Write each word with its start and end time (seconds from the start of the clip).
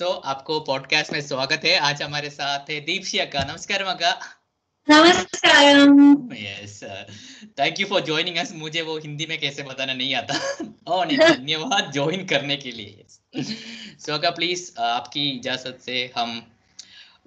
तो 0.00 0.10
आपको 0.10 0.60
पॉडकास्ट 0.60 1.12
में 1.12 1.20
स्वागत 1.20 1.60
है। 1.64 1.78
आज 1.78 2.02
हमारे 2.02 2.30
साथ 2.30 2.70
है 2.70 2.80
दीपशी 2.80 3.18
अक्का 3.18 3.40
नमस्कार 3.40 3.82
अक्का 3.82 4.18
नमस्कार 4.90 5.64
yes 6.36 6.84
thank 7.58 7.80
you 7.80 7.86
for 7.86 8.00
joining 8.00 8.36
us 8.36 8.52
मुझे 8.52 8.82
वो 8.82 8.98
हिंदी 8.98 9.26
में 9.26 9.40
कैसे 9.40 9.62
बताना 9.62 9.94
नहीं 9.94 10.14
आता। 10.14 10.34
ओ 10.86 11.04
नहीं 11.04 11.18
धन्यवाद 11.36 11.92
ज्वाइन 11.92 12.26
करने 12.26 12.56
के 12.56 12.70
लिए। 12.70 13.04
सो 13.98 14.14
अक्का 14.14 14.30
प्लीज़ 14.30 14.78
आपकी 14.78 15.30
इजाज़त 15.30 15.78
से 15.84 16.12
हम 16.16 16.52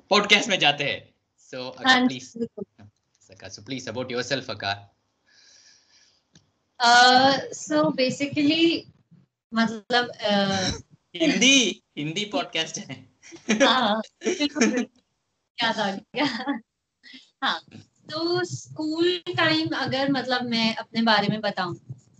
पॉडकास्ट 0.09 0.49
में 0.49 0.59
जाते 0.59 0.83
हैं। 0.83 1.09
सो 1.37 1.69
अक्का 1.69 2.07
प्लीज़ 2.07 2.37
अक्का 3.31 3.49
सो 3.49 3.61
प्लीज़ 3.61 3.89
अबाउट 3.89 4.11
योरसेल्फ 4.11 4.49
अक्का 4.49 4.95
सो 7.53 7.89
बेसिकली 7.91 8.91
मतलब 9.53 10.11
uh, 10.29 10.92
हिंदी 11.15 11.83
हिंदी 11.97 12.25
पॉडकास्ट 12.25 12.77
है। 12.77 13.09
हाँ 13.51 14.01
याद 15.63 15.79
आ 15.79 15.91
गया। 15.91 16.25
हाँ 17.43 17.59
तो 18.11 18.43
स्कूल 18.43 19.17
टाइम 19.37 19.67
अगर 19.67 20.11
मतलब 20.11 20.43
मैं 20.43 20.75
अपने 20.75 21.01
बारे 21.01 21.27
में 21.27 21.41
बताऊँ 21.41 21.75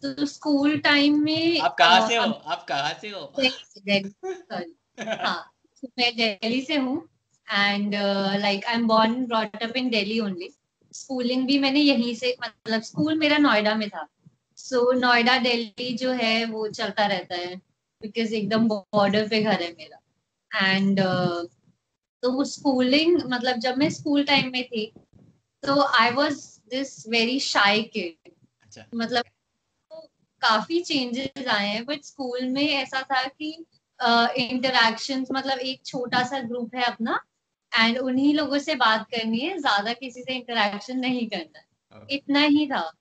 तो 0.06 0.26
स्कूल 0.26 0.78
टाइम 0.80 1.24
में 1.24 1.60
आप 1.60 1.76
कहाँ 1.80 2.08
से 2.10 2.16
हो? 2.16 2.24
आप 2.24 2.66
कहाँ 2.68 2.94
से 3.02 3.10
हो? 3.10 3.34
हाँ 5.00 5.52
मैं 6.00 6.16
दिल्ली 6.16 6.62
से 6.62 6.76
हूँ। 6.76 7.10
And 7.52 7.96
like 8.42 8.66
I 8.66 8.74
am 8.74 8.88
born 8.88 9.26
brought 9.26 9.64
up 9.64 9.78
in 9.78 9.90
Delhi 9.90 10.20
only 10.20 10.50
schooling 10.94 11.48
भी 11.48 11.60
मैंने 11.60 11.80
यहीं 11.80 12.16
से 12.16 12.38
मतलब 12.44 12.82
स्कूल 12.82 13.18
मेरा 13.18 13.38
नोएडा 13.38 13.76
में 13.76 13.90
था। 13.90 14.08
सो 14.58 14.94
so, 14.94 15.02
नोएडा 15.02 15.38
दिल्ली 15.38 15.98
जो 15.98 16.12
है 16.12 16.46
वो 16.46 16.68
चलता 16.68 17.06
रहता 17.06 17.36
है। 17.36 17.73
बिकॉज़ 18.06 18.34
एकदम 18.34 18.68
बॉर्डर 18.68 19.28
पे 19.28 19.42
घर 19.44 19.62
है 19.62 19.72
मेरा। 19.72 20.00
एंड 20.68 21.00
uh, 21.00 21.50
तो 22.24 22.44
स्कूलिंग 22.44 23.22
मतलब 23.26 23.58
जब 23.58 23.78
मैं 23.78 23.90
स्कूल 23.90 24.24
टाइम 24.24 24.52
में 24.52 24.64
थी 24.64 24.94
तो 25.64 25.82
I 25.82 26.10
was 26.10 26.60
this 26.70 27.08
very 27.10 27.40
shy 27.40 27.82
kid 27.84 28.32
मतलब 28.96 29.24
तो 29.92 30.08
काफ़ी 30.42 30.80
चेंजेस 30.82 31.48
आए 31.48 31.68
हैं 31.68 31.86
बट 31.86 32.04
स्कूल 32.04 32.46
में 32.46 32.68
ऐसा 32.70 33.02
था 33.02 33.24
कि 33.24 33.66
इंटरेक्शन 34.44 35.26
uh, 35.26 35.32
मतलब 35.32 35.60
एक 35.60 35.86
छोटा 35.86 36.24
सा 36.24 36.40
ग्रुप 36.40 36.76
है 36.76 36.84
अपना 36.84 37.20
एंड 37.80 37.98
उन्हीं 37.98 38.34
लोगों 38.34 38.58
से 38.58 38.76
बात 38.76 39.08
करनी 39.12 39.40
है 39.40 39.58
ज़्यादा 39.58 39.94
किसी 39.94 40.22
से 40.22 40.34
इंटरेक्शन 40.34 40.98
नहीं 40.98 41.28
करना। 41.28 41.62
हाँ। 41.92 42.08
इतना 42.10 42.40
ही 42.40 42.68
था। 42.68 42.92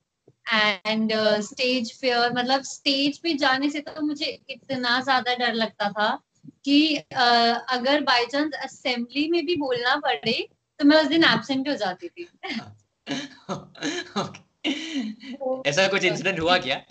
एंड 0.53 1.13
स्टेज 1.41 2.01
फेयर 2.01 2.33
मतलब 2.33 2.63
स्टेज 2.63 3.19
पे 3.19 3.35
जाने 3.35 3.71
से 3.71 3.81
तो 3.81 4.03
मुझे 4.03 4.45
इतना 4.51 5.01
ज़्यादा 5.01 5.35
डर 5.35 5.53
लगता 5.53 5.91
था 5.91 6.23
कि 6.65 7.05
uh, 7.13 7.61
अगर 7.69 8.01
बाई 8.01 8.27
चांस 8.27 8.55
असेंबली 8.55 9.29
में 9.29 9.47
भी 9.47 9.57
बोलना 9.57 9.97
पड़े 9.97 10.49
तो 10.79 10.85
मैं 10.85 10.97
उस 10.97 11.07
दिन 11.07 11.25
एबसेंट 11.25 11.69
हो 11.69 11.75
जाती 11.75 12.09
थी। 12.09 12.29
ऐसा 15.67 15.89
कुछ 15.89 16.05
इंसिडेंट 16.05 16.41
हुआ 16.41 16.59
क्या? 16.59 16.83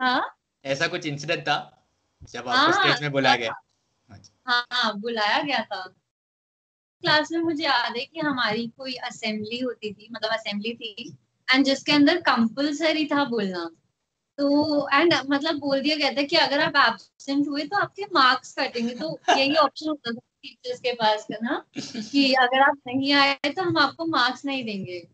हाँ? 0.00 0.38
ऐसा 0.64 0.86
कुछ 0.86 1.06
इंसिडेंट 1.06 1.42
था 1.42 1.84
जब 2.30 2.48
आपको 2.48 2.72
स्टेज 2.72 2.92
हाँ, 2.92 3.00
में 3.00 3.12
बुलाया 3.12 3.36
गया? 3.36 3.54
हाँ 4.46 4.66
हाँ 4.72 5.00
बुलाया 5.00 5.42
गया 5.42 5.62
था। 5.62 5.94
क्लास 7.02 7.32
में 7.32 7.38
मुझे 7.38 7.64
याद 7.64 7.96
है 7.96 8.04
कि 8.04 8.20
हमारी 8.20 8.66
कोई 8.66 8.94
असेंबली 8.94 9.58
होती 9.58 9.92
थी 9.92 10.08
मतलब 10.12 10.30
असेंबली 10.30 10.74
थी 10.74 11.16
एंड 11.54 11.64
जिसके 11.64 11.92
अंदर 11.92 12.20
कंपलसरी 12.20 13.06
था 13.06 13.24
बोलना। 13.24 13.70
तो 14.38 14.88
एंड 14.92 15.14
मतलब 15.30 15.58
बोल 15.58 15.80
दिया 15.80 15.96
गया 15.96 16.10
था 16.10 16.22
कि 16.22 16.36
अगर 16.36 16.60
आप 16.60 16.76
एबसेंट 16.76 17.48
हुए 17.48 17.64
तो 17.64 17.76
आपके 17.76 18.04
मार्क्स 18.14 18.54
कटेंगे। 18.58 18.94
तो 18.94 19.18
यही 19.30 19.54
ऑप्शन 19.54 19.88
होता 19.88 20.12
था 20.12 20.20
टीचर्स 20.42 20.80
के 20.80 20.92
पास 20.92 21.26
का 21.32 21.38
ना 21.42 21.64
कि 21.78 22.32
अगर 22.34 22.60
आप 22.60 22.78
नहीं 22.86 23.12
आए 23.12 23.34
तो 23.34 23.62
हम 23.62 23.78
आपको 23.78 24.06
मार्क्स 24.06 24.44
नहीं 24.44 24.64
देंगे। 24.64 25.08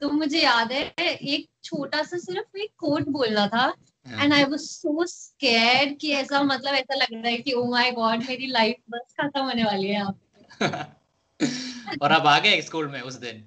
तो 0.00 0.10
मुझे 0.10 0.40
याद 0.40 0.72
है 0.72 0.82
एक 0.98 1.48
छोटा 1.64 2.02
सा 2.02 2.18
सिर्फ़ 2.18 2.58
एक 2.58 2.70
कोट 2.78 3.08
बोलना 3.08 3.46
था। 3.46 3.74
And 4.08 4.32
I 4.32 4.44
was 4.44 4.60
so 4.60 5.06
scared 5.06 5.98
कि 5.98 6.10
ऐसा 6.12 6.42
मतलब 6.42 6.74
ऐसा 6.74 6.94
लग 6.94 7.12
रहा 7.12 7.28
है 7.28 7.38
कि 7.38 7.52
ओ 7.52 7.64
माय 7.70 7.90
गॉड 7.92 8.24
मेरी 8.28 8.46
लाइफ 8.46 8.76
बस 8.90 9.14
खत्म 9.20 9.40
होने 9.40 9.64
वाली 9.64 9.86
है 9.86 9.92
यहाँ 9.92 10.12
पे। 10.12 10.66
और 12.02 12.10
अब 12.10 12.26
आ 12.26 12.38
गए 12.38 12.60
स्कूल 12.62 12.88
में 12.88 13.00
उस 13.00 13.14
दिन? 13.14 13.44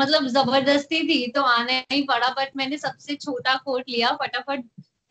मतलब 0.00 0.26
ज़बरदस्ती 0.26 1.02
थी 1.08 1.30
तो 1.30 1.42
आने 1.42 1.78
ही 1.92 2.02
पड़ा 2.02 2.28
बट 2.28 2.56
मैंने 2.56 2.78
सबसे 2.78 3.14
छोटा 3.14 3.54
कोट 3.54 3.84
लिया 3.88 4.10
फटाफट 4.12 4.64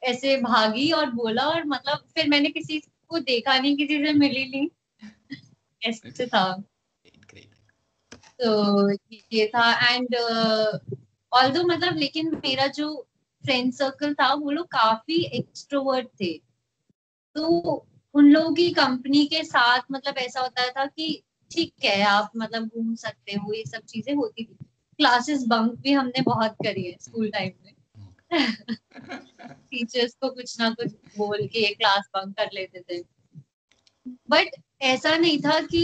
ऐसे 0.03 0.37
भागी 0.37 0.91
और 0.91 1.11
बोला 1.11 1.45
और 1.45 1.65
मतलब 1.65 1.97
फिर 2.15 2.27
मैंने 2.27 2.49
किसी 2.49 2.79
को 3.07 3.19
देखा 3.19 3.59
नहीं 3.59 3.77
किसी 3.77 4.05
से 4.05 4.13
मिली 4.13 4.49
नहीं। 4.49 4.69
ऐसे 5.85 6.27
था। 6.27 6.63
तो 8.41 8.91
ये 9.33 9.47
था 9.47 9.95
एंड 9.95 10.15
ऑल 11.33 11.49
दो 11.49 11.63
मतलब 11.63 11.97
लेकिन 11.97 12.35
मेरा 12.35 12.67
जो 12.67 13.07
फ्रेंड 13.45 13.73
सर्कल 13.73 14.13
था 14.13 14.33
वो 14.33 14.51
लोग 14.51 14.67
काफ़ी 14.67 15.23
एक्सट्रोवर्ट 15.23 16.07
थे। 16.07 16.33
तो 17.35 17.47
उन 18.13 18.25
लोगों 18.25 18.53
की 18.53 18.69
कंपनी 18.69 19.25
के 19.25 19.43
साथ 19.43 19.79
मतलब 19.91 20.17
ऐसा 20.17 20.41
होता 20.41 20.69
था 20.69 20.85
कि 20.85 21.23
ठीक 21.51 21.73
है 21.83 22.01
आप 22.01 22.31
मतलब 22.37 22.67
घूम 22.67 22.95
सकते 22.95 23.33
हो 23.33 23.53
ये 23.53 23.63
सब 23.65 23.79
चीज़ें 23.79 24.15
होती 24.15 24.43
थी। 24.43 24.57
क्लासेस 24.99 25.43
बंक 25.47 25.79
भी 25.81 25.91
हमने 25.91 26.21
बहुत 26.21 26.55
करी 26.65 26.83
है 26.83 26.95
स्कूल 27.01 27.29
टाइम 27.29 27.51
में. 27.65 27.73
टीचर्स 29.71 30.13
को 30.21 30.29
कुछ 30.29 30.59
ना 30.59 30.69
कुछ 30.69 30.93
बोल 31.17 31.45
के 31.47 31.73
क्लास 31.73 32.09
बंक 32.15 32.35
कर 32.37 32.49
लेते 32.53 32.81
थे. 32.81 33.01
बट 34.29 34.61
ऐसा 34.81 35.15
नहीं 35.17 35.39
था 35.41 35.59
कि 35.73 35.83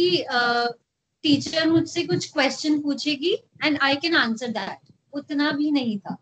टीचर 1.23 1.61
uh, 1.61 1.67
मुझसे 1.67 2.03
कुछ 2.03 2.31
question 2.31 2.81
पूछेगी 2.81 3.33
and 3.65 3.77
I 3.81 3.95
can 3.95 4.15
answer 4.15 4.51
that 4.51 4.93
उतना 5.13 5.51
भी 5.51 5.71
नहीं 5.71 5.97
था. 5.99 6.17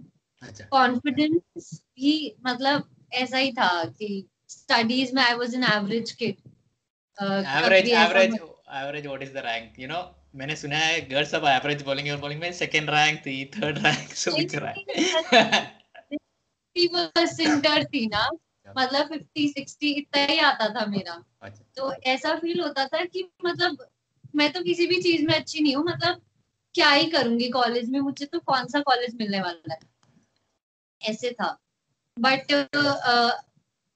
कॉन्फिडेंस 0.71 1.41
अच्छा। 1.57 1.77
भी 1.95 2.35
मतलब 2.47 2.89
ऐसा 3.13 3.37
ही 3.37 3.51
था 3.53 3.83
कि 3.99 4.07
स्टडीज़ 4.49 5.13
में 5.15 5.21
I 5.23 5.33
was 5.33 5.55
an 5.55 5.63
average 5.63 6.11
kid 6.11 6.35
average 7.17 7.89
average 7.89 8.33
average 8.33 9.05
what 9.07 9.23
is 9.23 9.33
the 9.33 9.43
rank 9.45 9.79
you 9.79 9.87
know 9.87 10.01
मैंने 10.35 10.55
सुना 10.55 10.77
है 10.77 11.01
गर्ल्स 11.09 11.31
सब 11.31 11.45
एवरेज 11.45 11.81
बॉलिंग 11.81 12.09
और 12.11 12.17
बॉलिंग 12.17 12.41
में 12.41 12.53
सेकंड 12.53 12.89
रैंक 12.89 13.19
थी 13.19 13.45
third 13.45 13.77
rank 13.77 14.13
so 14.13 14.31
which 14.31 14.55
rank 14.55 14.87
परसेंटर 16.87 17.83
थी 17.83 18.07
ना 18.07 18.29
मतलब 18.77 19.09
50 19.09 19.53
60 19.57 19.83
इतना 19.83 20.25
ही 20.25 20.37
आता 20.39 20.67
था 20.69 20.85
मेरा। 20.85 21.23
अच्छा। 21.41 21.63
तो 21.75 21.93
ऐसा 21.93 22.35
फील 22.35 22.59
होता 22.59 22.85
था 22.85 23.05
कि 23.05 23.29
मतलब 23.45 23.87
मैं 24.35 24.51
तो 24.53 24.61
किसी 24.63 24.87
भी 24.87 25.01
चीज़ 25.01 25.25
में 25.25 25.33
अच्छी 25.33 25.59
नहीं 25.59 25.75
हूँ 25.75 25.85
मतलब 25.85 26.21
क्या 26.73 26.89
ही 26.89 27.05
करूँगी? 27.05 27.49
कॉलेज 27.49 27.89
में 27.89 27.99
मुझे 27.99 28.25
तो 28.25 28.39
कौन 28.39 28.67
सा 28.67 28.79
कॉलेज 28.79 29.15
मिलने 29.15 29.41
वाला 29.41 29.73
है? 29.73 29.79
ऐसे 31.01 31.31
था। 31.31 31.57
बट 32.19 32.51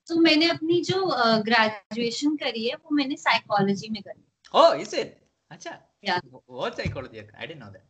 तो 0.07 0.19
मैंने 0.19 0.49
अपनी 0.49 0.81
जो 0.81 1.15
ग्रेजुएशन 1.41 2.35
करी 2.35 2.67
है 2.67 2.75
वो 2.75 2.95
मैंने 2.95 3.15
साइकोलॉजी 3.15 3.89
में 3.89 4.01
करी। 4.01 4.23
ओह 4.55 4.75
इज़ 4.75 4.95
इट 4.95 5.17
अच्छा। 5.51 5.79
Yeah. 6.07 6.19
what 6.47 6.75
psychology 6.75 7.19
i 7.19 7.45
didn't 7.45 7.59
know 7.59 7.71
that. 7.71 7.85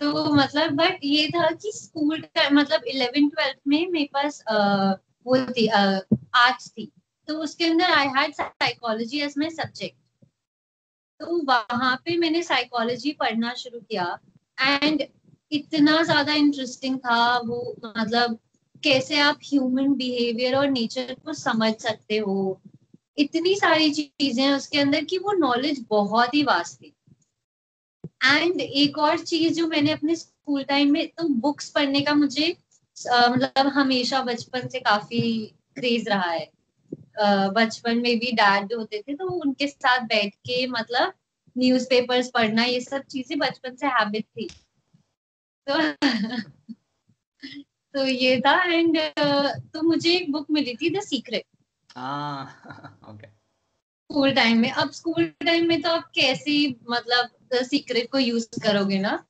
तो 0.00 0.32
मतलब 0.34 0.72
बट 0.76 1.04
ये 1.04 1.28
था 1.28 1.50
कि 1.52 1.70
स्कूल 1.72 2.24
मतलब 2.52 2.84
इलेवन 2.86 3.28
ट्वेल्थ 3.28 3.58
में 3.68 3.86
मेरे 3.90 4.08
पास 4.14 4.42
वो 5.26 5.36
थी 5.48 5.66
आर्ट्स 5.66 6.68
थी। 6.70 6.90
तो 7.28 7.34
उसके 7.42 7.64
अंदर 7.64 7.92
I 7.92 8.06
had 8.16 8.34
psychology 8.34 9.20
as 9.20 9.34
my 9.38 9.50
subject 9.50 9.96
तो 11.20 11.36
वहाँ 11.44 11.94
पे 12.04 12.16
मैंने 12.18 12.42
साइकोलॉजी 12.42 13.12
पढ़ना 13.20 13.52
शुरू 13.54 13.80
किया। 13.80 14.18
एंड 14.58 15.02
इतना 15.52 16.02
ज़्यादा 16.02 16.32
इंटरेस्टिंग 16.34 16.98
था 16.98 17.38
वो 17.38 17.60
मतलब 17.86 18.38
कैसे 18.84 19.18
आप 19.20 19.38
ह्यूमन 19.44 19.94
बिहेवियर 19.96 20.56
और 20.56 20.68
नेचर 20.70 21.14
को 21.24 21.32
समझ 21.34 21.72
सकते 21.82 22.18
हो। 22.18 22.60
इतनी 23.18 23.54
सारी 23.56 23.90
चीज़ें 23.94 24.48
उसके 24.50 24.80
अंदर 24.80 25.04
कि 25.04 25.18
वो 25.18 25.32
नॉलेज 25.38 25.84
बहुत 25.90 26.34
ही 26.34 26.42
वास्ट 26.44 26.80
थी। 26.82 26.92
एंड 28.26 28.60
एक 28.60 28.98
और 28.98 29.18
चीज़ 29.18 29.54
जो 29.54 29.66
मैंने 29.68 29.90
अपने 29.92 30.16
स्कूल 30.16 30.62
टाइम 30.64 30.92
में 30.92 31.06
तो 31.08 31.28
बुक्स 31.28 31.70
पढ़ने 31.70 32.00
का 32.00 32.14
मुझे 32.14 32.56
मतलब 33.06 33.66
हमेशा 33.66 34.22
बचपन 34.22 34.68
से 34.68 34.80
काफ़ी 34.80 35.20
क्रेज 35.74 36.08
रहा 36.08 36.30
है। 36.30 36.50
बचपन 37.50 37.98
में 37.98 38.18
भी 38.18 38.32
डैड 38.32 38.72
होते 38.72 39.02
थे 39.08 39.14
तो 39.14 39.28
उनके 39.28 39.66
साथ 39.68 40.00
बैठ 40.06 40.34
के 40.34 40.66
मतलब 40.66 41.12
न्यूज़पेपर्स 41.56 42.30
पढ़ना 42.30 42.64
ये 42.64 42.80
सब 42.80 43.02
चीज़ें 43.02 43.38
बचपन 43.38 43.76
से 43.76 43.86
हैबिट 43.86 44.24
थी। 44.24 44.48
तो 45.66 45.92
तो 47.94 48.06
ये 48.06 48.40
था। 48.40 48.54
एंड 48.72 48.98
तो 49.72 49.82
मुझे 49.82 50.10
एक 50.12 50.32
बुक 50.32 50.46
मिली 50.50 50.74
थी 50.74 50.90
the 50.90 51.00
secret 51.00 51.44
okay 53.08 53.26
school 53.26 54.32
time 54.32 54.58
में। 54.58 54.70
अब 54.70 54.90
स्कूल 54.90 55.24
टाइम 55.46 55.68
में 55.68 55.80
तो 55.82 55.90
आप 55.90 56.10
कैसे 56.14 56.58
मतलब 56.90 57.35
सीक्रेट 57.54 58.10
को 58.10 58.18
यूज़ 58.18 58.48
करोगे 58.62 58.98
ना 58.98 59.24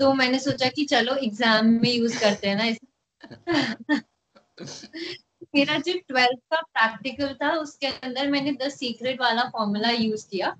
तो 0.00 0.12
मैंने 0.12 0.38
सोचा 0.38 0.68
कि 0.68 0.84
चलो 0.84 1.14
एग्ज़ाम 1.14 1.66
में 1.66 1.92
यूज़ 1.92 2.20
करते 2.20 2.48
हैं 2.48 2.56
ना 2.56 2.64
इस। 2.64 2.78
मेरा 5.54 5.76
जो 5.78 5.98
ट्वेल्थ 5.98 6.38
का 6.54 6.60
प्रैक्टिकल 6.60 7.34
था 7.34 7.50
उसके 7.50 7.86
अंदर 7.86 8.28
मैंने 8.28 8.52
द 8.52 8.68
सीक्रेट 8.68 9.20
वाला 9.20 9.42
फॉर्मूला 9.42 9.90
यूज़ 9.90 10.28
किया। 10.28 10.56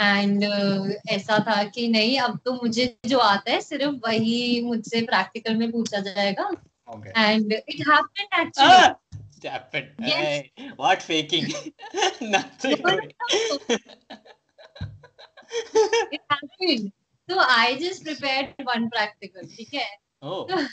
एंड 0.00 0.44
uh, 0.44 0.92
ऐसा 1.08 1.38
था 1.38 1.64
कि 1.64 1.88
नहीं 1.88 2.18
अब 2.18 2.40
तो 2.44 2.52
मुझे 2.52 2.98
जो 3.06 3.18
आता 3.18 3.52
है 3.52 3.60
सिर्फ़ 3.60 3.94
वही 4.08 4.60
मुझसे 4.60 5.00
प्रैक्टिकल 5.02 5.54
में 5.54 5.72
पूछा 5.72 5.98
जाएगा। 5.98 6.50
And 7.16 7.52
it 7.52 7.88
happened 7.88 8.46
actually 8.46 8.94
happened. 9.44 9.88
Yes. 9.98 10.16
hey, 10.56 10.72
what 10.76 11.02
faking? 11.02 11.52
Nothing. 12.20 12.82
it 16.12 16.20
happened 16.30 16.92
so 17.28 17.36
i 17.38 17.76
just 17.80 18.04
prepared 18.04 18.54
one 18.64 18.88
practical 18.90 19.48
ठीक 19.56 19.74
है? 19.74 19.88
Oh. 20.22 20.46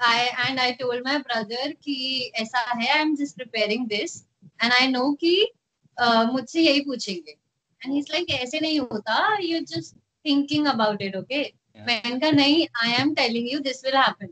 I 0.00 0.28
and 0.44 0.60
I 0.60 0.72
told 0.72 1.02
my 1.04 1.18
brother 1.18 1.72
कि 1.84 1.94
ऐसा 2.34 2.58
है 2.70 2.88
I 2.88 3.00
am 3.00 3.14
just 3.16 3.36
preparing 3.36 3.86
this 3.88 4.16
and 4.62 4.72
I 4.72 4.86
know 4.86 5.12
कि 5.12 5.30
मुझसे 6.32 6.60
यही 6.60 6.80
पूछेंगे। 6.80 7.30
And 7.30 7.92
he 7.92 7.98
is 7.98 8.12
like 8.12 8.30
ऐसे 8.30 8.60
नहीं 8.60 8.80
होता 8.80 9.36
you 9.42 9.60
just 9.60 9.96
thinking 10.26 10.66
about 10.66 11.02
it 11.02 11.16
okay 11.16 11.40
मैंने 11.86 12.18
कहा 12.20 12.30
नहीं 12.30 12.66
I 12.82 12.92
am 13.00 13.14
telling 13.14 13.52
you 13.52 13.58
this 13.68 13.84
will 13.84 13.96
happen 13.96 14.28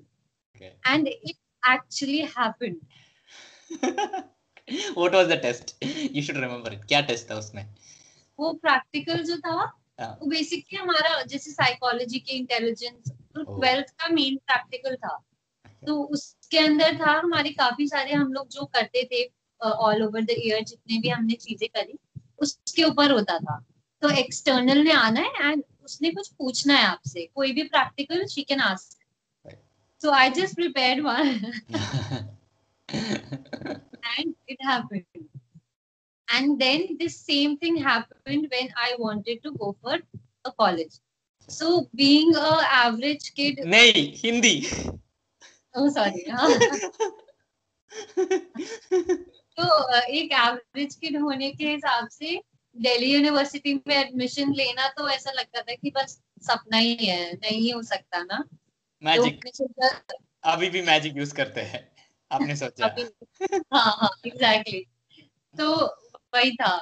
and 0.62 1.08
it 1.08 1.36
actually 1.72 2.20
happened 2.38 2.76
what 4.98 5.14
was 5.14 5.26
the 5.26 5.40
test 5.42 5.74
you 5.84 6.22
should 6.22 6.36
remember 6.36 6.72
it 6.72 6.84
क्या 6.84 7.00
टेस्ट 7.00 7.30
था 7.30 7.34
उसमें? 7.34 7.64
वो 8.38 8.52
प्रैक्टिकल 8.52 9.22
जो 9.24 9.36
था 9.38 9.56
हाँ। 10.00 10.08
वो 10.22 10.26
बेसिकली 10.28 10.78
हमारा 10.78 11.22
जैसे 11.22 11.50
साइकोलॉजी 11.50 12.18
के 12.18 12.36
इंटेलिजेंस 12.36 13.12
ट्वेल्थ 13.36 13.90
का 14.00 14.08
मेन 14.14 14.36
प्रैक्टिकल 14.46 14.96
था। 14.96 15.18
तो 15.82 16.02
उसके 16.04 16.58
अंदर 16.58 16.96
था 17.00 17.12
हमारे 17.18 17.50
काफ़ी 17.52 17.86
सारे 17.88 18.12
हम 18.12 18.32
लोग 18.32 18.48
जो 18.48 18.64
करते 18.74 19.04
थे 19.12 19.24
ऑल 19.60 20.02
ओवर 20.02 20.22
द 20.22 20.34
ईयर 20.38 20.62
जितने 20.64 20.98
भी 21.00 21.08
हमने 21.08 21.34
चीज़ें 21.34 21.68
करी 21.68 21.98
उसके 22.38 22.84
ऊपर 22.84 23.10
होता 23.10 23.38
था। 23.38 23.58
तो 24.02 24.10
एक्सटर्नल 24.18 24.82
ने 24.84 24.92
आना 24.92 25.20
है 25.20 25.50
एंड 25.50 25.62
उसने 25.84 26.10
कुछ 26.10 26.28
पूछना 26.38 26.76
है 26.76 26.84
आपसे। 26.86 27.26
कोई 27.34 27.52
भी 27.52 27.62
practical 27.64 28.26
she 28.26 28.42
can 28.42 28.60
ask 28.60 28.98
so 30.00 30.10
I 30.12 30.30
just 30.30 30.54
prepared 30.54 31.04
one 31.04 31.28
and 32.88 34.34
it 34.48 34.58
happened 34.66 35.33
and 36.28 36.60
then 36.60 36.96
this 36.98 37.20
same 37.20 37.56
thing 37.58 37.76
happened 37.76 38.48
when 38.50 38.68
i 38.76 38.94
wanted 38.98 39.42
to 39.42 39.52
go 39.52 39.76
for 39.82 39.98
a 40.44 40.52
college. 40.52 41.00
So 41.48 41.88
being 41.94 42.34
a 42.36 42.60
average 42.62 43.34
kid 43.34 43.58
नहीं 43.58 44.14
Hindi 44.16 44.66
oh 45.74 45.88
sorry. 45.88 46.24
तो 49.58 49.98
एक 50.02 50.32
average 50.32 50.94
kid 50.94 51.20
होने 51.20 51.50
के 51.50 51.68
हिसाब 51.68 52.08
से 52.08 52.42
Delhi 52.76 53.14
university 53.14 53.74
में 53.74 53.96
admission 53.96 54.52
लेना 54.52 54.88
तो 54.88 55.08
ऐसा 55.08 55.32
लगता 55.32 55.60
था 55.60 55.74
कि 55.74 55.90
बस 55.90 56.20
सपना 56.42 56.76
ही 56.76 56.94
है 56.94 57.32
नहीं 57.32 57.74
हो 57.74 57.82
सकता 57.82 58.22
ना। 58.22 58.44
मैजिक 59.02 59.40
तो 59.46 59.88
अभी 60.44 60.70
भी 60.70 60.82
मैजिक 60.82 61.16
यूज़ 61.16 61.34
करते 61.34 61.60
हैं। 61.60 61.92
आपने 62.32 62.56
सोचा। 62.56 62.96
हाँ 63.74 63.92
हाँ 63.96 64.10
एग्जैक्टली 64.26 64.86
तो 65.58 65.96
वही 66.34 66.50
था। 66.50 66.76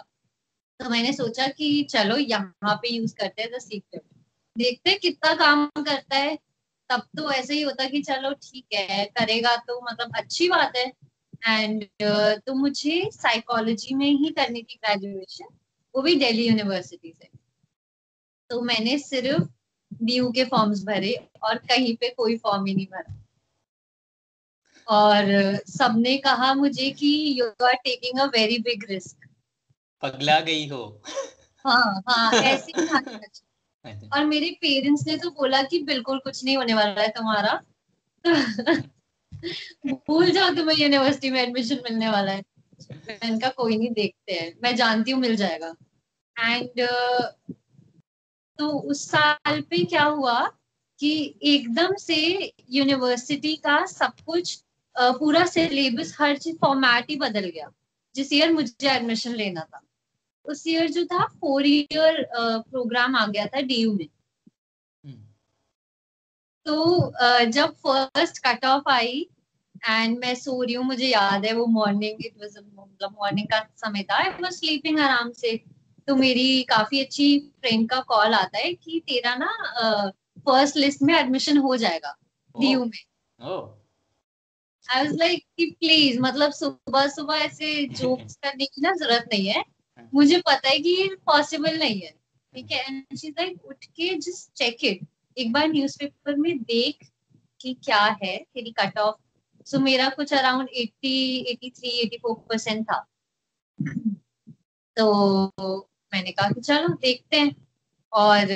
तो 0.80 0.88
मैंने 0.90 1.12
सोचा 1.12 1.46
कि 1.48 1.82
चलो 1.90 2.16
यहाँ 2.16 2.74
पे 2.74 2.94
यूज़ 2.94 3.14
करते 3.14 3.42
हैं 3.42 3.50
द 3.52 3.58
सीक्रेट 3.58 4.02
देखते 4.56 4.94
कितना 4.94 5.34
काम 5.34 5.66
करता 5.66 6.16
है। 6.16 6.38
तब 6.90 7.02
तो 7.16 7.30
ऐसे 7.32 7.54
ही 7.54 7.62
होता 7.62 7.88
कि 7.88 8.02
चलो 8.02 8.32
ठीक 8.32 8.74
है 8.74 9.04
करेगा 9.04 9.56
तो 9.56 9.80
मतलब 9.82 10.16
अच्छी 10.16 10.48
बात 10.48 10.76
है। 10.76 10.92
एंड 11.48 11.82
uh, 11.82 12.40
तो 12.46 12.54
मुझे 12.54 13.10
साइकोलॉजी 13.12 13.94
में 13.94 14.06
ही 14.06 14.30
करनी 14.30 14.62
थी 14.62 14.78
ग्रेजुएशन 14.84 15.46
वो 15.94 16.02
भी 16.02 16.14
दिल्ली 16.14 16.48
यूनिवर्सिटी 16.48 17.12
से। 17.12 17.28
तो 18.50 18.60
मैंने 18.60 18.98
सिर्फ़ 18.98 19.48
ड्यू 20.02 20.30
के 20.30 20.44
फॉर्म्स 20.44 20.84
भरे 20.84 21.14
और 21.42 21.58
कहीं 21.58 21.96
पे 21.96 22.08
कोई 22.08 22.36
फॉर्म 22.38 22.64
ही 22.64 22.74
नहीं 22.74 22.86
भरा। 22.86 23.18
और 24.88 25.56
सबने 25.70 26.16
कहा 26.16 26.54
मुझे 26.54 26.90
कि 26.90 27.12
you 27.40 27.46
are 27.66 27.74
taking 27.74 28.20
a 28.20 28.24
very 28.26 28.58
big 28.58 28.84
risk 28.90 29.28
पगला 30.02 30.40
गई 30.40 30.68
हो। 30.68 31.02
हाँ 31.66 32.02
हाँ 32.08 32.32
ऐसे 32.32 32.72
ही 32.76 32.86
और 34.12 34.24
मेरे 34.24 34.50
पेरेंट्स 34.50 35.06
ने 35.06 35.16
तो 35.16 35.30
बोला 35.30 35.62
कि 35.62 35.82
बिल्कुल 35.82 36.18
कुछ 36.18 36.44
नहीं 36.44 36.56
होने 36.56 36.74
वाला 36.74 37.02
है 37.02 37.08
तुम्हारा। 37.08 37.62
भूल 39.86 40.30
जाओ 40.30 40.50
तुम्हें 40.50 40.76
यूनिवर्सिटी 40.76 41.30
में 41.30 41.42
एडमिशन 41.42 41.76
मिलने 41.76 42.08
वाला 42.08 42.32
है। 42.32 42.42
मैंने 42.92 43.38
कहा 43.38 43.50
कोई 43.50 43.76
नहीं 43.76 43.90
देखते 43.90 44.32
हैं। 44.32 44.58
मैं 44.62 44.76
जानती 44.76 45.10
हूँ 45.10 45.20
मिल 45.20 45.36
जाएगा। 45.36 45.74
एंड 46.40 46.88
uh, 46.88 47.54
तो 48.58 48.68
उस 48.68 49.10
साल 49.10 49.60
पे 49.60 49.84
क्या 49.84 50.04
हुआ 50.04 50.52
कि 50.98 51.34
एकदम 51.42 51.94
से 51.94 52.52
यूनिवर्सिटी 52.70 53.56
का 53.56 53.86
सब 53.86 54.12
कुछ 54.26 54.58
uh, 55.00 55.18
पूरा 55.18 55.46
सिलेबस 55.46 56.16
हर 56.20 56.38
चीज़ 56.38 56.56
फॉर्मेट 56.56 57.10
ही 57.10 57.16
बदल 57.16 57.48
गया। 57.48 57.72
जिस 58.14 58.32
ईयर 58.32 58.52
मुझे 58.52 58.88
एडमिशन 58.88 59.32
लेना 59.32 59.60
था। 59.60 59.82
उस 60.44 60.66
ईयर 60.66 60.90
जो 60.90 61.04
था 61.04 61.26
फोर 61.40 61.66
ईयर 61.66 62.26
प्रोग्राम 62.34 63.16
आ 63.16 63.26
गया 63.26 63.46
था 63.46 63.60
डीयू 63.60 63.92
में। 63.92 64.08
हम्म। 65.04 65.24
तो 66.66 67.12
जब 67.44 67.74
फ़र्स्ट 67.74 68.38
कट 68.38 68.64
ऑफ़ 68.64 68.88
आई 68.90 69.28
एंड 69.88 70.18
मैं 70.18 70.34
सो 70.34 70.62
रही 70.62 70.74
हूँ 70.74 70.84
मुझे 70.84 71.06
याद 71.06 71.44
है 71.44 71.52
वो 71.52 71.66
मॉर्निंग 71.66 72.26
इट 72.26 72.32
वाज 72.40 72.58
मतलब 72.58 73.16
मॉर्निंग 73.20 73.46
का 73.46 73.60
समय 73.76 74.02
था 74.02 74.14
आई 74.14 74.30
वाज 74.30 74.52
स्लीपिंग 74.52 74.98
आराम 75.00 75.32
से। 75.32 75.56
तो 76.08 76.16
मेरी 76.16 76.62
काफ़ी 76.62 77.04
अच्छी 77.04 77.38
फ्रेंड 77.40 77.88
का 77.90 78.00
कॉल 78.00 78.34
आता 78.34 78.58
है 78.58 78.74
कि 78.74 79.02
तेरा 79.08 79.34
ना 79.34 79.52
फ़र्स्ट 80.38 80.76
लिस्ट 80.76 81.02
में 81.02 81.14
एडमिशन 81.14 81.58
हो 81.58 81.76
जाएगा 81.76 82.16
डीयू 82.60 82.84
में। 82.84 82.98
आई 84.90 85.04
वाज 85.04 85.16
लाइक 85.18 85.44
कि 85.58 85.66
प्लीज़ 85.80 86.20
मतलब 86.20 86.52
सुबह 86.52 87.06
सुबह 87.08 87.34
ऐसे 87.34 87.86
जोक्स 87.92 88.36
करने 88.36 88.64
की 88.64 88.82
ना 88.82 88.92
ज़रूरत 88.92 89.28
नहीं 89.32 89.50
हाँ। 89.50 89.64
मुझे 90.14 90.38
पता 90.38 90.68
है 90.68 90.78
कि 90.78 90.90
ये 90.90 91.16
पॉसिबल 91.26 91.78
नहीं 91.78 92.00
है। 92.00 92.14
ठीक 92.54 92.72
है? 92.72 92.86
एंड 92.86 93.16
शी 93.18 93.28
लाइक 93.28 93.64
उठ 93.64 93.84
के 93.84 94.14
जस्ट 94.14 94.52
चेक 94.58 94.84
इट 94.84 95.06
एक 95.38 95.52
बार 95.52 95.68
न्यूज़पेपर 95.68 96.36
में 96.36 96.58
देख 96.62 97.10
कि 97.60 97.74
क्या 97.84 98.18
है, 98.24 98.36
तेरी 98.54 98.70
कट 98.70 98.98
ऑफ़ 98.98 99.16
सो 99.66 99.78
मेरा 99.78 100.08
कुछ 100.08 100.34
अराउंड 100.34 100.68
80 100.68 101.44
83 101.52 102.02
84 102.02 102.48
परसेंट 102.48 102.84
था। 102.84 103.06
तो 104.96 105.46
मैंने 106.14 106.30
कहा 106.32 106.48
कि 106.48 106.60
चलो, 106.60 106.88
देखते 106.88 107.36
हैं। 107.36 107.56
और 108.12 108.46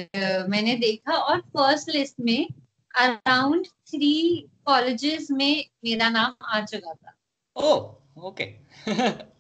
मैंने 0.49 0.75
देखा 0.75 1.13
और 1.13 1.41
फ़र्स्ट 1.41 1.89
लिस्ट 1.89 2.15
में 2.21 2.49
अराउंड 2.97 3.67
थ्री 3.67 4.47
कॉलेजेस 4.67 5.31
में 5.31 5.65
मेरा 5.85 6.09
नाम 6.09 6.35
आ 6.45 6.65
चुका 6.65 6.95
था। 6.95 7.15
ओह 7.57 7.97
okay 8.23 8.45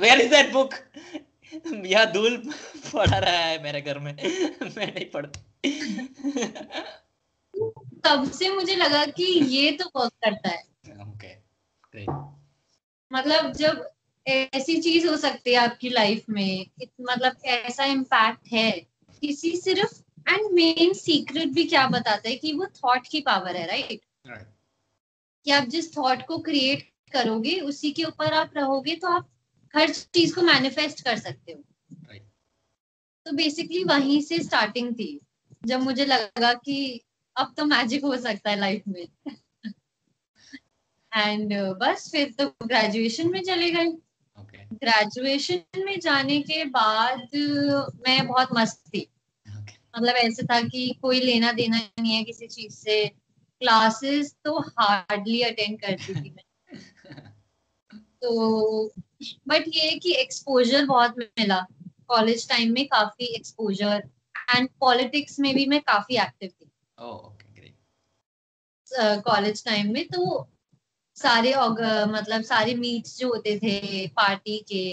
where 0.00 0.20
is 0.20 0.30
that 0.30 0.52
book 0.52 0.74
यह 1.86 2.04
दूल 2.04 2.36
पढ़ा 2.92 3.18
रहा 3.18 3.36
है 3.36 3.62
मेरे 3.62 3.80
घर 3.80 3.98
में 3.98 4.14
मैं 4.14 4.86
नहीं 4.86 5.10
पढ़ती 5.10 5.70
तब 8.04 8.30
से 8.30 8.48
मुझे 8.50 8.74
लगा 8.76 9.04
कि 9.06 9.24
ये 9.24 9.70
तो 9.72 9.84
वर्क 9.96 10.12
करता 10.24 10.48
है 10.48 10.62
ओके 11.02 11.34
okay. 11.34 12.06
मतलब 13.10 13.52
जब 13.52 13.88
ऐसी 14.26 14.80
चीज़ 14.82 15.06
हो 15.06 15.16
सकती 15.16 15.52
है 15.52 15.56
आपकी 15.56 15.88
लाइफ 15.88 16.24
में 16.28 16.66
मतलब 17.00 17.36
ऐसा 17.44 17.84
इम्पैक्ट 17.84 18.52
है 18.52 18.70
किसी 19.22 19.56
सिर्फ़ 19.56 19.94
एंड 20.30 20.50
मेन 20.52 20.92
सीक्रेट 20.92 21.48
भी 21.48 21.64
क्या 21.64 21.86
बताता 21.86 22.28
है 22.28 22.34
कि 22.36 22.52
वो 22.52 22.66
थॉट 22.76 23.06
की 23.06 23.20
पावर 23.20 23.56
है 23.56 23.66
राइट 23.66 23.88
right? 23.88 24.32
right? 24.32 24.46
कि 25.46 25.50
आप 25.50 25.64
जिस 25.64 25.96
थॉट 25.96 26.26
को 26.26 26.38
क्रिएट 26.38 26.88
करोगे 27.08 27.60
उसी 27.60 27.90
के 27.90 28.04
ऊपर 28.04 28.32
आप 28.32 28.50
रहोगे 28.56 28.96
तो 28.96 29.08
आप 29.08 29.30
हर 29.76 29.90
चीज़ 29.90 30.34
को 30.34 30.42
मैनिफेस्ट 30.42 31.04
कर 31.04 31.18
सकते 31.18 31.52
हो। 31.52 31.64
Right. 31.94 32.22
तो 33.24 33.32
बेसिकली 33.32 33.84
वहीं 33.84 34.20
से 34.20 34.38
स्टार्टिंग 34.38 34.94
थी। 34.94 35.20
जब 35.66 35.80
मुझे 35.80 36.04
लगा 36.04 36.54
कि 36.54 37.00
अब 37.36 37.54
तो 37.56 37.64
मैजिक 37.64 38.04
हो 38.04 38.16
सकता 38.16 38.50
है 38.50 38.60
लाइफ 38.60 38.82
में। 38.88 39.08
एंड 41.16 41.52
uh, 41.52 41.78
बस 41.80 42.08
फिर 42.12 42.34
तो 42.38 42.46
ग्रेजुएशन 42.46 43.30
में 43.30 43.42
चले 43.42 43.70
गए। 43.70 43.86
Graduation 44.72 45.54
okay. 45.54 45.86
में 45.86 46.00
जाने 46.00 46.42
के 46.42 46.64
बाद 46.64 47.28
मैं 48.08 48.26
बहुत 48.26 48.48
मस्त 48.52 48.88
थी। 48.88 49.10
Okay. 49.48 49.98
मतलब 49.98 50.14
ऐसे 50.14 50.42
था 50.42 50.60
कि 50.60 50.98
कोई 51.02 51.20
लेना 51.20 51.52
देना 51.52 51.80
नहीं 52.00 52.12
है 52.12 52.24
किसी 52.24 52.46
चीज़ 52.46 52.72
से। 52.72 53.12
क्लासेस 53.60 54.36
तो 54.44 54.60
हार्डली 54.60 55.42
अटेंड 55.42 55.80
करती 55.80 56.14
थी 56.14 56.30
मैं। 56.36 56.47
तो 58.22 58.86
बट 59.48 59.64
ये 59.68 59.98
कि 59.98 60.12
एक्सपोजर 60.12 60.86
बहुत 60.86 61.18
मिला। 61.18 61.66
कॉलेज 62.08 62.48
टाइम 62.48 62.72
में 62.72 62.86
काफ़ी 62.86 63.26
एक्सपोजर 63.26 64.02
एंड 64.56 64.68
पॉलिटिक्स 64.80 65.40
में 65.40 65.54
भी 65.54 65.66
मैं 65.66 65.80
काफ़ी 65.80 66.16
एक्टिव 66.16 66.50
थी। 66.50 66.70
कॉलेज 69.20 69.58
oh, 69.58 69.64
टाइम 69.64 69.86
uh, 69.86 69.92
में 69.92 70.08
तो 70.08 70.48
सारे 71.16 71.54
मतलब 72.06 72.42
सारे 72.42 72.74
मीट्स 72.74 73.18
जो 73.18 73.28
होते 73.28 73.58
थे 73.58 74.06
पार्टी 74.06 74.58
के 74.68 74.84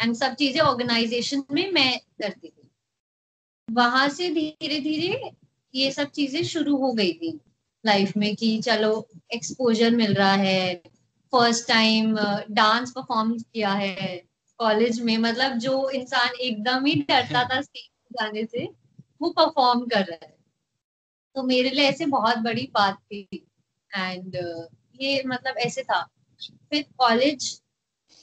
एंड 0.00 0.14
सब 0.14 0.34
चीज़ें 0.34 0.60
ऑर्गेनाइजेशन 0.60 1.42
में 1.52 1.70
मैं 1.72 1.98
करती 1.98 2.48
थी। 2.48 2.70
वहाँ 3.68 4.08
से 4.08 4.28
धीरे 4.30 4.78
धीरे 4.80 5.30
ये 5.74 5.90
सब 5.92 6.10
चीज़ें 6.10 6.42
शुरू 6.44 6.76
हो 6.76 6.92
गई 6.92 7.12
थी 7.12 7.38
लाइफ 7.84 8.16
में 8.16 8.34
कि 8.36 8.58
चलो 8.62 9.08
एक्सपोजर 9.34 9.90
मिल 9.90 10.14
रहा 10.14 10.34
है। 10.34 10.82
फ़र्स्ट 11.34 11.68
टाइम 11.68 12.16
डांस 12.50 12.90
परफॉर्म 12.90 13.38
किया 13.38 13.72
है 13.72 14.16
कॉलेज 14.58 15.00
में 15.00 15.16
मतलब 15.18 15.52
जो 15.58 15.90
इंसान 15.90 16.34
एकदम 16.40 16.84
ही 16.84 16.94
डरता 16.94 17.44
था 17.44 17.60
स्टेज 17.60 17.88
जाने 18.12 18.44
से 18.44 18.68
वो 19.22 19.30
परफॉर्म 19.30 19.80
कर 19.86 20.04
रहा 20.04 20.26
है। 20.26 20.36
तो 21.36 21.42
मेरे 21.42 21.70
लिए 21.70 21.88
ऐसे 21.88 22.06
बहुत 22.06 22.38
बड़ी 22.38 22.68
बात 22.74 22.98
थी। 22.98 23.46
एंड 23.90 24.36
uh, 24.36 24.64
ये 25.00 25.22
मतलब 25.26 25.56
ऐसे 25.58 25.82
था। 25.82 26.00
फिर 26.70 26.84
कॉलेज 26.98 27.60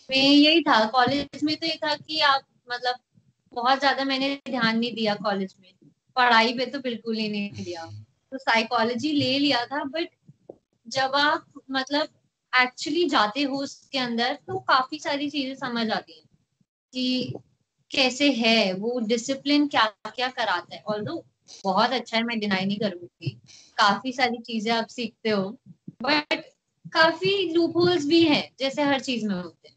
में 0.10 0.18
यही 0.18 0.62
था। 0.62 0.86
कॉलेज 0.86 1.44
में 1.44 1.56
तो 1.58 1.68
ये 1.68 1.76
था 1.76 1.96
कि 1.96 2.20
आप 2.20 2.42
मतलब 2.72 2.96
बहुत 3.54 3.80
ज़्यादा 3.80 4.04
मैंने 4.04 4.36
ध्यान 4.50 4.80
नहीं 4.80 4.94
दिया 4.96 5.16
कॉलेज 5.16 5.56
में। 5.62 5.72
पढ़ाई 6.16 6.54
पे 6.54 6.66
तो 6.66 6.80
बिल्कुल 6.80 7.16
ही 7.16 7.30
नहीं 7.30 7.64
दिया। 7.64 7.86
तो 8.32 8.38
साइकोलॉजी 8.38 9.12
ले 9.12 9.38
लिया 9.40 9.66
था। 9.66 9.84
बट 9.84 10.10
जब 10.88 11.16
आप 11.16 11.46
मतलब 11.72 12.08
एक्चुअली 12.54 13.08
जाते 13.10 13.44
हो 13.44 13.58
उसके 13.58 13.98
अंदर 13.98 14.34
तो 14.48 14.60
काफ़ी 14.60 15.00
सारी 15.00 15.30
चीज़ें 15.30 15.56
समझ 15.56 15.90
आती 15.92 16.14
हैं 16.14 16.26
कि 16.94 17.34
कैसे 17.92 18.32
है 18.32 18.74
वो 18.74 19.00
डिसिप्लिन 19.00 19.68
क्या 19.68 19.86
क्या 20.08 20.28
कराता 20.30 20.76
है। 20.76 20.82
ऑल 20.88 21.04
बहुत 21.66 21.92
अच्छा 21.92 22.18
है 22.18 22.24
मैं 22.24 22.40
डिनाई 22.40 22.66
नहीं 22.66 22.78
करूँगी। 22.78 23.30
काफ़ी 23.78 24.12
सारी 24.14 24.38
चीज़ें 24.38 24.72
आप 24.74 24.88
सीखते 24.88 25.30
हो 25.30 25.44
बट 26.04 26.34
काफ़ी 26.94 27.54
लूप 27.54 27.78
होल्स 27.78 28.06
भी 28.06 28.24
हैं 28.24 28.44
जैसे 28.60 28.84
हर 28.84 29.00
चीज़ 29.02 29.28
में 29.28 29.36
होते 29.36 29.70
हैं। 29.70 29.76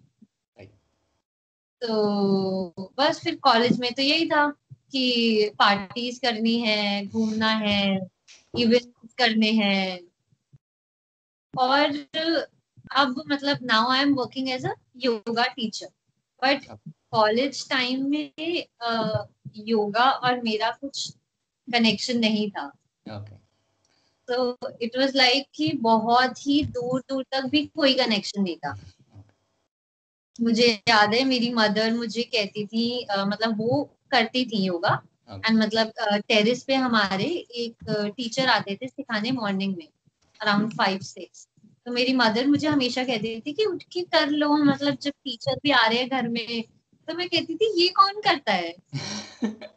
तो 1.83 2.91
बस 2.99 3.21
फिर 3.25 3.37
कॉलेज 3.37 3.79
में 3.81 3.93
तो 3.95 4.03
यही 4.03 4.27
था 4.29 4.47
कि 4.93 5.51
पार्टीज़ 5.59 6.21
करनी 6.21 6.59
है 6.61 7.07
घूमना 7.07 7.51
है 7.57 7.79
इवेंट्स 8.55 9.15
करने 9.19 9.51
हैं। 9.53 10.01
और 11.55 11.93
अब 12.93 13.23
मतलब 13.29 13.59
now 13.63 13.91
I 13.91 14.01
am 14.01 14.15
working 14.15 14.49
as 14.51 14.67
a 14.67 14.75
yoga 14.97 15.47
teacher 15.47 15.87
but 16.43 16.65
college 17.11 17.69
time 17.71 18.09
में 18.11 18.33
योगा 19.57 20.11
और 20.11 20.41
मेरा 20.41 20.71
कुछ 20.71 21.11
कनेक्शन 21.69 22.19
नहीं 22.19 22.51
था। 22.51 22.73
तो 24.29 24.57
इट 24.83 24.97
वाज 24.99 25.17
लाइक 25.17 25.47
कि 25.55 25.73
बहुत 25.73 26.47
ही 26.47 26.63
दूर 26.65 27.01
दूर 27.01 27.25
तक 27.33 27.45
भी 27.45 27.65
कोई 27.67 27.95
कनेक्शन 27.95 28.43
नहीं 28.43 28.57
था। 28.57 28.79
मुझे 30.41 30.83
याद 30.89 31.15
है 31.15 31.25
मेरी 31.25 31.53
मदर 31.55 31.95
मुझे 31.95 32.23
कहती 32.23 32.67
थी 32.67 33.07
uh, 33.17 33.27
मतलब 33.27 33.59
वो 33.59 33.83
करती 34.11 34.45
थी 34.47 34.65
योगा 34.65 35.03
एंड 35.31 35.45
okay. 35.45 35.57
मतलब 35.57 35.93
टेरिस 36.29 36.61
uh, 36.61 36.67
पे 36.67 36.75
हमारे 36.75 37.25
एक 37.25 37.77
टीचर 38.17 38.43
uh, 38.43 38.49
आते 38.49 38.79
थे 38.83 38.89
सिखाने 38.89 39.31
मॉर्निंग 39.31 39.77
में 39.77 39.89
अराउंड 40.41 40.73
फाइव 40.73 40.99
सिक्स 40.99 41.49
तो 41.87 41.93
मेरी 41.93 42.13
मदर 42.13 42.47
मुझे 42.47 42.69
हमेशा 42.69 43.05
कहती 43.05 43.41
थी 43.41 43.53
कि 43.53 43.65
उठ 43.65 43.83
के 43.83 44.01
कर 44.03 44.29
लो 44.29 44.57
मतलब 44.57 44.95
जब 44.95 45.11
टीचर 45.11 45.55
भी 45.63 45.71
आ 45.71 45.87
रहे 45.87 45.99
हैं 45.99 46.09
घर 46.09 46.29
में 46.29 46.63
तो 47.09 47.15
मैं 47.15 47.29
कहती 47.29 47.55
थी 47.55 47.83
ये 47.83 47.89
कौन 47.89 48.21
करता 48.21 48.53
है? 48.53 48.75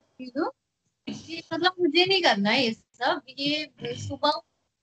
ये 1.30 1.44
मतलब 1.54 1.74
मुझे 1.80 2.06
नहीं 2.06 2.22
करना 2.22 2.50
है 2.50 2.64
ये 2.64 2.72
सब। 2.74 3.22
ये 3.40 3.72
सुबह 3.84 4.32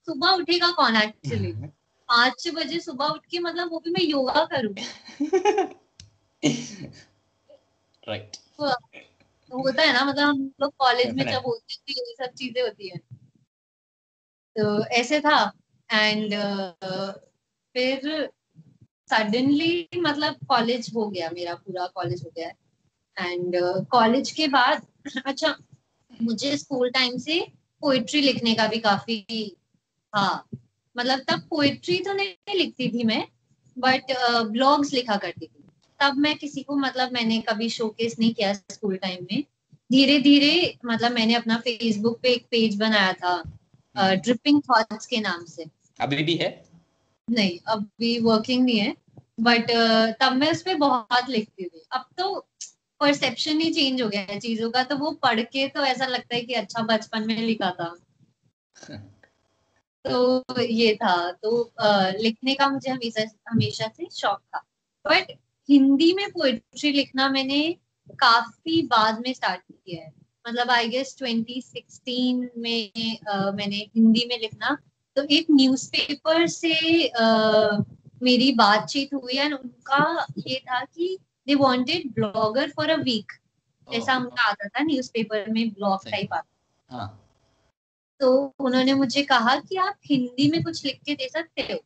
सुबह 0.07 0.28
उठेगा 0.28 0.71
कौन 0.71 0.97
एक्चुअली 0.97 1.52
पाँच 2.09 2.49
बजे 2.49 2.81
सुबह 2.81 3.07
उठ 3.07 3.26
के 3.26 3.38
मतलब 3.38 3.71
वो 3.71 3.78
भी 3.78 3.90
मैं 3.90 4.02
योगा 4.02 4.45
करूँ। 4.45 4.75
राइट 8.09 8.37
तो 8.37 9.62
होता 9.62 9.83
है 9.83 9.93
ना 9.93 10.04
मतलब 10.04 10.28
हम 10.28 10.54
लोग 10.61 10.75
कॉलेज 10.78 11.14
में 11.14 11.25
जब 11.25 11.43
होते 11.47 11.75
थे 11.75 11.93
ये 11.93 12.26
सब 12.26 12.33
चीज़ें 12.33 12.62
होती 12.62 12.88
है। 12.88 12.97
तो 14.57 14.85
ऐसे 14.87 15.21
था। 15.21 15.52
एंड 15.93 16.35
uh, 16.35 17.12
फिर 17.75 18.29
सडनली 19.11 19.88
मतलब 19.97 20.37
कॉलेज 20.49 20.91
हो 20.95 21.09
गया 21.09 21.31
मेरा 21.31 21.55
पूरा 21.55 21.87
कॉलेज 21.87 22.23
हो 22.25 22.33
गया 22.37 22.49
एंड 23.26 23.57
कॉलेज 23.91 24.31
uh, 24.31 24.37
के 24.37 24.49
बाद 24.49 24.87
अच्छा 25.26 25.57
मुझे 26.23 26.57
स्कूल 26.57 26.91
टाइम 26.91 27.17
से 27.19 27.47
पोइट्री 27.81 28.21
लिखने 28.21 28.55
का 28.55 28.67
भी 28.67 28.79
काफ़ी 28.79 29.57
हाँ 30.14 30.49
मतलब 30.97 31.19
तब 31.19 31.47
पोइट्री 31.50 31.99
तो 31.99 32.12
नहीं 32.12 32.55
लिखती 32.55 32.88
थी 32.88 33.05
मैं 33.05 33.29
बट 33.79 34.03
ब्लॉग्स 34.50 34.88
uh, 34.88 34.95
लिखा 34.95 35.17
करती 35.17 35.47
थी। 35.47 35.64
तब 36.00 36.14
मैं 36.14 36.38
किसी 36.38 36.62
को 36.62 36.76
मतलब 36.76 37.12
मैंने 37.12 37.41
कभी 37.41 37.69
शोकेस 37.69 38.19
नहीं 38.19 38.35
किया 38.35 38.53
स्कूल 38.53 38.97
टाइम 38.97 39.26
में। 39.33 39.45
धीरे 39.93 40.19
धीरे 40.19 40.79
मतलब 40.85 41.12
मैंने 41.12 41.35
अपना 41.35 41.57
फेसबुक 41.57 42.21
पे 42.23 42.29
एक 42.29 42.47
पेज 42.50 42.76
बनाया 42.76 43.12
था। 43.12 43.59
ड्रिपिंग 43.96 44.62
uh, 44.62 44.68
थॉट्स 44.70 45.06
के 45.06 45.20
नाम 45.20 45.44
से। 45.44 45.66
अभी 46.00 46.22
भी 46.22 46.34
है? 46.34 46.64
नहीं 47.30 47.58
अभी 47.66 48.20
वर्किंग 48.20 48.64
नहीं 48.64 48.78
है 48.78 48.96
बट 49.40 49.70
uh, 49.70 50.20
तब 50.20 50.32
मैं 50.32 50.52
उस 50.52 50.62
पर 50.62 50.74
बहुत 50.74 51.28
लिखती 51.28 51.64
थी। 51.64 51.86
अब 51.92 52.06
तो 52.18 52.46
परसेप्शन 53.00 53.60
ही 53.60 53.72
चेंज 53.72 54.02
हो 54.02 54.08
गया 54.08 54.20
है 54.20 54.40
चीज़ों 54.40 54.70
का 54.70 54.82
तो 54.82 54.96
वो 54.96 55.10
पढ़ 55.10 55.40
के 55.40 55.68
तो 55.68 55.80
ऐसा 55.80 56.06
लगता 56.06 56.34
है 56.34 56.40
कि 56.40 56.54
अच्छा 56.54 56.82
बचपन 56.82 57.26
में 57.26 57.36
लिखा 57.36 57.70
था। 57.70 57.96
तो 60.06 60.44
ये 60.62 60.94
था 60.94 61.32
तो 61.32 61.72
आ, 61.80 62.08
लिखने 62.08 62.54
का 62.54 62.68
मुझे 62.68 62.90
हमेशा 62.90 63.22
हमेशा 63.48 63.88
से 63.88 64.08
शौक 64.12 64.38
था। 64.38 64.58
बट 65.06 65.38
हिंदी 65.70 66.14
में 66.14 66.30
पोएट्री 66.30 66.92
लिखना 66.92 67.28
मैंने 67.28 67.76
काफ़ी 68.10 68.82
बाद 68.82 69.20
में 69.20 69.32
स्टार्ट 69.32 69.60
किया 69.72 70.04
है। 70.04 70.24
मतलब 70.48 70.70
आई 70.70 70.88
गेस 70.88 71.16
2016 71.22 72.48
में 72.58 72.90
आ, 73.28 73.50
मैंने 73.50 73.76
हिंदी 73.76 74.26
में 74.28 74.40
लिखना। 74.40 74.78
तो 75.16 75.22
एक 75.30 75.46
न्यूज़पेपर 75.50 76.46
से 76.46 77.08
आ, 77.08 77.78
मेरी 78.22 78.52
बातचीत 78.52 79.14
हुई 79.14 79.38
एंड 79.38 79.54
उनका 79.54 80.26
ये 80.46 80.56
था 80.56 80.84
कि 80.84 81.18
they 81.46 81.54
wanted 81.54 82.14
blogger 82.14 82.70
for 82.70 82.90
a 82.90 82.96
week 82.96 83.32
जैसा 83.92 84.16
उनका 84.16 84.42
आता 84.42 84.68
था 84.68 84.82
न्यूज़पेपर 84.82 85.50
में 85.50 85.68
ब्लॉग 85.70 86.10
टाइप 86.10 86.32
आता। 86.32 86.96
हाँ. 86.96 87.20
तो 88.20 88.54
उन्होंने 88.58 88.94
मुझे 88.94 89.22
कहा 89.22 89.56
कि 89.56 89.76
आप 89.76 89.96
हिंदी 90.06 90.50
में 90.50 90.64
कुछ 90.64 90.84
लिख 90.84 91.00
के 91.06 91.14
दे 91.14 91.28
सकते 91.28 91.62
हो। 91.62 91.78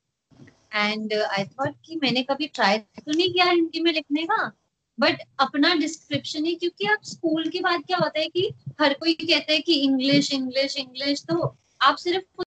एंड 0.75 1.13
आई 1.13 1.45
थॉट 1.45 1.75
कि 1.85 1.97
मैंने 1.97 2.23
कभी 2.23 2.47
ट्राई 2.47 2.79
तो 2.79 3.13
नहीं 3.13 3.33
किया 3.33 3.45
हिंदी 3.45 3.81
में 3.81 3.93
लिखने 3.93 4.23
का। 4.23 4.53
बट 5.01 5.21
अपना 5.41 5.75
डिस्क्रिप्शन 5.75 6.45
ही 6.45 6.55
क्योंकि 6.55 6.87
आप 6.87 6.99
स्कूल 7.05 7.49
के 7.49 7.61
बाद 7.61 7.83
क्या 7.87 7.99
होता 7.99 8.21
है 8.21 8.29
कि 8.29 8.51
हर 8.81 8.95
कोई 8.95 9.15
कहता 9.15 9.53
है 9.53 9.61
कि 9.61 9.75
इंग्लिश 9.75 10.33
इंग्लिश 10.33 10.77
इंग्लिश 10.77 11.25
तो 11.25 11.57
आप 11.81 11.97
सिर्फ़ 11.97 12.43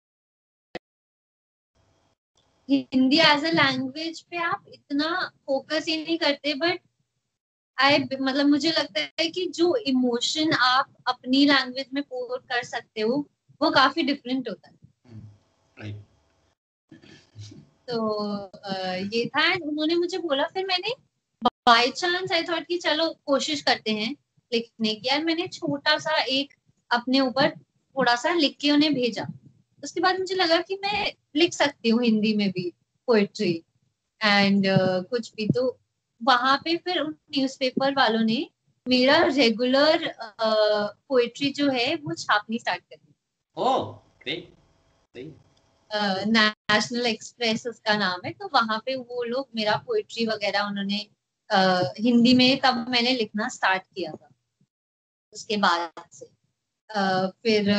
हिंदी 2.69 3.19
एज 3.19 3.45
अ 3.45 3.51
लैंग्वेज 3.51 4.21
पे 4.21 4.37
आप 4.37 4.65
इतना 4.69 5.33
फोकस 5.47 5.85
ही 5.89 5.97
नहीं 6.05 6.19
करते 6.19 6.55
बट 6.55 6.81
आई 7.79 7.99
मतलब 8.21 8.47
मुझे 8.47 8.71
लगता 8.71 9.01
है 9.01 9.29
कि 9.31 9.47
जो 9.47 9.77
इमोशन 9.77 10.53
आप 10.53 10.95
अपनी 11.07 11.45
लैंग्वेज 11.47 11.87
में 11.95 12.03
पोर 12.03 12.39
कर 12.39 12.63
सकते 12.63 13.01
हो 13.01 13.29
वो 13.63 13.71
काफ़ी 13.71 14.03
डिफरेंट 14.03 14.49
होता 14.49 14.69
है। 14.69 14.77
तो 17.89 18.51
ये 19.17 19.27
था 19.27 19.53
उन्होंने 19.65 19.95
मुझे 19.95 20.19
बोला 20.19 20.45
फिर 20.45 20.67
मैंने 20.67 20.95
बाय 21.69 21.91
चांस 21.91 22.33
आई 22.33 22.43
थॉट 22.43 22.67
कि 22.67 22.79
चलो 22.79 23.09
कोशिश 23.27 23.61
करते 23.63 23.91
हैं 23.91 24.17
लिखने 24.53 24.95
की। 24.95 25.09
यार 25.09 25.25
मैंने 25.25 25.47
छोटा 25.47 25.99
सा 25.99 26.21
एक 26.23 26.53
अपने 26.91 27.21
ऊपर 27.21 27.51
थोड़ा 27.51 28.15
सा 28.17 28.33
लिख 28.35 28.57
के 28.61 28.71
उन्हें 28.71 28.95
भेजा। 28.95 29.27
उसके 29.85 30.01
बाद 30.01 30.19
मुझे 30.19 30.35
लगा 30.35 30.61
कि 30.61 30.75
मैं 30.75 31.13
लिख 31.37 31.53
सकती 31.53 31.89
हूँ 31.89 32.03
हिंदी 32.05 32.35
में 32.37 32.51
भी 32.51 32.73
पोएट्री 33.07 33.65
एंड 34.25 34.67
uh, 34.67 35.05
कुछ 35.11 35.33
भी। 35.35 35.49
तो 35.49 35.79
वहाँ 36.23 36.57
पे 36.65 36.77
फिर 36.77 37.01
उन 37.01 37.15
न्यूज़पेपर 37.37 37.95
वालों 37.95 38.21
ने 38.21 38.51
मेरा 38.89 39.23
रेगुलर 39.23 40.15
पोएट्री 40.41 41.51
uh, 41.51 41.57
जो 41.57 41.71
है 41.71 41.95
वो 41.95 42.15
छापनी 42.15 42.59
स्टार्ट 42.59 42.83
कर 42.83 42.97
दी। 42.97 43.15
नेशनल 46.33 47.07
एक्सप्रेस 47.07 47.67
उसका 47.67 47.97
नाम 47.97 48.21
है। 48.27 48.33
तो 48.33 48.51
वहाँ 48.55 48.83
पे 48.87 48.97
वो 48.97 49.23
लोग 49.23 49.49
मेरा 49.57 49.77
पोएट्री 49.87 50.27
वगैरह 50.27 50.61
उन्होंने 50.61 51.07
uh, 51.51 51.85
हिंदी 51.99 52.35
में 52.35 52.61
तब 52.61 52.87
मैंने 52.91 53.13
लिखना 53.15 53.49
स्टार्ट 53.49 53.83
किया 53.85 54.13
था 54.13 54.31
उसके 55.33 55.57
बाद 55.57 56.03
से। 56.13 56.27
uh, 56.91 57.31
फिर 57.43 57.73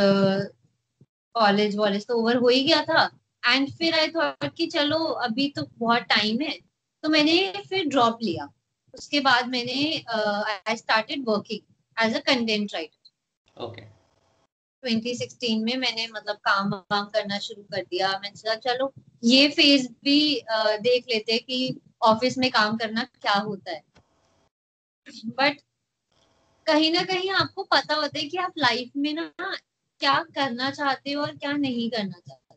कॉलेज 1.36 1.74
uh, 1.74 1.80
वॉलेज 1.80 2.08
तो 2.08 2.22
ओवर 2.22 2.38
हो 2.38 2.48
ही 2.48 2.64
गया 2.64 2.82
था। 2.84 3.10
एंड 3.44 3.70
फिर 3.72 3.96
आई 3.96 4.08
थॉट 4.08 4.54
कि 4.58 4.68
चलो 4.68 4.98
अभी 5.26 5.48
तो 5.56 5.66
बहुत 5.78 6.02
टाइम 6.10 6.42
है। 6.42 6.58
तो 7.04 7.10
मैंने 7.10 7.64
फिर 7.70 7.86
ड्रॉप 7.86 8.18
लिया। 8.24 8.50
उसके 8.94 9.20
बाद 9.20 9.48
मैंने 9.48 9.84
I 10.10 10.76
started 10.78 11.24
working 11.28 12.06
as 12.06 12.16
a 12.16 12.20
content 12.20 12.74
writer 12.74 13.64
okay 13.64 13.82
2016 14.84 15.64
में 15.64 15.76
मैंने 15.78 16.08
मतलब 16.08 16.36
काम 16.36 16.70
वाम 16.72 17.06
करना 17.06 17.38
शुरू 17.40 17.62
कर 17.64 17.82
दिया। 17.82 18.12
मैंने 18.14 18.36
सोचा 18.36 18.56
चलो 18.56 18.92
ये 19.24 19.48
फ़ेज़ 19.50 19.88
भी 20.04 20.42
देख 20.84 21.06
लेते 21.10 21.38
कि 21.38 21.80
ऑफ़िस 22.02 22.38
में 22.38 22.52
काम 22.52 22.78
करना 22.78 23.04
क्या 23.04 23.34
होता 23.34 23.72
है? 23.72 23.84
बट 25.26 25.62
कहीं 26.66 26.92
ना 26.94 27.04
कहीं 27.04 27.30
आपको 27.32 27.64
पता 27.64 27.96
होता 27.96 28.20
है 28.20 28.26
कि 28.26 28.38
आप 28.38 28.54
लाइफ 28.58 28.92
में 28.98 29.14
ना 29.14 29.34
क्या 30.00 30.24
करना 30.36 30.70
चाहते 30.72 31.12
हो 31.12 31.22
और 31.22 31.38
क्या 31.38 31.52
नहीं 31.52 31.90
करना 31.90 32.20
चाहते 32.20 32.56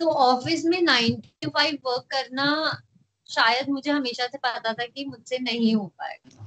तो 0.00 0.10
ऑफ़िस 0.10 0.64
में 0.64 0.82
नाइन 0.82 1.20
टू 1.42 1.50
फाइव 1.50 1.78
वर्क 1.84 2.06
करना 2.10 2.46
शायद 3.28 3.68
मुझे 3.68 3.90
हमेशा 3.90 4.26
से 4.26 4.38
पता 4.38 4.72
था 4.72 4.86
कि 4.86 5.04
मुझसे 5.04 5.38
नहीं 5.38 5.74
हो 5.74 5.86
पाएगा। 5.98 6.46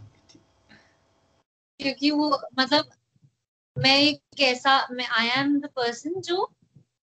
क्योंकि 1.79 2.11
वो 2.11 2.41
मतलब 2.59 2.89
मैं 3.77 3.97
एक 3.99 4.41
ऐसा 4.41 4.87
मैं 4.91 5.07
आई 5.07 5.27
एम 5.27 5.59
द 5.59 5.65
पर्सन 5.65 6.21
जो 6.21 6.51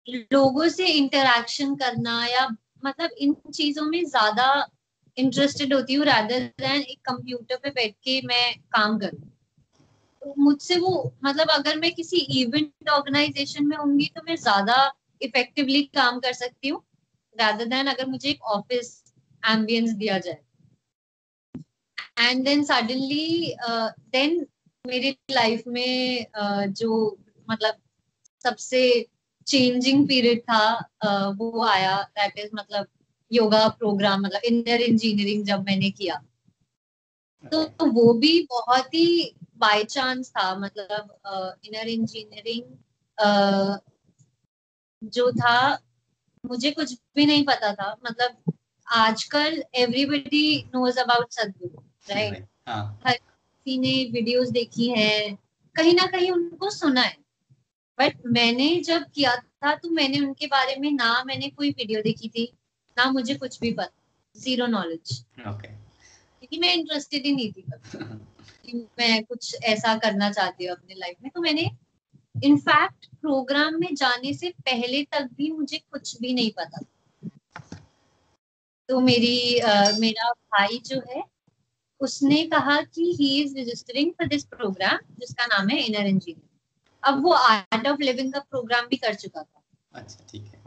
लोगों 0.10 0.70
से 0.70 0.88
इंटरेक्शन 0.88 1.76
करना 1.76 2.26
या 2.26 2.48
मतलब 2.84 3.10
इन 3.18 3.36
चीज़ों 3.54 3.86
में 3.86 4.04
ज़्यादा 4.06 4.48
इंटरेस्टेड 5.18 5.74
होती 5.74 5.94
हूँ 5.94 6.06
रादर 6.06 6.40
देन 6.60 6.82
एक 6.82 7.00
कंप्यूटर 7.06 7.58
पे 7.64 7.70
बैठ 7.70 7.94
के 8.04 8.22
मैं 8.28 8.54
काम 8.74 8.98
करूँ। 9.00 9.30
तो 10.22 10.34
मुझसे 10.38 10.78
वो 10.78 11.14
मतलब 11.26 11.50
अगर 11.50 11.80
मैं 11.80 11.92
किसी 11.94 12.18
इवेंट 12.42 12.90
ऑर्गेनाइजेशन 12.90 13.66
में 13.68 13.76
होंगी 13.78 14.06
तो 14.16 14.22
मैं 14.28 14.36
ज़्यादा 14.36 14.76
इफेक्टिवली 15.22 15.84
काम 15.96 16.20
कर 16.20 16.34
सकती 16.34 16.70
हूँ 16.70 16.84
रादर 17.36 17.66
देन 17.66 17.88
अगर 17.88 18.06
मुझे 18.06 18.30
एक 18.30 18.42
ऑफ़िस 18.52 18.92
एम्बियंस 19.44 19.90
दिया 19.94 20.18
जाए। 20.20 20.40
एंड 22.20 22.44
देन 22.46 22.64
सडनली 22.64 23.56
देन 23.62 24.46
मेरी 24.86 25.16
लाइफ 25.32 25.64
में 25.68 26.26
uh, 26.42 26.68
जो 26.68 27.18
मतलब 27.48 27.76
सबसे 28.44 28.82
चेंजिंग 29.48 30.08
पीरियड 30.08 30.42
था 30.42 30.90
वो 31.30 31.66
आया 31.66 32.02
दैट 32.02 32.40
इज़ 32.40 32.50
मतलब 32.56 32.88
योगा 33.32 33.68
प्रोग्राम 33.70 34.22
मतलब 34.22 34.42
इनर 34.46 34.82
इंजीनियरिंग 34.82 35.46
जब 35.46 35.64
मैंने 35.64 35.90
किया। 35.92 36.22
तो, 37.52 37.64
वो 37.86 38.14
भी 38.14 38.48
बहुत 38.50 38.94
ही 38.94 39.36
बाय 39.58 39.84
चांस 39.84 40.30
था 40.30 40.56
मतलब 40.56 41.18
इनर 41.66 41.84
uh, 41.84 41.88
इंजीनियरिंग 41.88 42.64
जो 45.04 45.32
था 45.32 45.80
मुझे 46.46 46.72
कुछ 46.72 46.94
भी 47.16 47.26
नहीं 47.26 47.46
पता 47.46 47.74
था। 47.74 47.96
मतलब 48.06 48.54
आजकल 48.88 49.64
everybody 49.76 50.70
knows 50.76 51.00
about 51.00 51.32
Sadhguru 51.32 51.82
right 52.14 52.48
हर 53.08 53.14
किसी 53.14 53.78
ने 53.78 53.94
वीडियोस 54.12 54.50
देखी 54.50 54.90
है 54.90 55.38
कहीं 55.76 55.94
ना 55.94 56.06
कहीं 56.06 56.32
उनको 56.32 56.70
सुना 56.70 57.02
है। 57.02 57.23
बट 58.00 58.18
मैंने 58.26 58.76
जब 58.82 59.04
किया 59.16 59.36
था 59.36 59.76
तो 59.76 59.90
मैंने 59.90 60.20
उनके 60.20 60.48
बारे 60.48 60.76
में 60.76 60.92
ना 60.92 61.24
मैंने 61.24 61.50
कोई 61.50 61.70
वीडियो 61.70 62.02
देखी 62.02 62.30
थी 62.30 62.54
ना 62.98 63.12
मुझे 63.12 63.36
कुछ 63.36 63.60
भी 63.60 63.72
पता 63.74 64.40
ज़ीरो 64.40 64.66
नॉलेज 64.68 65.26
क्योंकि 65.40 66.58
मैं 66.58 66.74
इंटरेस्टेड 66.74 67.26
ही 67.26 67.32
नहीं 67.36 67.52
थी 67.52 67.62
कभी। 67.62 68.88
मैं 69.00 69.24
कुछ 69.24 69.56
ऐसा 69.64 69.96
करना 69.98 70.32
चाहती 70.32 70.66
हूँ 70.66 70.76
अपने 70.76 70.96
लाइफ 70.96 71.18
में 71.24 71.32
तो 71.36 71.42
मैंने 71.42 71.70
इनफैक्ट 72.44 73.06
प्रोग्राम 73.22 73.80
में 73.80 73.96
जाने 73.96 74.34
से 74.34 74.50
पहले 74.50 75.04
तक 75.04 75.30
भी 75.34 75.52
मुझे 75.52 75.78
कुछ 75.78 76.22
भी 76.22 76.34
नहीं 76.34 76.52
पता। 76.52 76.82
तो 78.90 79.00
मेरी 79.00 79.60
uh, 79.60 80.00
मेरा 80.00 80.32
भाई 80.32 80.82
जो 80.86 81.02
है 81.10 81.24
उसने 82.00 82.44
कहा 82.46 82.82
कि 82.82 83.16
he 83.20 83.42
is 83.42 83.58
registering 83.60 84.12
for 84.12 84.28
this 84.28 84.44
program 84.44 84.98
जिसका 85.20 85.46
नाम 85.46 85.70
है 85.70 85.82
इनर 85.84 86.08
इंजीनियर 86.08 86.53
अब 87.06 87.24
वो 87.24 87.32
आर्ट 87.32 87.88
ऑफ़ 87.88 88.02
लिविंग 88.02 88.34
का 88.34 88.40
प्रोग्राम 88.40 88.86
भी 88.86 88.98
कर 88.98 89.14
चुका 89.14 89.42
था। 89.42 89.62
अच्छा 89.94 90.26
ठीक 90.32 90.46
है 90.46 90.64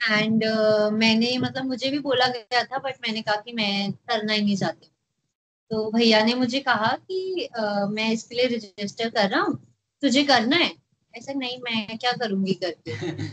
एंड 0.00 0.44
uh, 0.44 0.92
मैंने 0.92 1.38
मतलब 1.38 1.64
मुझे 1.64 1.90
भी 1.90 1.98
बोला 1.98 2.26
गया 2.26 2.64
था 2.64 2.78
बट 2.78 2.94
मैंने 3.06 3.22
कहा 3.22 3.36
कि 3.36 3.52
मैं 3.52 3.92
करना 3.92 4.32
ही 4.32 4.42
नहीं 4.42 4.56
चाहती। 4.56 4.86
तो 5.70 5.90
भैया 5.90 6.24
ने 6.24 6.34
मुझे 6.34 6.60
कहा 6.60 6.96
कि 6.96 7.48
uh, 7.60 7.88
मैं 7.90 8.10
इसके 8.12 8.34
लिए 8.34 8.46
रजिस्टर 8.46 9.10
कर 9.10 9.28
रहा 9.28 9.40
हूँ 9.40 9.76
तुझे 10.02 10.24
करना 10.24 10.56
है। 10.56 10.72
ऐसा 11.16 11.32
नहीं 11.32 11.58
मैं 11.58 11.98
क्या 11.98 12.12
करूँगी 12.12 12.54
करके 12.54 12.94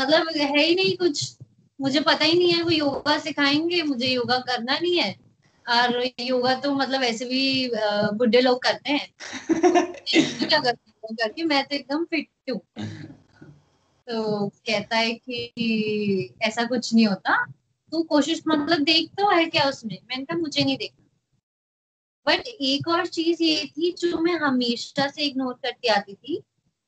मतलब 0.00 0.28
है 0.36 0.62
ही 0.62 0.74
नहीं 0.74 0.96
कुछ। 0.96 1.36
मुझे 1.80 2.00
पता 2.00 2.24
ही 2.24 2.38
नहीं 2.38 2.52
है 2.52 2.62
वो 2.62 2.70
योगा 2.70 3.18
सिखाएँगे 3.18 3.82
मुझे 3.82 4.06
योगा 4.06 4.38
करना 4.38 4.78
नहीं 4.78 4.98
है। 4.98 5.25
और 5.68 6.10
योगा 6.20 6.54
तो 6.54 6.74
मतलब 6.74 7.02
ऐसे 7.02 7.24
भी 7.24 7.70
बुढ़े 8.16 8.40
लोग 8.40 8.62
करते 8.62 8.92
हैं। 8.92 9.14
क्या 10.48 10.58
करके 10.58 11.44
मैं 11.44 11.64
तो 11.64 11.76
एकदम 11.76 12.04
फिट 12.04 12.28
हूँ। 12.50 12.60
तो 14.08 14.48
कहता 14.48 14.96
है 14.96 15.14
कि 15.14 16.34
ऐसा 16.42 16.64
कुछ 16.64 16.94
नहीं 16.94 17.06
होता। 17.06 17.46
तू 17.92 18.02
कोशिश 18.02 18.42
मतलब 18.48 18.78
देख 18.78 19.08
तो 19.08 19.30
है 19.30 19.46
क्या 19.46 19.68
उसमें? 19.68 19.98
मैंने 20.08 20.24
कहा 20.24 20.38
मुझे 20.38 20.64
नहीं 20.64 20.76
देखना। 20.76 21.02
बट 22.26 22.46
एक 22.46 22.88
और 22.88 23.06
चीज़ 23.06 23.42
ये 23.42 23.66
थी 23.66 23.92
जो 23.92 24.18
मैं 24.18 24.32
हमेशा 24.32 25.08
से 25.08 25.22
इग्नोर 25.22 25.54
करती 25.54 25.88
आती 25.88 26.14
थी 26.14 26.42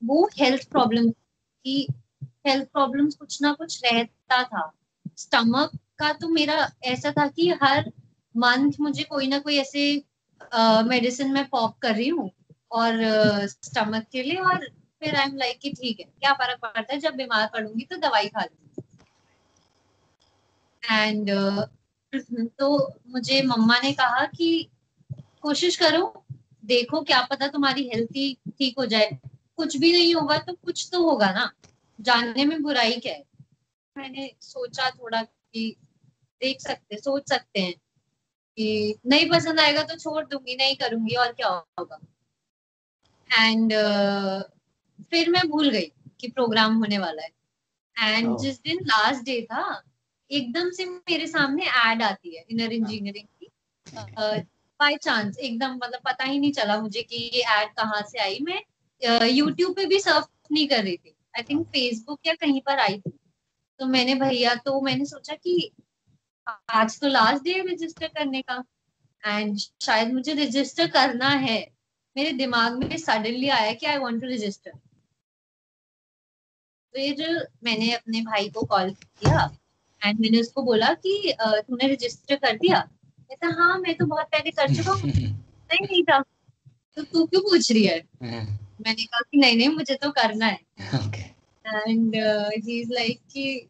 वो 0.05 0.31
हेल्थ 0.39 0.71
प्रॉब्लम 0.71 1.11
की 1.65 1.89
हेल्थ 2.25 2.65
प्रॉब्लम्स 2.65 3.15
कुछ 3.15 3.43
ना 3.43 3.53
कुछ 3.53 3.81
रहता 3.85 4.43
था। 4.43 4.73
स्टमक 5.17 5.71
का 5.99 6.13
तो 6.13 6.29
मेरा 6.29 6.73
ऐसा 6.85 7.11
था 7.11 7.29
कि 7.29 7.49
हर 7.63 7.93
मंथ 8.39 8.73
मुझे 8.81 9.03
कोई 9.05 9.27
ना 9.27 9.39
कोई 9.39 9.57
ऐसे 9.59 9.85
मेडिसिन 10.89 11.33
में 11.33 11.47
पॉप 11.49 11.79
कर 11.79 11.95
रही 11.95 12.09
हूँ 12.09 12.31
और 12.71 13.01
स्टमक 13.49 14.07
के 14.13 14.23
लिए 14.23 14.37
और 14.41 14.67
फिर 15.03 15.17
आई 15.17 15.27
एम 15.27 15.37
लाइक 15.37 15.59
कि 15.59 15.71
ठीक 15.73 16.01
है 16.01 16.07
क्या 16.07 16.33
फ़र्क 16.33 16.61
पड़ता 16.63 16.93
है? 16.93 16.99
जब 17.01 17.15
बीमार 17.15 17.49
पड़ूँगी 17.53 17.85
तो 17.85 17.97
दवाई 17.97 18.29
खा 18.29 18.43
लूँगी। 18.43 18.83
एंड 20.83 21.31
uh, 21.31 21.67
तो 22.59 22.67
मुझे 23.09 23.41
मम्मा 23.43 23.79
ने 23.81 23.93
कहा 23.93 24.25
कि 24.27 24.69
कोशिश 25.43 25.77
करो 25.77 26.25
देखो 26.65 27.01
क्या 27.03 27.21
पता 27.31 27.47
तुम्हारी 27.49 27.89
हेल्थ 27.89 28.11
ही 28.17 28.33
ठीक 28.59 28.79
हो 28.79 28.87
जाए। 28.87 29.19
कुछ 29.57 29.77
भी 29.77 29.93
नहीं 29.93 30.15
होगा 30.15 30.39
तो 30.39 30.53
कुछ 30.55 30.89
तो 30.93 31.03
होगा 31.03 31.31
ना। 31.33 31.51
जानने 31.99 32.45
में 32.45 32.63
बुराई 32.63 32.97
क्या 32.97 33.13
है? 33.13 33.25
मैंने 33.97 34.31
सोचा 34.41 34.89
थोड़ा 34.91 35.23
कि 35.23 35.75
देख 36.41 36.61
सकते 36.61 36.97
सोच 36.97 37.29
सकते 37.29 37.61
हैं। 37.61 37.75
नहीं 39.07 39.29
पसंद 39.31 39.61
आएगा 39.61 39.83
तो 39.83 39.97
छोड़ 39.97 40.25
दूँगी 40.25 40.57
नहीं 40.57 40.77
करूँगी 40.77 41.15
और 41.15 41.33
क्या 41.33 41.49
होगा? 41.49 41.99
एंड 43.31 43.73
uh, 43.73 44.43
फिर 45.11 45.31
मैं 45.31 45.43
भूल 45.49 45.69
गई 45.71 45.93
कि 46.21 46.29
प्रोग्राम 46.29 46.77
होने 46.77 46.99
वाला 46.99 47.23
है। 47.23 47.31
And 47.97 48.29
oh. 48.29 48.39
जिस 48.43 48.61
दिन 48.63 48.79
लास्ट 48.85 49.25
डे 49.25 49.41
था 49.43 49.83
एकदम 50.31 50.71
से 50.71 50.87
मेरे 50.87 51.27
सामने 51.27 51.65
एड 51.65 52.03
आती 52.03 52.37
है 52.37 52.45
इनर 52.51 52.73
इंजीनियरिंग 52.73 53.27
की। 53.27 53.51
बाय 54.81 54.95
uh, 54.95 55.03
चांस 55.03 55.39
एकदम 55.39 55.75
मतलब 55.75 56.01
पता 56.05 56.25
ही 56.25 56.39
नहीं 56.39 56.53
चला 56.53 56.81
मुझे 56.81 57.03
कि 57.03 57.31
ये 57.35 57.43
एड 57.53 57.73
कहाँ 57.77 58.03
से 58.03 58.19
आई। 58.19 58.39
मैं 58.43 58.63
यूट्यूब 59.27 59.71
uh, 59.71 59.77
पे 59.77 59.87
भी 59.87 60.01
सर्फ 60.01 60.29
नहीं 60.53 60.69
कर 60.69 60.83
रही 60.83 60.97
थी। 60.97 61.15
आई 61.37 61.43
थिंक 61.43 61.67
फेसबुक 61.67 62.27
या 62.27 62.35
कहीं 62.35 62.61
पर 62.61 62.79
आई 62.79 62.99
थी। 62.99 63.19
तो 63.81 63.87
मैंने 63.87 64.15
भैया 64.15 64.55
तो 64.55 64.81
मैंने 64.81 65.05
सोचा 65.05 65.35
कि 65.35 65.71
आज 66.49 67.01
तो 67.01 67.09
लास्ट 67.09 67.43
डे 67.43 67.63
रजिस्टर 67.69 68.07
करने 68.07 68.43
का। 68.43 68.65
एंड 69.27 69.59
शायद 69.59 70.13
मुझे 70.13 70.33
रजिस्टर 70.35 70.87
करना 70.87 71.29
है। 71.29 71.59
मेरे 72.17 72.33
दिमाग 72.33 72.85
में 72.85 72.97
सडनली 72.97 73.49
आया 73.49 73.73
कि 73.73 73.87
आई 73.87 73.99
वांट 73.99 74.21
टू 74.21 74.27
रजिस्टर 74.27 74.73
फिर 76.95 77.49
मैंने 77.65 77.93
अपने 77.93 78.21
भाई 78.21 78.49
को 78.49 78.63
कॉल 78.67 78.91
किया। 78.91 79.59
एंड 80.05 80.21
मैंने 80.21 80.41
उसको 80.41 80.63
बोला 80.63 80.95
कि 80.95 81.35
तूने 81.41 81.89
रजिस्टर 81.89 82.37
कर 82.37 82.57
दिया? 82.57 82.81
कहता 83.21 83.47
हाँ 83.47 83.79
मैं 83.79 83.95
तो 83.95 84.07
बहुत 84.07 84.27
पहले 84.27 84.51
कर 84.51 84.75
चुका 84.75 84.93
हूँ। 84.93 85.03
नहीं 85.11 85.85
नहीं 85.85 86.03
था। 86.03 86.21
तो 86.97 87.03
तू 87.03 87.27
क्यों 87.27 87.41
पूछ 87.41 87.73
रही 87.73 87.85
है? 87.85 87.99
मैंने 88.81 89.05
कहा 89.05 89.21
कि 89.21 89.39
नहीं 89.39 89.57
नहीं 89.57 89.69
मुझे 89.69 89.95
तो 89.95 90.11
करना 90.11 90.47
है। 90.47 90.61
एंड 91.67 92.17
ही 92.65 92.81
इज़ 92.81 92.93
लाइक 92.93 93.21
कि 93.33 93.69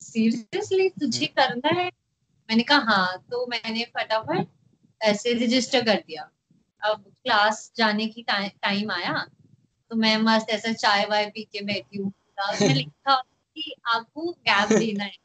सीरियसली 0.00 0.88
तुझे 0.88 1.26
करना 1.26 1.80
है? 1.80 1.90
मैंने 2.50 2.62
कहा 2.62 2.78
हाँ 2.78 3.24
तो 3.30 3.46
मैंने 3.46 3.84
फटाफट 3.84 4.46
ऐसे 5.02 5.32
रजिस्टर 5.32 5.84
कर 5.84 5.96
दिया। 5.96 6.30
अब 6.82 7.04
क्लास 7.22 7.72
जाने 7.76 8.06
की 8.06 8.22
टाइम 8.22 8.90
आया 8.90 9.26
तो 9.90 9.96
मैं 9.96 10.16
मस्त 10.16 10.50
ऐसा 10.50 10.72
चाय 10.72 11.04
वाय 11.04 11.26
पी 11.26 11.42
के 11.44 11.60
बैठी 11.60 11.98
हूँ। 11.98 12.12
लिखा 12.62 13.14
कि 13.54 13.74
आपको 13.86 14.32
गैप 14.32 14.68
देना 14.78 15.04
है। 15.04 15.16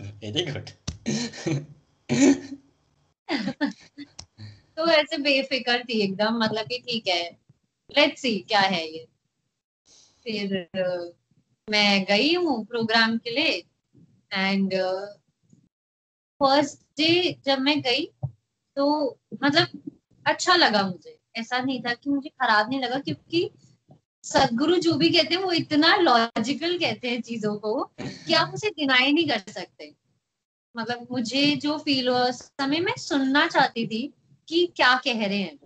वेरी 0.00 0.46
गुड 0.46 0.70
तो 4.76 4.86
ऐसे 4.86 5.18
बेफिक्र 5.18 5.84
थी 5.84 6.00
एकदम 6.00 6.38
मतलब 6.38 6.66
कि 6.66 6.78
ठीक 6.78 7.08
है। 7.08 7.38
लेट्स 7.98 8.22
सी 8.22 8.38
क्या 8.38 8.60
है 8.60 8.92
ये। 8.92 9.06
फिर 10.24 10.68
मैं 11.70 12.04
गई 12.04 12.34
हूँ 12.34 12.64
प्रोग्राम 12.66 13.18
के 13.18 13.30
लिए। 13.30 13.64
एंड 14.32 14.74
फ़र्स्ट 16.40 16.80
डे 16.96 17.40
जब 17.44 17.58
मैं 17.58 17.80
गई 17.80 18.04
तो 18.76 19.18
मतलब 19.44 19.82
अच्छा 20.26 20.54
लगा 20.56 20.82
मुझे। 20.82 21.18
ऐसा 21.36 21.60
नहीं 21.60 21.82
था 21.82 21.94
कि 21.94 22.10
मुझे 22.10 22.28
खराब 22.28 22.68
नहीं 22.70 22.80
लगा, 22.80 22.98
क्योंकि 22.98 23.50
सदगुरु 24.24 24.76
जो 24.76 24.94
भी 24.94 25.08
कहते 25.10 25.34
हैं, 25.34 25.42
वो 25.42 25.52
इतना 25.52 25.94
लॉजिकल 25.96 26.78
कहते 26.78 27.10
हैं 27.10 27.20
चीज़ों 27.20 27.54
को, 27.56 27.82
कि 28.00 28.32
आप 28.32 28.54
उसे 28.54 28.70
डिनाई 28.70 29.12
नहीं 29.12 29.28
कर 29.28 29.52
सकते। 29.52 29.94
मतलब 30.76 31.06
मुझे 31.10 31.56
जो 31.56 31.78
फील 31.78 32.08
हुआ 32.08 32.30
समय, 32.30 32.80
मैं 32.80 32.94
सुनना 32.96 33.46
चाहती 33.46 33.86
थी 33.86 34.12
कि 34.48 34.66
क्या 34.76 34.94
कह 34.94 35.26
रहे 35.26 35.38
हैं। 35.38 35.58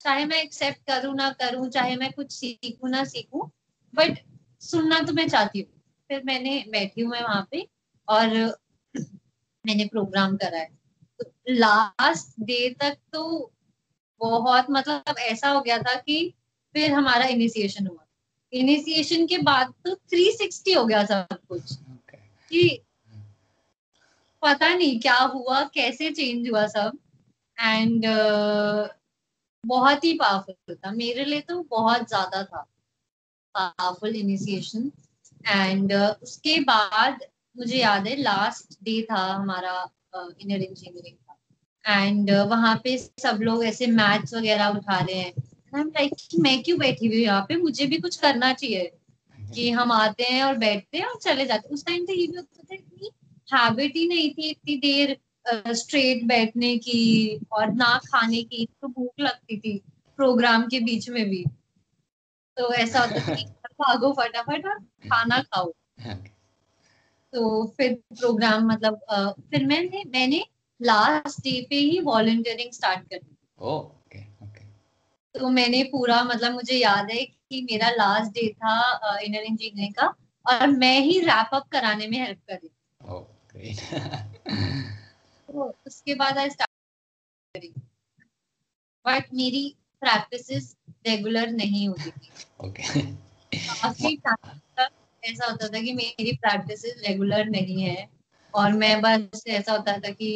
चाहे 0.00 0.24
मैं 0.24 0.42
एक्सेप्ट 0.42 0.78
करूँ 0.86 1.14
ना 1.14 1.30
करूँ, 1.30 1.68
चाहे 1.68 1.96
मैं 1.96 2.12
कुछ 2.12 2.32
सीखूं 2.32 2.88
ना 2.88 3.04
सीखूं 3.04 3.48
बट 3.94 4.18
सुनना 4.60 5.00
तो 5.00 5.12
मैं 5.12 5.28
चाहती 5.28 5.60
हूँ। 5.60 5.68
फिर 6.10 6.22
मैंने 6.24 6.64
बैठी 6.68 7.00
हूँ 7.00 7.10
मैं 7.10 7.22
वहाँ 7.22 7.46
पे 7.50 7.68
और 8.08 8.58
मैंने 9.66 9.84
प्रोग्राम 9.84 10.36
करा 10.36 10.58
है। 10.58 10.70
तो 11.20 11.32
लास्ट 11.48 12.40
डे 12.40 12.76
तक 12.80 12.96
तो 13.12 13.52
बहुत 14.20 14.66
मतलब 14.70 15.18
ऐसा 15.18 15.48
हो 15.48 15.60
गया 15.60 15.78
था 15.78 15.94
कि 15.94 16.34
फिर 16.74 16.92
हमारा 16.92 17.24
इनिशिएशन 17.24 17.86
हुआ। 17.86 18.04
इनिशिएशन 18.52 19.26
के 19.26 19.38
बाद 19.38 19.74
तो 19.84 19.94
360 19.94 20.76
हो 20.76 20.84
गया 20.84 21.04
सब 21.04 21.26
कुछ। 21.48 21.62
Okay. 21.62 22.18
कि 22.48 22.82
पता 24.42 24.74
नहीं 24.74 25.00
क्या 25.00 25.18
हुआ 25.18 25.62
कैसे 25.64 26.10
चेंज 26.10 26.48
हुआ 26.50 26.66
सब। 26.66 26.98
एंड 27.60 28.06
uh, 28.06 28.88
बहुत 29.66 30.04
ही 30.04 30.12
पावरफुल 30.12 30.74
था। 30.74 30.90
मेरे 30.90 31.24
लिए 31.24 31.40
तो 31.40 31.62
बहुत 31.62 32.08
ज़्यादा 32.08 32.44
था। 32.44 32.66
पावरफुल 33.54 34.16
इनिशिएशन 34.16 34.92
एंड 35.46 35.92
उसके 36.22 36.60
बाद 36.60 37.18
मुझे 37.58 37.78
याद 37.78 38.06
है 38.06 38.16
लास्ट 38.16 38.78
डे 38.84 39.00
था 39.02 39.24
हमारा 39.26 39.72
इनर 40.16 40.62
इंजीनियरिंग 40.62 41.16
का। 41.16 42.02
एंड 42.02 42.30
वहाँ 42.30 42.74
पे 42.84 42.96
सब 42.98 43.38
लोग 43.42 43.64
ऐसे 43.64 43.86
मैथ्स 43.86 44.34
वगैरह 44.34 44.68
उठा 44.68 44.98
रहे 44.98 45.14
हैं। 45.14 45.32
लाइक 45.74 46.14
मैं 46.40 46.62
क्यों 46.62 46.78
बैठी 46.78 47.06
हुई 47.06 47.22
यहाँ 47.22 47.44
पे? 47.48 47.56
मुझे 47.56 47.86
भी 47.86 47.98
कुछ 47.98 48.16
करना 48.16 48.52
चाहिए। 48.52 48.92
कि 49.38 49.70
हम 49.70 49.92
आते 49.92 50.24
हैं 50.24 50.42
और 50.44 50.56
बैठते 50.56 50.98
हैं 50.98 51.04
और 51.04 51.18
चले 51.22 51.46
जाते 51.46 51.68
उस 51.68 51.84
टाइम 51.86 52.04
तो 52.06 52.12
ये 52.12 52.26
भी 52.26 52.36
होता 52.36 52.62
था 52.62 52.74
इतनी 52.74 53.10
हैबिट 53.48 53.96
ही 53.96 54.06
नहीं 54.08 54.30
थी 54.30 54.48
इतनी 54.50 54.76
देर 54.76 55.16
स्ट्रेट 55.74 56.24
बैठने 56.24 56.76
की 56.78 57.38
और 57.52 57.72
ना 57.72 58.00
खाने 58.06 58.42
की 58.42 58.66
तो 58.82 58.88
भूख 58.88 59.20
लगती 59.20 59.58
थी 59.58 59.76
प्रोग्राम 60.16 60.66
के 60.66 60.80
बीच 60.80 61.08
में 61.08 61.24
भी। 61.30 61.44
तो 62.56 62.72
ऐसा 62.74 63.00
होता 63.00 63.34
कि 63.34 63.44
भागो 63.80 64.12
फटाफट 64.12 64.66
और 64.66 64.78
खाना 65.08 65.38
खाओ। 65.42 65.72
तो 67.32 67.66
फिर 67.76 67.94
प्रोग्राम 67.94 68.66
मतलब 68.66 69.00
फिर 69.50 69.66
मैंने 69.66 70.02
मैंने 70.06 70.44
लास्ट 70.80 71.40
डे 71.40 71.66
पे 71.70 71.76
ही 71.76 72.00
वॉलंटियरिंग 72.00 72.72
स्टार्ट 72.72 73.08
कर 73.10 73.16
दी। 73.16 73.36
ओके 73.58 74.18
ओके 74.44 74.64
तो 75.34 75.48
मैंने 75.48 75.82
पूरा 75.82 76.22
मतलब 76.24 76.52
मुझे 76.52 76.74
याद 76.74 77.10
है 77.10 77.24
कि 77.24 77.62
मेरा 77.62 77.90
लास्ट 77.90 78.32
डे 78.32 78.48
था 78.52 79.18
इनर 79.18 79.42
इंजीनियरिंग 79.42 79.94
का 79.94 80.14
और 80.46 80.66
मैं 80.66 81.00
ही 81.00 81.18
रैप 81.20 81.54
अप 81.54 81.68
कराने 81.68 82.06
में 82.06 82.18
हेल्प 82.18 82.38
कर 82.48 82.54
रही 82.54 82.70
तो 85.48 85.74
उसके 85.86 86.14
बाद 86.14 86.38
आई 86.38 86.50
स्टार्ट 86.50 87.66
बट 89.06 89.34
मेरी 89.34 89.76
प्रैक्टिसेस 90.00 90.76
रेगुलर 91.06 91.50
नहीं 91.50 91.88
होती 91.88 92.10
थी। 92.10 92.30
ओके 92.60 92.82
काफ़ी 93.52 94.16
ऐसा 95.28 95.46
होता 95.46 95.68
था 95.68 95.80
कि 95.80 95.92
मेरी 95.92 96.32
प्रैक्टिस 96.32 96.84
रेगुलर 96.84 97.44
नहीं 97.44 97.82
है 97.82 98.08
और 98.54 98.72
मैं 98.72 99.00
बस 99.02 99.42
ऐसा 99.46 99.72
होता 99.72 99.96
था 99.98 100.10
कि 100.10 100.30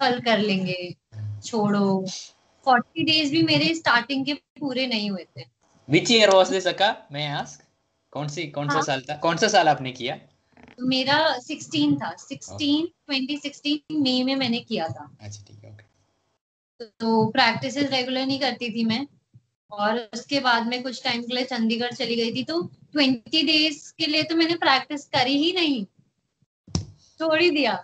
कल 0.00 0.20
कर 0.20 0.38
लेंगे 0.38 0.94
छोड़ो। 1.44 2.04
फोर्टी 2.66 3.04
डेज़ 3.04 3.32
भी 3.32 3.42
मेरे 3.42 3.74
स्टार्टिंग 3.74 4.24
के 4.26 4.34
पूरे 4.34 4.86
नहीं 4.86 5.10
हुए 5.10 5.26
थे। 5.38 5.44
विच 5.88 6.10
ईयर 6.10 6.30
वाज 6.30 6.50
दिस 6.50 6.66
अका 6.66 6.94
मैं 7.12 7.28
आस्क 7.28 7.62
कौन 8.12 8.28
सी 8.28 8.46
कौन 8.46 8.68
सा 8.68 8.74
हाँ? 8.74 8.82
साल 8.82 9.00
था? 9.00 9.16
कौन 9.16 9.36
सा 9.36 9.48
साल 9.48 9.68
आपने 9.68 9.92
किया? 9.92 10.18
मेरा 10.80 11.16
16 11.38 11.96
था। 11.96 12.14
16 12.16 12.86
2016 13.10 13.80
मई 13.92 14.22
में 14.22 14.34
मैंने 14.36 14.60
किया 14.60 14.88
था। 14.88 15.10
अच्छा 15.20 15.42
ठीक 15.48 15.64
है 15.64 15.70
ओके 15.70 15.84
तो 17.00 17.26
प्रैक्टिस 17.30 17.76
रेगुलर 17.76 18.26
नहीं 18.26 18.38
करती 18.40 18.70
थी 18.70 18.84
मैं। 18.84 19.06
और 19.70 19.98
उसके 20.14 20.40
बाद 20.40 20.66
में 20.66 20.82
कुछ 20.82 21.02
टाइम 21.04 21.22
के 21.22 21.34
लिए 21.34 21.44
चंडीगढ़ 21.44 21.92
चली 21.92 22.16
गई 22.16 22.34
थी 22.34 22.44
तो 22.44 22.60
ट्वेंटी 22.92 23.42
डेज़ 23.42 23.92
के 23.98 24.06
लिए 24.06 24.22
तो 24.22 24.36
मैंने 24.36 24.54
प्रैक्टिस 24.56 25.04
करी 25.06 25.36
ही 25.38 25.52
नहीं। 25.52 25.84
छोड़ 27.20 27.40
ही 27.42 27.50
दिया 27.50 27.74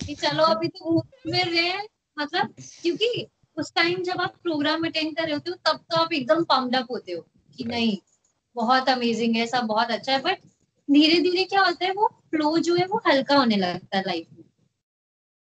कि 0.00 0.14
चलो 0.14 0.44
अभी 0.44 0.68
तो 0.68 0.84
घूम 0.84 1.00
फिर 1.22 1.48
रहे 1.48 1.72
मतलब 2.16 2.54
क्योंकि 2.82 3.26
उस 3.56 3.72
टाइम 3.74 4.02
जब 4.02 4.20
आप 4.20 4.36
प्रोग्राम 4.42 4.84
अटेंड 4.86 5.16
कर 5.16 5.24
रहे 5.24 5.32
होते 5.32 5.50
हो 5.50 5.56
तब 5.66 5.84
तो 5.90 5.96
आप 5.96 6.12
एकदम 6.12 6.44
पम्ड 6.44 6.76
अप 6.76 6.90
होते 6.90 7.12
हो 7.12 7.24
कि 7.58 7.64
नहीं 7.64 7.96
बहुत 8.56 8.88
अमेजिंग 8.88 9.36
है 9.36 9.46
सब 9.46 9.64
बहुत 9.64 9.90
अच्छा 9.90 10.12
है। 10.12 10.20
बट 10.22 10.38
धीरे 10.88 11.20
धीरे 11.20 11.44
क्या 11.44 11.62
होता 11.62 11.84
है 11.84 11.92
वो 11.92 12.06
फ्लो 12.30 12.58
जो 12.58 12.74
है 12.76 12.86
वो 12.86 13.02
हल्का 13.06 13.36
होने 13.36 13.56
लगता 13.56 13.96
है 13.98 14.02
लाइफ 14.06 14.26
में। 14.32 14.44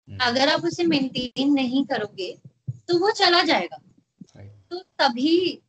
हम्म। 0.08 0.19
अगर 0.21 0.49
आप 0.49 0.65
उसे 0.65 0.84
मेंटेन 0.84 1.54
नहीं 1.54 1.86
करोगे 1.86 2.32
तो 2.89 2.99
वो 2.99 3.12
चला 3.12 3.41
जाएगा। 3.43 3.78
तो 4.71 4.80
तभी 4.99 5.62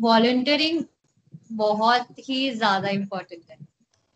वॉलंटियरिंग 0.00 0.84
बहुत 1.52 2.06
ही 2.18 2.50
ज़्यादा 2.50 2.88
इम्पोर्टेंट 2.88 3.42
है। 3.50 3.56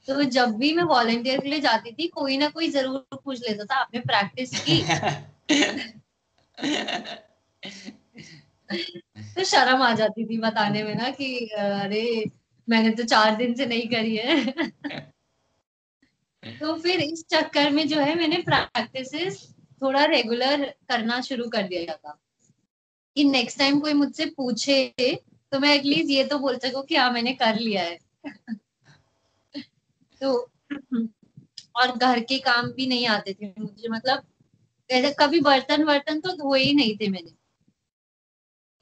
तो 0.09 0.23
जब 0.23 0.57
भी 0.57 0.73
मैं 0.73 0.83
वॉलंटियर 0.83 1.41
के 1.41 1.49
लिए 1.49 1.61
जाती 1.61 1.93
थी 1.93 2.09
कोई 2.09 2.37
ना 2.37 2.49
कोई 2.49 2.69
ज़रूर 2.69 3.19
पूछ 3.25 3.49
लेता 3.49 3.65
था 3.65 3.75
आपने 3.75 4.01
प्रैक्टिस 4.01 4.61
की? 4.61 4.83
तो 9.37 9.45
शर्म 9.45 9.83
आ 9.83 9.95
जाती 9.95 10.25
थी 10.25 10.39
बताने 10.39 10.83
में 10.83 10.95
ना 10.95 11.11
कि 11.11 11.47
अरे 11.47 12.25
मैंने 12.69 12.91
तो 12.91 13.05
चार 13.05 13.37
दिन 13.37 13.55
से 13.55 13.67
नहीं 13.67 13.89
करी 13.89 14.17
है। 14.17 14.47
तो 16.61 16.75
फिर 16.75 17.01
इस 17.01 17.29
चक्कर 17.29 17.71
में 17.71 17.89
जो 17.89 18.01
है 18.01 18.15
मैंने 18.15 18.37
प्रैक्टिस 18.37 19.49
थोड़ा 19.83 20.05
रेगुलर 20.05 20.65
करना 20.65 21.21
शुरू 21.21 21.49
कर 21.49 21.63
दिया 21.63 21.97
था। 21.97 22.19
कि 23.17 23.25
नेक्स्ट 23.25 23.59
टाइम 23.59 23.81
कोई 23.81 23.93
मुझसे 23.93 24.27
पूछे 24.27 24.95
तो 25.53 25.59
मैं 25.59 25.75
एटलीस्ट 25.75 26.11
ये 26.11 26.25
तो 26.25 26.39
बोल 26.39 26.59
सकूँ 26.59 26.83
कि 26.83 26.97
हाँ 26.97 27.11
मैंने 27.11 27.33
कर 27.33 27.55
लिया 27.55 27.83
है। 27.83 27.99
तो 30.23 30.51
और 31.77 31.97
घर 31.97 32.21
के 32.21 32.39
काम 32.39 32.67
भी 32.67 32.87
नहीं 32.87 33.07
आते 33.07 33.35
थे 33.35 33.53
मुझे 33.59 33.89
मतलब 33.89 34.23
कभी 35.21 35.41
बर्तन 35.41 35.83
वर्तन 35.83 36.21
तो 36.21 36.33
धोए 36.33 36.61
ही 36.61 36.75
नहीं 36.75 36.97
थे 36.97 37.09
मैंने। 37.09 37.31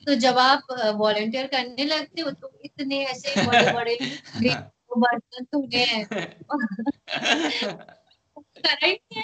तो 0.07 0.15
जब 0.15 0.39
आप 0.39 0.63
वॉलेंटियर 0.97 1.47
करने 1.47 1.85
लगते 1.85 2.21
हो 2.21 2.31
तो 2.31 2.53
इतने 2.65 3.05
ऐसे 3.05 3.47
बड़े 3.47 3.73
बड़े 3.73 3.99
बर्तन 4.97 5.45
धोने 5.45 5.85
हैं। 5.85 6.07
करेक्ट 8.41 9.17
है। 9.17 9.23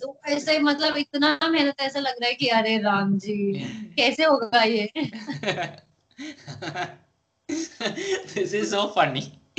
तो 0.00 0.20
ऐसे 0.26 0.58
मतलब 0.58 0.96
इतना 0.96 1.38
मेहनत 1.42 1.80
ऐसा 1.80 2.00
लग 2.00 2.12
रहा 2.12 2.26
है 2.26 2.34
कि 2.34 2.48
अरे 2.48 2.78
राम 2.78 3.18
जी 3.18 3.52
कैसे 3.96 4.24
होगा 4.24 4.62
ये? 4.62 4.90
this 8.34 8.52
is 8.54 8.70
so 8.74 8.82
funny. 8.88 9.22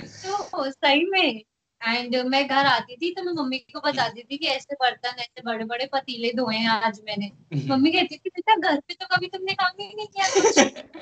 तो 0.00 0.70
सही 0.70 1.06
में। 1.06 1.42
एंड 1.86 2.16
मैं 2.16 2.48
घर 2.48 2.66
आती 2.66 2.96
थी 2.96 3.14
तो 3.14 3.22
मैं 3.22 3.32
मम्मी 3.32 3.58
को 3.58 3.80
बताती 3.80 4.22
थी 4.22 4.38
कि 4.38 4.46
ऐसे 4.46 4.74
बर्तन, 4.74 5.16
ऐसे 5.18 5.42
बड़े 5.42 5.64
बड़े 5.64 5.86
पतीले 5.92 6.32
धोए 6.32 6.56
हैं 6.56 6.68
आज 6.68 7.00
मैंने। 7.04 7.32
मम्मी 7.66 7.90
कहती 7.90 8.16
थी, 8.16 8.28
बेटा, 8.28 8.56
घर 8.56 8.80
पे 8.80 8.94
तो 8.94 9.16
कभी 9.16 9.26
तुमने 9.26 9.52
काम 9.52 9.72
ही 9.80 9.94
नहीं 9.96 10.06
किया 10.06 10.26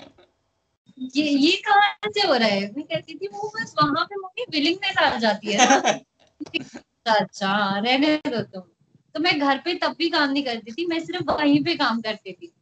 ये 0.99 1.25
ये 1.25 1.63
कहाँ 1.69 1.99
से 2.07 2.27
हो 2.27 2.35
रहा 2.35 2.49
है? 2.49 2.73
मैं 2.73 2.85
कहती 2.85 3.15
थी, 3.15 3.27
वो 3.27 3.53
बस 3.57 3.75
वहाँ 3.83 4.05
पे 4.05 4.17
मम्मी 4.17 4.45
विलिंगनेस 4.51 4.99
आ 4.99 5.19
जाती 5.19 5.53
है 5.53 5.59
अच्छा 7.07 7.79
रहने 7.79 8.17
दो 8.17 8.43
तुम। 8.43 8.63
तो 9.15 9.21
मैं 9.21 9.39
घर 9.41 9.59
पे 9.59 9.75
तब 9.75 9.95
भी 9.99 10.09
काम 10.11 10.31
नहीं 10.31 10.45
करती 10.45 10.73
थी 10.73 10.87
मैं 10.87 10.99
सिर्फ़ 11.01 11.31
वहीं 11.31 11.63
पे 11.65 11.75
काम 11.75 12.01
करती 12.01 12.33
थी। 12.33 12.53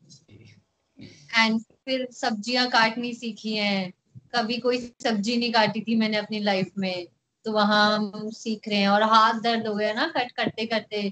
एंड 1.38 1.60
फिर 1.60 2.06
सब्ज़ियाँ 2.12 2.68
काटनी 2.70 3.12
सीखी 3.14 3.54
हैं। 3.54 3.92
कभी 4.36 4.56
कोई 4.58 4.78
सब्ज़ी 5.04 5.36
नहीं 5.36 5.52
काटी 5.52 5.80
थी 5.80 5.96
मैंने 5.96 6.16
अपनी 6.16 6.40
लाइफ 6.40 6.70
में 6.78 7.06
तो 7.44 7.52
वहाँ 7.52 7.96
हम 7.96 8.28
सीख 8.30 8.68
रहे 8.68 8.78
हैं। 8.78 8.88
और 8.88 9.02
हाथ 9.02 9.40
दर्द 9.40 9.66
हो 9.66 9.74
गया 9.74 9.92
ना 9.92 10.06
कट 10.08 10.32
करते 10.32 10.66
करते 10.66 11.08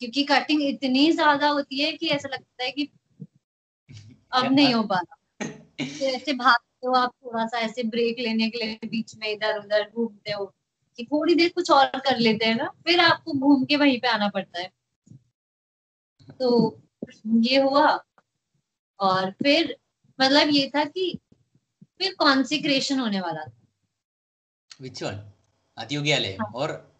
क्योंकि 0.00 0.22
कटिंग 0.24 0.62
इतनी 0.62 1.10
ज़्यादा 1.12 1.48
होती 1.48 1.80
है 1.80 1.92
कि 1.92 2.08
ऐसा 2.08 2.28
लगता 2.28 2.64
है 2.64 2.70
कि 2.70 2.88
अब 4.32 4.52
नहीं 4.52 4.74
हो 4.74 4.82
पा 4.82 4.96
रहा। 4.96 5.46
तो 6.00 6.06
ऐसे 6.06 6.32
भागते 6.32 6.86
हो 6.86 6.92
आप 6.94 7.12
थोड़ा 7.24 7.46
सा 7.46 7.58
ऐसे 7.58 7.82
ब्रेक 7.82 8.18
लेने 8.18 8.48
के 8.50 8.64
लिए 8.66 8.88
बीच 8.88 9.14
में 9.16 9.28
इधर 9.32 9.58
उधर 9.58 9.90
घूमते 9.90 10.32
हो। 10.32 10.52
कि 10.96 11.04
थोड़ी 11.04 11.34
देर 11.34 11.52
कुछ 11.54 11.70
और 11.70 11.86
कर 11.86 12.18
लेते 12.18 12.44
हैं 12.44 12.54
ना 12.54 12.68
फिर 12.84 13.00
आपको 13.00 13.32
घूम 13.32 13.64
के 13.64 13.76
वहीं 13.76 14.00
पे 14.00 14.08
आना 14.08 14.28
पड़ता 14.28 14.60
है। 14.60 14.72
तो 16.38 16.80
ये 17.26 17.60
हुआ 17.60 18.04
और 19.00 19.30
फिर 19.30 19.76
मतलब 20.20 20.48
ये 20.48 20.70
था 20.76 20.84
कि 20.84 21.18
फिर 21.98 22.14
कॉन्सिक्रेशन 22.14 22.98
होने 22.98 23.20
वाला 23.20 23.44
था। 23.44 23.52
Which 24.82 25.02
one? 25.02 25.18
आदियोगी 25.78 26.12
वाले 26.12 26.32
हाँ. 26.34 26.52
और 26.54 26.94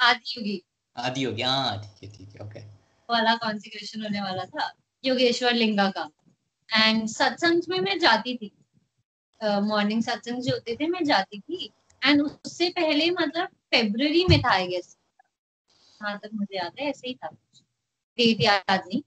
आदियोगी। 0.00 0.62
आदियोगी 0.96 1.42
हाँ 1.42 1.78
ठीक 1.78 2.10
है 2.10 2.18
ठीक 2.18 2.40
है 2.40 2.46
ओके 2.46 2.60
वाला 3.10 3.34
कॉन्सिक्रेशन 3.34 4.02
होने 4.02 4.20
वाला 4.20 4.44
था 4.44 4.72
योगेश्वर 5.04 5.52
लिंगा 5.52 5.90
का। 5.90 6.10
एंड 6.70 7.08
सत्संग 7.08 7.62
में 7.68 7.80
मैं 7.80 7.98
जाती 7.98 8.36
थी। 8.36 8.52
मॉर्निंग 9.44 10.02
uh, 10.02 10.08
सत्संग 10.08 10.42
जो 10.42 10.52
होते 10.52 10.76
थे 10.76 10.86
मैं 10.86 11.04
जाती 11.04 11.40
थी। 11.40 11.70
एंड 12.06 12.22
उससे 12.22 12.68
पहले 12.70 13.10
मतलब 13.10 13.48
फेब्रवरी 13.70 14.24
में 14.30 14.40
था 14.40 14.50
आई 14.50 14.66
गेस 14.66 14.96
जहाँ 16.00 16.18
तक 16.18 16.30
मुझे 16.34 16.56
याद 16.56 16.72
है 16.80 16.88
ऐसे 16.90 17.08
ही 17.08 17.14
था 17.14 17.28
डेट 18.18 18.40
याद 18.40 18.70
नहीं। 18.70 19.02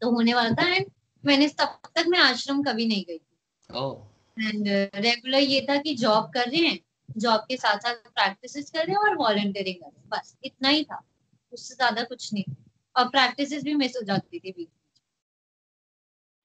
तो 0.00 0.10
होने 0.10 0.34
वाला 0.34 0.50
था 0.50 0.68
एंड 0.74 0.86
मैंने 1.24 1.48
तब 1.48 1.78
तक 1.96 2.06
मैं 2.08 2.18
आश्रम 2.18 2.62
कभी 2.62 2.86
नहीं 2.86 3.04
गई 3.04 3.18
थी। 3.18 4.48
एंड 4.48 4.68
रेगुलर 4.94 5.38
ये 5.38 5.60
था 5.70 5.76
कि 5.76 5.94
जॉब 5.94 6.30
कर 6.34 6.48
रहे 6.48 6.60
हैं 6.60 6.78
जॉब 7.16 7.40
के 7.40 7.56
साथ 7.56 7.78
साथ 7.78 7.94
प्रैक्टिस 7.94 8.70
कर 8.70 8.86
रहे 8.86 8.92
हैं 8.92 9.10
और 9.10 9.16
वॉलेंटियरिंग 9.16 9.76
कर 9.76 9.86
रहे 9.86 10.00
हैं। 10.00 10.08
बस 10.08 10.36
इतना 10.44 10.68
ही 10.68 10.84
था। 10.84 11.02
उससे 11.52 11.74
ज़्यादा 11.74 12.02
कुछ 12.02 12.32
नहीं। 12.34 12.54
और 12.96 13.08
प्रैक्टिस 13.08 13.62
भी 13.64 13.74
मिस 13.74 13.96
हो 13.96 14.02
जाती 14.02 14.38
थी 14.38 14.52
बीच 14.52 14.68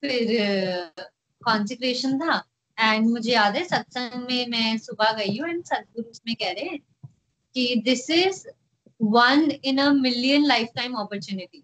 फिर 0.04 1.02
कॉन्सिक्रेशन 1.42 2.18
था। 2.20 2.38
एंड 2.80 3.08
मुझे 3.08 3.32
याद 3.32 3.56
है 3.56 3.64
सत्संग 3.64 4.28
में 4.32 4.48
मैं 4.48 4.78
सुबह 4.78 5.12
गई 5.12 5.38
हूँ 5.38 5.50
एंड 5.50 5.64
सदगुरु 5.64 6.10
उसमें 6.10 6.36
कह 6.36 6.52
रहे 6.52 6.64
हैं 6.64 6.80
कि 7.56 7.82
this 7.86 8.10
is 8.10 8.48
one 9.02 9.52
in 9.64 9.78
a 9.78 9.92
million 9.92 10.46
lifetime 10.76 10.94
opportunity 10.94 11.64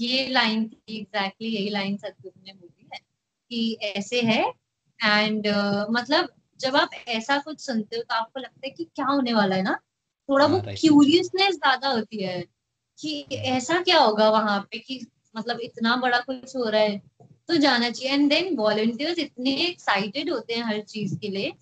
ये 0.00 0.28
लाइन 0.28 0.68
थी 0.68 0.98
एग्जैक्टली 0.98 1.48
यही 1.48 1.68
लाइन 1.68 1.96
सदगुरु 1.96 2.42
ने 2.46 2.52
बोली 2.52 2.88
है 2.94 2.98
कि 3.50 3.78
ऐसे 3.82 4.20
है 4.20 4.52
एंड 5.04 5.46
uh, 5.46 5.86
मतलब 5.90 6.28
जब 6.60 6.76
आप 6.76 6.90
ऐसा 7.08 7.38
कुछ 7.38 7.60
सुनते 7.60 7.96
हो 7.96 8.02
तो 8.02 8.14
आपको 8.14 8.40
लगता 8.40 8.60
है 8.64 8.70
कि 8.70 8.84
क्या 8.84 9.06
होने 9.06 9.34
वाला 9.34 9.56
है 9.56 9.62
ना? 9.62 9.80
थोड़ा 10.28 10.46
वो 10.46 10.60
क्यूरियसनेस 10.60 11.54
ज़्यादा 11.54 11.88
होती 11.88 12.22
है 12.22 12.44
कि 12.98 13.20
ऐसा 13.32 13.82
क्या 13.82 13.98
होगा 13.98 14.30
वहाँ 14.30 14.60
पे 14.60 14.78
कि 14.78 15.06
मतलब 15.36 15.60
इतना 15.60 15.96
बड़ा 15.96 16.20
कुछ 16.20 16.56
हो 16.56 16.68
रहा 16.68 16.80
है। 16.80 17.02
तो 17.48 17.56
जाना 17.56 17.90
चाहिए। 17.90 18.14
एंड 18.14 18.28
देन 18.30 18.56
वॉलंटियर्स 18.56 19.18
इतने 19.18 19.50
एक्साइटेड 19.50 20.30
होते 20.30 20.54
हैं 20.54 20.64
हर 20.64 20.80
चीज़ 20.80 21.18
के 21.18 21.28
लिए। 21.28 21.52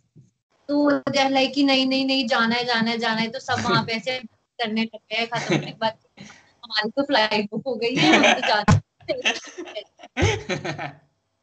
तो 0.68 0.90
लाइक 1.28 1.54
कि 1.54 1.62
नहीं 1.62 1.86
नहीं 1.86 2.04
नहीं, 2.06 2.28
जाना 2.28 2.54
है 2.54 2.64
जाना 2.64 2.90
है 2.90 2.98
जाना 2.98 3.20
है। 3.20 3.28
तो 3.28 3.38
सब 3.38 3.54
वहाँ 3.54 3.82
पे 3.84 3.92
ऐसे 3.92 4.18
करने 4.58 4.82
लग 4.82 4.98
गए। 5.12 5.26
खत्म 5.26 5.54
होने 5.54 5.70
के 5.70 5.76
बाद 5.78 5.98
हमारी 6.64 6.90
तो 6.90 7.02
फ़्लाइट 7.02 7.44
बुक 7.50 7.62
हो 7.66 7.74
गई 7.74 7.94
है। 7.96 8.14
हम 8.14 8.22
तो 8.22 8.62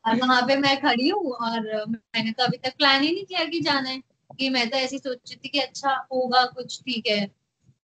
और 0.06 0.16
वहाँ 0.16 0.42
पे 0.42 0.56
मैं 0.56 0.82
खड़ी 0.82 1.10
हूँ 1.10 1.32
और 1.32 1.86
मैंने 1.90 2.32
तो 2.32 2.44
अभी 2.44 2.58
तक 2.58 2.76
प्लान 2.78 3.04
ही 3.04 3.12
नहीं 3.12 3.26
किया 3.26 3.46
कि 3.46 3.60
जाना 3.60 3.90
है। 3.90 4.02
कि 4.40 4.50
मैं 4.50 4.70
तो 4.70 4.78
ऐसी 4.78 4.98
सोच 5.00 5.32
थी 5.32 5.50
कि 5.50 5.60
अच्छा 5.60 6.08
होगा 6.14 6.46
कुछ, 6.46 6.82
ठीक 6.82 7.08
है। 7.08 7.26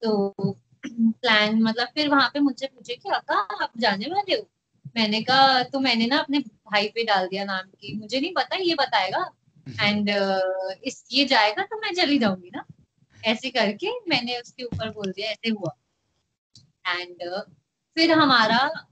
तो 0.03 0.35
प्लान 0.87 1.63
मतलब 1.63 1.87
फिर 1.87 2.09
वहाँ 2.09 2.31
पे 2.35 2.41
मुझसे 2.41 2.67
पूछे 2.67 2.95
कि 2.95 3.09
अका, 3.09 3.35
आप 3.35 3.73
जाने 3.79 4.07
वाले 4.07 4.35
हो? 4.35 4.49
मैंने 4.97 5.23
कहा 5.23 5.63
तो 5.63 5.81
मैंने 5.81 6.07
ना 6.07 6.19
अपने 6.19 6.39
भाई 6.39 6.89
पे 6.89 7.05
डाल 7.05 7.29
दिया 7.29 7.45
नाम 7.45 7.69
की। 7.69 7.97
मुझे 7.99 8.21
नहीं 8.21 8.35
पता 8.35 8.57
ये 8.57 8.75
बताएगा। 8.75 9.31
एंड 9.83 10.11
uh, 10.11 10.85
इस 10.85 11.05
ये 11.13 11.25
जाएगा 11.25 11.63
तो 11.63 11.77
मैं 11.81 11.93
चली 11.95 12.19
जाऊँगी 12.19 12.51
ना। 12.55 12.65
ऐसे 13.25 13.51
करके 13.51 13.91
मैंने 14.01 14.41
उसके 14.41 14.65
ऊपर 14.65 14.91
बोल 14.91 15.13
दिया 15.13 15.31
ऐसे 15.31 15.51
हुआ। 15.51 15.77
एंड 16.89 17.17
uh, 17.35 17.41
फिर 17.97 18.13
हमारा 18.13 18.89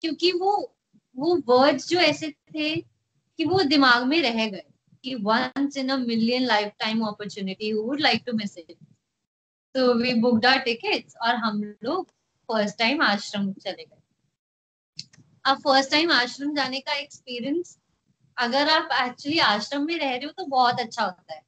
क्योंकि 0.00 0.32
वो 0.32 0.76
वो 1.16 1.36
वर्ड्स 1.46 1.88
जो 1.88 1.98
ऐसे 1.98 2.30
थे 2.30 2.76
कि 3.38 3.44
वो 3.44 3.62
दिमाग 3.62 4.02
में 4.02 4.22
रह 4.22 4.46
गए 4.46 4.64
कि 5.04 5.14
once 5.14 5.76
in 5.76 5.88
a 5.88 5.96
million 5.96 6.42
lifetime 6.78 7.04
opportunity 7.06 7.72
would 7.72 8.00
like 8.00 8.22
to 8.26 8.32
miss 8.32 8.58
it 8.58 8.76
तो 9.74 9.94
वी 9.94 10.14
बुकड 10.14 10.46
आवर 10.46 10.58
टिकट्स 10.58 11.14
और 11.22 11.34
हम 11.34 11.76
लोग 11.84 12.10
फ़र्स्ट 12.48 12.78
टाइम 12.78 13.02
आश्रम 13.02 13.52
चले 13.52 13.84
गए। 13.84 14.00
अब 15.44 15.58
फ़र्स्ट 15.58 15.90
टाइम 15.90 16.12
आश्रम 16.12 16.54
जाने 16.54 16.80
का 16.80 16.94
एक्सपीरियंस 16.94 17.78
अगर 18.38 18.68
आप 18.68 18.88
एक्चुअली 19.08 19.38
आश्रम 19.38 19.86
में 19.86 19.98
रह 19.98 20.10
रहे 20.10 20.26
हो 20.26 20.30
तो 20.30 20.46
बहुत 20.46 20.80
अच्छा 20.80 21.04
होता 21.04 21.34
है। 21.34 21.42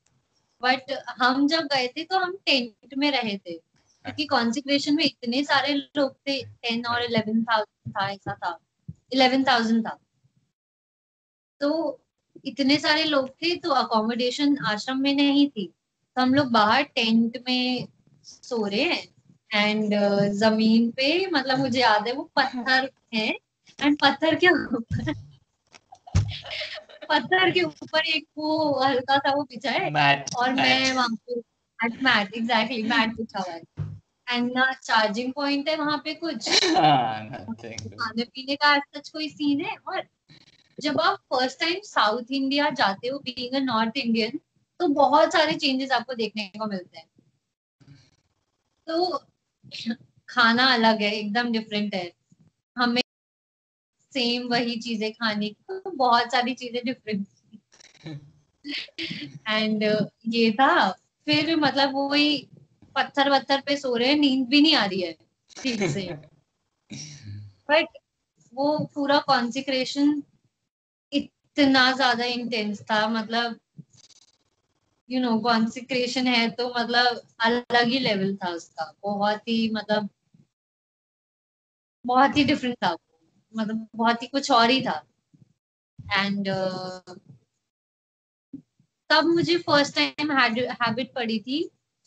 बट 0.62 1.04
हम 1.08 1.46
जब 1.48 1.60
गए 1.60 1.88
थे 1.88 2.04
तो 2.04 2.18
हम 2.18 2.36
टेंट 2.46 2.94
में 2.98 3.10
रहे 3.10 3.36
थे 3.38 3.52
क्योंकि 3.52 4.26
कॉन्सिक्रेशन 4.26 4.94
में 4.94 5.04
इतने 5.04 5.44
सारे 5.44 5.74
लोग 5.74 6.14
थे 6.14 6.42
टेन 6.44 6.86
और 6.86 7.02
इलेवन 7.02 7.44
थाउज़ेंड 7.44 7.96
था 7.96 8.08
ऐसा 8.10 8.34
था। 8.34 8.58
इलेवन 9.12 9.44
थाउज़ेंड 9.44 9.86
था। 9.86 9.98
तो 11.60 12.00
इतने 12.44 12.78
सारे 12.78 13.04
लोग 13.04 13.28
थे 13.30 13.56
तो 13.56 13.70
अकोमोडेशन 13.70 14.58
आश्रम 14.58 14.98
में 14.98 15.14
नहीं 15.14 15.48
थी। 15.50 15.74
तो 16.16 16.22
हम 16.22 16.34
लोग 16.34 16.46
बाहर 16.46 16.82
टेंट 16.82 17.38
में 17.48 17.88
सो 18.24 18.66
रहे 18.66 18.80
हैं। 18.80 19.08
एंड 19.54 19.94
uh, 19.94 20.28
ज़मीन 20.28 20.90
पे 20.90 21.26
मतलब 21.26 21.58
मुझे 21.58 21.80
याद 21.80 22.06
है 22.08 22.12
वो 22.12 22.22
पत्थर 22.36 22.90
है। 23.14 23.45
एंड 23.82 23.98
पत्थर 23.98 24.34
के 24.34 24.48
ऊपर 24.48 25.12
पत्थर 27.10 27.50
के 27.50 27.62
ऊपर 27.62 28.06
एक 28.06 28.26
वो 28.38 28.80
हल्का 28.80 29.16
सा 29.18 29.34
वो 29.34 29.42
बिछा 29.42 29.70
है 29.70 29.90
और 30.36 30.52
मैं 30.54 30.92
वहाँ 30.92 31.08
पे 31.26 31.40
मैट 32.02 32.34
एग्जैक्टली 32.34 32.82
मैट 32.82 33.14
बिछा 33.16 33.38
हुआ 33.38 33.54
है। 33.54 33.62
एंड 34.30 34.50
ना 34.54 34.72
चार्जिंग 34.72 35.32
पॉइंट 35.32 35.68
है 35.68 35.76
वहाँ 35.76 35.98
पे 36.04 36.14
कुछ। 36.14 36.48
हाँ, 36.76 37.54
खाने 37.98 38.24
पीने 38.24 38.56
का 38.56 38.76
सच 38.78 39.08
कोई 39.08 39.28
सीन 39.28 39.60
है 39.60 39.76
और 39.88 40.02
जब 40.80 41.00
आप 41.00 41.18
फ़र्स्ट 41.34 41.60
टाइम 41.60 41.80
साउथ 41.84 42.30
इंडिया 42.30 42.70
जाते 42.70 43.08
हो 43.08 43.18
बीइंग 43.18 43.54
अ 43.54 43.58
नॉर्थ 43.58 43.96
इंडियन 43.96 44.40
तो 44.80 44.88
बहुत 44.88 45.32
सारे 45.32 45.54
चेंजेस 45.54 45.92
आपको 45.92 46.14
देखने 46.14 46.50
को 46.58 46.66
मिलते 46.66 46.98
हैं। 46.98 47.06
तो 48.86 49.18
खाना 50.28 50.64
अलग 50.66 51.02
है 51.02 51.12
एकदम 51.12 51.52
डिफरेंट 51.52 51.94
है। 51.94 52.12
सेम 54.16 54.48
वही 54.48 54.76
चीज़ें 54.80 55.12
खाने 55.12 55.48
की 55.48 55.78
तो 55.78 55.90
बहुत 55.90 56.32
सारी 56.32 56.54
चीज़ें 56.54 56.80
डिफरेंट 56.84 57.26
थी। 57.26 57.60
एंड 59.48 59.82
ये 60.28 60.50
था। 60.52 60.90
फिर 61.26 61.56
मतलब 61.56 61.92
वो 61.92 62.08
वही 62.08 62.36
पत्थर 62.96 63.30
वत्थर 63.30 63.60
पे 63.60 63.76
सो 63.76 63.96
रहे 63.96 64.08
हैं 64.08 64.16
नींद 64.16 64.46
भी 64.48 64.60
नहीं 64.60 64.74
आ 64.74 64.84
रही 64.84 65.00
है 65.00 65.12
ठीक 65.62 65.88
से। 65.90 66.08
बट 67.70 67.98
वो 68.52 68.66
पूरा 68.94 69.18
कॉन्सिक्रेशन 69.26 70.22
इतना 71.12 71.90
ज़्यादा 71.92 72.24
इंटेंस 72.24 72.80
था 72.82 73.06
मतलब 73.08 73.58
यू 75.08 75.20
नो 75.20 75.38
कॉन्सिक्रेशन 75.40 76.26
है 76.26 76.48
तो 76.50 76.68
मतलब 76.78 77.20
अलग 77.40 77.88
ही 77.88 77.98
लेवल 77.98 78.34
था 78.36 78.48
उसका। 78.50 78.92
बहुत 79.02 79.48
ही 79.48 79.70
मतलब 79.74 80.08
बहुत 82.04 82.36
ही 82.36 82.44
डिफरेंट 82.44 82.76
था 82.84 82.94
मतलब 83.56 83.88
बहुत 83.96 84.22
ही 84.22 84.26
कुछ 84.26 84.50
और 84.50 84.70
ही 84.70 84.80
था। 84.82 85.02
एंड 85.98 86.48
uh, 86.48 87.18
तब 89.10 89.24
मुझे 89.24 89.56
फ़र्स्ट 89.58 89.94
टाइम 89.94 90.32
हैबिट 90.32 91.12
पड़ी 91.14 91.38
थी 91.38 91.62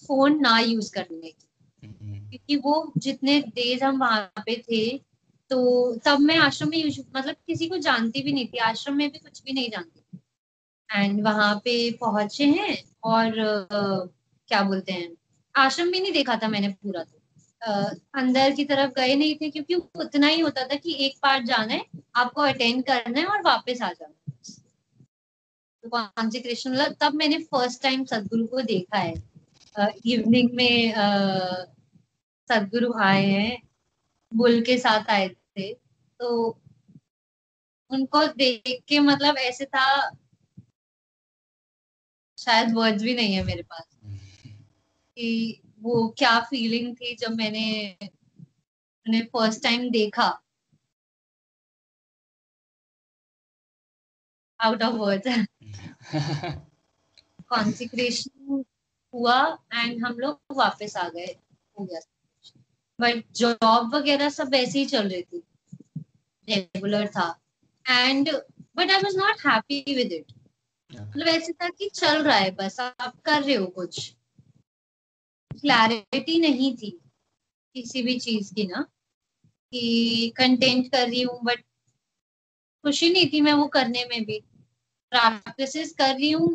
फ़ोन 0.07 0.39
ना 0.41 0.59
यूज़ 0.59 0.93
करने 0.93 1.29
की। 1.29 1.87
हम्म। 1.87 2.29
क्योंकि 2.29 2.55
वो 2.55 2.93
जितने 2.97 3.39
डेज़ 3.41 3.83
हम 3.83 3.99
वहाँ 3.99 4.31
पे 4.45 4.55
थे 4.61 4.97
तो 5.51 5.59
तब 5.95 6.19
मैं 6.19 6.37
आश्रम 6.37 6.69
में 6.69 6.83
मतलब 7.15 7.35
किसी 7.47 7.67
को 7.67 7.77
जानती 7.77 8.21
भी 8.21 8.31
नहीं 8.31 8.47
थी 8.47 8.57
आश्रम 8.57 8.95
में 8.95 9.09
भी 9.11 9.19
कुछ 9.19 9.43
भी 9.43 9.53
नहीं 9.53 9.69
जानती 9.69 9.99
थी। 9.99 10.19
एंड 10.89 11.23
वहाँ 11.23 11.55
पे 11.55 11.91
पहुँचे 11.91 12.45
हैं 12.45 12.77
और 13.03 13.25
uh, 13.25 14.09
क्या 14.47 14.61
बोलते 14.63 14.93
हैं 14.93 15.09
आश्रम 15.55 15.91
भी 15.91 15.99
नहीं 15.99 16.11
देखा 16.11 16.35
था 16.35 16.47
मैंने 16.47 16.67
पूरा 16.69 17.03
तो 17.03 17.18
अंदर 17.61 18.51
की 18.51 18.63
तरफ़ 18.65 18.91
गए 18.91 19.15
नहीं 19.15 19.35
थे 19.35 19.49
क्योंकि 19.49 19.75
उतना 19.75 20.27
ही 20.27 20.39
होता 20.41 20.63
था 20.63 20.75
कि 20.75 20.93
एक 21.05 21.17
पार्ट 21.23 21.45
जाना 21.45 21.73
है, 21.73 21.85
आपको 22.15 22.41
अटेंड 22.41 22.83
करना 22.85 23.19
है 23.19 23.25
और 23.25 23.41
वापस 23.41 23.81
आ 23.81 23.91
जाना 23.91 24.13
तो 25.83 25.89
कॉन्सिक्रेशन 25.89 26.93
तब 27.01 27.13
मैंने 27.15 27.37
फ़र्स्ट 27.45 27.81
टाइम 27.83 28.03
सदगुरु 28.05 28.45
को 28.47 28.61
देखा 28.61 28.97
है। 28.97 29.13
इवनिंग 30.05 30.49
में 30.53 30.93
सदगुरु 32.49 32.93
आए 33.01 33.25
हैं, 33.25 33.61
बुल 34.31 34.61
के 34.61 34.77
साथ 34.77 35.09
आए 35.09 35.27
थे। 35.29 35.73
तो 36.19 36.59
उनको 37.91 38.25
देख 38.27 38.81
के 38.87 38.99
मतलब 38.99 39.37
ऐसे 39.37 39.65
था, 39.65 39.85
शायद 42.37 42.73
वर्ड्स 42.75 43.03
भी 43.03 43.15
नहीं 43.15 43.33
है 43.33 43.43
मेरे 43.43 43.63
पास, 43.63 43.85
कि 45.17 45.61
वो 45.81 46.15
क्या 46.17 46.39
फीलिंग 46.39 46.95
थी 46.95 47.15
जब 47.15 47.31
मैंने 47.31 47.97
उन्हें 49.07 49.25
फ़र्स्ट 49.25 49.63
टाइम 49.63 49.89
देखा? 49.89 50.41
आउट 54.59 54.83
ऑफ़ 54.83 54.95
वर्ड्स 54.95 55.45
कॉन्सिक्रेशन 57.49 58.63
हुआ 59.13 59.57
एंड 59.73 60.05
हम 60.05 60.13
लोग 60.19 60.41
वापस 60.51 60.97
आ 60.97 61.09
गए। 61.09 61.35
हो 61.79 61.85
गया। 61.85 61.99
बट 62.99 63.23
जॉब 63.31 63.95
वगैरह 63.95 64.29
सब 64.29 64.49
वैसे 64.49 64.79
ही 64.79 64.85
चल 64.85 65.09
रही 65.09 65.21
थी। 65.21 65.43
रेगुलर 66.49 67.07
था। 67.07 67.39
And 67.89 68.29
but 68.75 68.91
I 68.91 68.97
was 68.97 69.17
not 69.17 69.47
happy 69.47 69.95
with 69.95 70.11
it 70.11 70.33
मतलब 70.91 71.27
ऐसे 71.27 71.53
था 71.53 71.69
कि 71.69 71.89
चल 71.89 72.23
रहा 72.23 72.37
है 72.37 72.51
बस। 72.51 72.79
आप 72.79 73.21
कर 73.21 73.43
रहे 73.43 73.55
हो 73.55 73.67
कुछ। 73.67 74.15
क्लैरिटी 75.61 76.39
नहीं 76.39 76.75
थी 76.77 76.99
किसी 77.75 78.01
भी 78.01 78.19
चीज़ 78.19 78.53
की 78.53 78.67
ना 78.67 78.81
कि 79.73 80.33
कंटेंट 80.37 80.91
कर 80.91 81.07
रही 81.07 81.21
हूँ 81.21 81.39
बट 81.43 81.63
खुशी 82.83 83.09
नहीं 83.13 83.29
थी 83.33 83.41
मैं 83.41 83.53
वो 83.53 83.67
करने 83.67 84.05
में 84.05 84.25
भी। 84.25 84.39
प्रैक्टिस 85.11 85.93
कर 85.93 86.13
रही 86.15 86.31
हूँ 86.31 86.49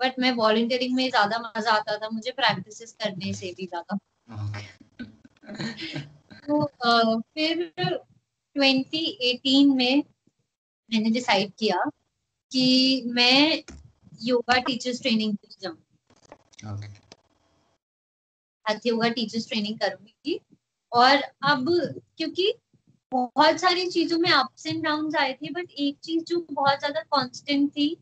बट 0.00 0.18
मैं 0.18 0.32
वॉलंटियरिंग 0.32 0.94
में 0.94 1.10
ज़्यादा 1.10 1.38
मज़ा 1.38 1.72
आता 1.72 1.96
था 1.96 2.08
मुझे 2.08 2.30
प्रैक्टिस 2.30 2.92
करने 2.92 3.32
से 3.34 3.54
भी 3.56 3.66
ज़्यादा। 3.66 3.98
तो 6.48 7.20
फिर 7.20 7.72
2018 8.56 9.74
में 9.76 10.02
मैंने 10.92 11.10
डिसाइड 11.10 11.52
किया 11.58 11.84
कि 12.52 13.02
मैं 13.06 13.62
योगा 14.22 14.58
टीचर्स 14.58 15.02
ट्रेनिंग 15.02 15.36
के 15.36 15.46
लिए 15.46 15.58
जाऊँगी 15.60 17.03
okay. 18.66 18.86
योगा 18.86 19.08
टीचर्स 19.08 19.48
ट्रेनिंग 19.48 19.78
करूँगी 19.78 20.40
और 20.92 21.16
अब, 21.44 21.66
क्योंकि 22.16 22.52
बहुत 23.12 23.60
सारी 23.60 23.86
चीज़ों 23.86 24.18
में 24.18 24.30
अप्स 24.30 24.66
एंड 24.66 24.82
डाउन 24.84 25.14
आए 25.16 25.32
थे 25.32 25.50
बट 25.50 25.70
एक 25.70 25.98
चीज़ 26.04 26.24
जो 26.24 26.46
बहुत 26.50 26.78
ज़्यादा 26.78 27.00
कांस्टेंट 27.00 27.70
थी, 27.70 27.96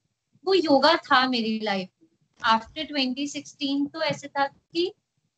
वो 0.44 0.55
योगा 0.55 0.94
था 0.96 1.27
मेरी 1.29 1.59
लाइफ 1.61 1.88
में। 2.03 2.09
आफ्टर 2.40 2.87
2016 2.87 3.87
तो 3.87 4.03
ऐसे 4.03 4.29
था 4.29 4.46
कि 4.46 4.92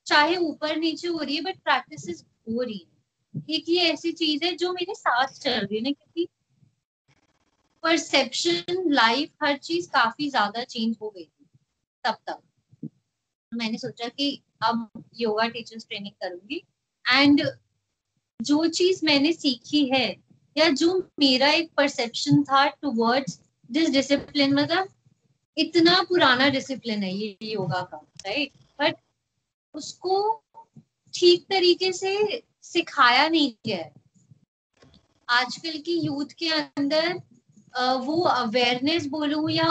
चाहे 0.06 0.36
ऊपर 0.36 0.76
नीचे 0.76 1.08
हो 1.08 1.18
रही 1.18 1.36
है 1.36 1.42
बट 1.42 1.58
प्रैक्टिस 1.58 2.24
हो 2.50 2.62
रही 2.62 2.78
है। 2.78 3.42
एक 3.50 3.64
ये 3.68 3.90
ऐसी 3.90 4.12
चीज़ 4.12 4.44
है 4.44 4.54
जो 4.56 4.72
मेरे 4.72 4.94
साथ 4.94 5.26
चल 5.26 5.50
रही 5.50 5.76
है 5.76 5.82
ना, 5.82 5.90
क्योंकि 5.90 6.28
परसेप्शन 7.84 8.82
लाइफ 8.92 9.30
हर 9.42 9.56
चीज़ 9.56 9.88
काफ़ी 9.88 10.30
ज़्यादा 10.30 10.64
चेंज 10.64 10.96
हो 11.02 11.10
गई 11.10 11.24
थी, 11.24 11.46
तब 12.04 12.16
तक। 12.26 12.38
मैंने 13.56 13.78
सोचा 13.78 14.08
कि 14.08 14.28
अब 14.62 15.04
योगा 15.20 15.46
टीचर्स 15.48 15.86
ट्रेनिंग 15.88 16.14
करूँगी। 16.22 16.62
एंड 17.04 17.42
जो 18.40 18.66
चीज़ 18.68 19.04
मैंने 19.06 19.32
सीखी 19.32 19.84
है, 19.86 20.08
या 20.56 20.68
जो 20.70 20.98
मेरा 21.18 21.48
एक 21.50 21.70
परसेप्शन 21.76 22.42
था 22.42 22.66
टुवर्ड्स 22.66 23.38
दिस 23.70 23.90
डिसिप्लिन 23.90 24.54
मतलब 24.54 24.88
इतना 25.56 26.00
पुराना 26.08 26.48
डिसिप्लिन 26.48 27.02
है 27.02 27.12
ये 27.14 27.36
योगा 27.42 27.80
का 27.82 27.96
राइट 28.26 28.52
बट 28.80 28.96
उसको 29.74 30.42
ठीक 31.14 31.44
तरीके 31.50 31.92
से 31.92 32.42
सिखाया 32.62 33.28
नहीं 33.28 33.52
गया 33.66 33.76
है। 33.76 33.92
आजकल 35.28 35.78
की 35.78 35.98
यूथ 35.98 36.32
के 36.38 36.48
अंदर 36.50 37.12
वो 37.98 38.20
अवेयरनेस 38.22 39.06
बोलूँ 39.06 39.50
या 39.50 39.68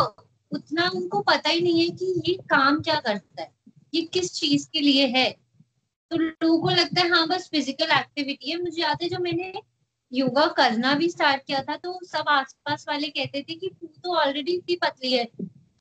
उतना 0.51 0.89
उनको 0.95 1.21
पता 1.21 1.49
ही 1.49 1.61
नहीं 1.61 1.81
है 1.81 1.89
कि 1.89 2.13
ये 2.27 2.33
काम 2.49 2.81
क्या 2.81 2.99
करता 2.99 3.41
है। 3.41 3.51
ये 3.93 4.01
किस 4.01 4.34
चीज़ 4.34 4.67
के 4.73 4.79
लिए 4.79 5.06
है? 5.08 5.29
तो 6.12 6.17
लोगों 6.17 6.60
को 6.62 6.69
लगता 6.69 7.01
है 7.01 7.10
हाँ 7.10 7.27
बस 7.27 7.47
फ़िज़िकल 7.51 7.91
एक्टिविटी 7.91 8.51
है। 8.51 8.62
मुझे 8.62 8.82
याद 8.82 9.01
है 9.03 9.10
जो 9.10 9.19
मैंने 9.19 9.53
योगा 10.12 10.45
करना 10.47 10.93
भी 10.93 11.10
स्टार्ट 11.10 11.43
किया 11.43 11.62
था 11.62 11.75
तो 11.77 11.99
सब 12.06 12.29
आसपास 12.29 12.86
वाले 12.89 13.08
कहते 13.08 13.41
थे 13.41 13.56
कि 13.56 13.69
तू 13.82 13.88
तो 13.88 14.15
ऑलरेडी 14.15 14.53
इतनी 14.53 14.75
पतली 14.75 15.13
है। 15.13 15.25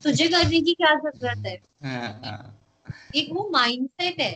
तुझे 0.03 0.27
करने 0.27 0.61
की 0.61 0.73
क्या 0.73 0.93
ज़रूरत 0.95 1.45
है? 1.45 1.55
हाँ, 1.83 2.21
हाँ। 2.23 2.59
एक 3.15 3.29
वो 3.31 3.49
माइंडसेट 3.49 4.19
है 4.21 4.31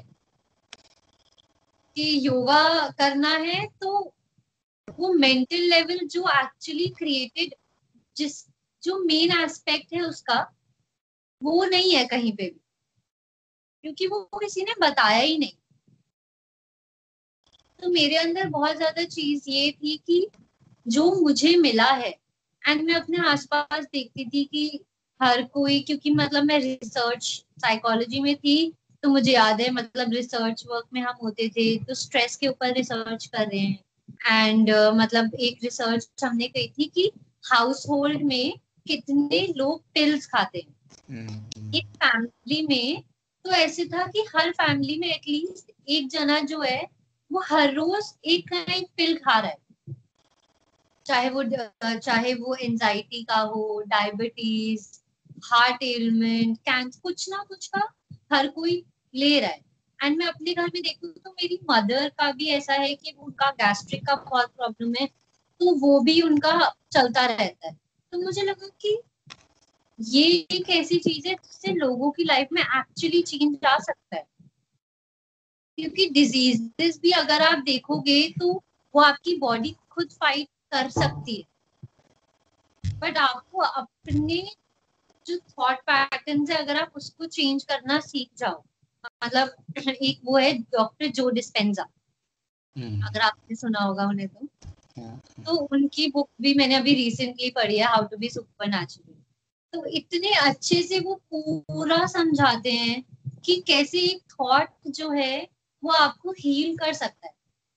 कि 1.98 2.28
योगा 2.28 2.90
करना 2.90 3.30
है 3.30 3.66
तो 3.82 4.14
वो 5.00 5.14
मेंटल 5.14 5.62
लेवल 5.70 6.06
जो 6.08 6.28
एक्चुअली 6.42 6.88
क्रिएटेड 6.88 7.56
जिस 8.18 8.46
जो 8.84 8.98
मेन 9.00 9.32
एस्पेक्ट 9.40 9.94
है 9.94 10.02
उसका 10.02 10.40
वो 11.42 11.64
नहीं 11.66 11.96
है 11.96 12.06
कहीं 12.06 12.32
पे 12.36 12.44
भी। 12.44 12.60
क्योंकि 13.84 14.08
वो 14.08 14.30
किसी 14.36 14.62
ने 14.62 14.74
बताया 14.82 15.20
ही 15.20 15.38
नहीं। 15.38 15.52
तो 17.82 17.90
मेरे 17.90 18.16
अंदर 18.16 18.48
बहुत 18.48 18.76
ज़्यादा 18.76 19.04
चीज़ 19.04 19.44
ये 19.48 19.72
थी 19.72 19.98
कि 19.98 20.28
जो 20.88 21.12
मुझे 21.16 21.56
मिला 21.58 21.92
है 21.92 22.10
एंड 22.68 22.82
मैं 22.82 22.94
अपने 22.94 23.18
आसपास 23.18 23.84
देखती 23.84 24.26
थी 24.26 24.44
कि 24.44 24.80
हर 25.22 25.44
कोई 25.44 25.80
क्योंकि 25.80 26.12
मतलब 26.12 26.44
मैं 26.44 26.60
रिसर्च 26.60 27.46
साइकोलॉजी 27.60 28.20
में 28.20 28.36
थी 28.36 28.74
तो 29.04 29.10
मुझे 29.10 29.32
याद 29.32 29.62
है 29.62 29.70
मतलब 29.72 30.14
रिसर्च 30.14 30.64
वर्क 30.68 30.86
में 30.94 31.02
हम 31.02 31.16
होते 31.24 31.50
थे 31.50 31.84
तो 31.84 31.94
स्ट्रेस 31.94 32.36
के 32.36 32.48
ऊपर 32.48 32.74
रिसर्च 32.74 33.26
कर 33.26 33.48
रहे 33.48 33.60
हैं। 33.60 33.84
एंड 34.28 34.70
uh, 34.72 34.94
मतलब 34.94 35.36
एक 35.36 35.60
रिसर्च 35.64 36.24
हमने 36.24 36.48
कही 36.48 36.68
थी 36.68 36.86
कि 36.86 37.12
हाउस 37.52 37.86
होल्ड 37.90 38.22
में 38.22 38.60
कितने 38.88 39.54
लोग 39.58 39.84
पिल्स 39.94 40.26
खाते 40.26 40.60
हैं। 40.60 40.76
हम्म। 41.10 41.76
एक 41.76 41.86
फैमिली 41.86 42.68
में 42.68 43.04
तो 43.48 43.52
ऐसे 43.54 43.86
था 43.86 44.06
कि 44.08 44.24
हर 44.36 44.52
फैमिली 44.52 44.98
में 45.00 45.08
एटलीस्ट 45.08 45.72
एक 45.90 46.08
जना 46.08 46.40
जो 46.40 46.62
है, 46.62 46.82
वो 47.32 47.44
हर 47.46 47.74
रोज 47.74 48.14
एक 48.26 48.54
ना 48.54 48.74
एक 48.74 48.88
पिल 48.98 49.16
खा 49.18 49.40
रहा 49.40 49.52
है। 49.52 49.94
चाहे 51.06 51.30
वो 51.30 51.44
चाहे 52.00 52.34
वो 52.34 52.56
एंजाइटी 52.56 53.24
का 53.24 53.36
हो 53.36 53.84
डायबिटीज़ 53.88 54.88
हार्ट 55.46 55.84
एलिमेंट 55.84 56.58
कैंसर 56.58 57.00
कुछ 57.04 57.30
ना 57.30 57.44
कुछ 57.48 57.68
का 57.68 57.88
हर 58.34 58.48
कोई 58.48 58.84
ले 59.16 59.40
रहा 59.40 59.50
है। 59.50 59.62
एंड 60.04 60.18
मैं 60.18 60.26
अपने 60.26 60.54
घर 60.54 60.72
में 60.74 60.82
देखू 60.84 61.08
तो 61.08 61.30
मेरी 61.30 61.60
मदर 61.70 62.10
का 62.10 62.32
भी 62.32 62.48
ऐसा 62.48 62.74
है 62.74 62.94
कि 62.96 63.16
उनका 63.20 63.52
गैस्ट्रिक 63.52 64.06
का 64.06 64.16
बहुत 64.16 64.50
प्रॉब्लम 64.50 64.94
है 65.02 65.08
तो 65.60 65.76
वो 65.76 66.00
भी 66.00 66.22
उनका 66.22 66.76
चलता 66.92 67.26
रहता 67.26 67.68
है। 67.68 67.78
तो 68.12 68.18
मुझे 68.18 68.42
लगा 68.42 68.68
कि 68.82 69.00
ये 70.00 70.24
एक 70.52 70.70
ऐसी 70.70 70.98
चीज़ 71.00 71.28
है 71.28 71.34
जिससे 71.34 71.72
लोगों 71.74 72.12
की 72.12 72.24
लाइफ 72.24 72.48
में 72.52 72.62
एक्चुअली 72.62 73.22
चेंज 73.22 73.66
आ 73.66 73.78
सकता 73.80 74.16
है। 74.16 74.26
क्योंकि 75.78 76.10
डिजीजेस 76.10 77.00
भी 77.00 77.12
अगर 77.12 77.42
आप 77.42 77.60
देखोगे 77.60 78.30
तो 78.30 78.64
वो 78.96 79.02
आपकी 79.02 79.36
बॉडी 79.38 79.76
खुद 79.92 80.10
फाइट 80.12 80.48
कर 80.72 80.90
सकती 80.90 81.36
है। 81.36 81.44
बट 83.00 83.18
आपको 83.18 83.58
अपने 83.58 84.52
जो 85.26 85.38
थॉट 85.38 85.78
पैटर्न 85.90 86.46
है 86.50 86.58
अगर 86.58 86.82
आप 86.82 86.92
उसको 86.96 87.26
चेंज 87.26 87.64
करना 87.64 88.00
सीख 88.00 88.30
जाओ 88.38 88.64
मतलब 89.24 89.56
एक 89.88 90.20
वो 90.26 90.38
है 90.38 90.54
डॉक्टर 90.58 91.08
जो 91.08 91.30
डिस्पेंजा। 91.30 91.84
अगर 93.08 93.20
आपने 93.20 93.56
सुना 93.56 93.80
होगा 93.80 94.06
उन्हें 94.06 94.28
तो। 94.28 94.48
हाँ। 94.98 95.22
तो 95.46 95.56
उनकी 95.56 96.08
बुक 96.12 96.30
भी 96.42 96.54
मैंने 96.54 96.76
अभी 96.76 96.94
रिसेंटली 96.94 97.50
पढ़ी 97.50 97.78
है 97.78 97.86
how 97.86 98.04
to 98.04 98.18
be 98.18 98.30
super 98.30 98.68
natural 98.68 99.17
तो 99.74 99.86
इतने 99.86 100.30
अच्छे 100.34 100.84
से 100.84 101.00
वो 101.00 101.22
पूरा 101.34 102.06
समझाते 102.06 102.72
हैं 102.72 103.04
कि 103.46 103.64
कैसे 103.68 104.00
एक 104.00 104.24
थॉट 104.32 104.68
जो 104.88 105.10
है, 105.10 105.48
वो 105.84 105.92
आपको 105.92 106.32
हील 106.32 106.78
कर 106.78 106.94
सकता 106.94 107.28
है। 107.28 107.34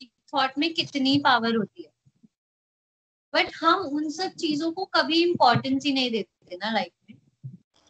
थॉट 0.07 0.51
में 0.59 0.75
कितनी 0.75 1.19
पावर 1.19 1.57
होती 1.57 1.83
है। 1.83 1.93
बट 3.35 3.51
हम 3.61 3.75
उन 3.75 4.11
सब 4.11 4.29
चीज़ों 4.29 4.73
को 4.73 4.85
कभी 4.85 5.23
इम्पोर्टेंस 5.23 5.87
ही 5.87 5.93
नहीं 5.93 6.11
देते 6.11 6.57
ना 6.57 6.71
लाइफ 6.71 6.93
में। 7.11 7.17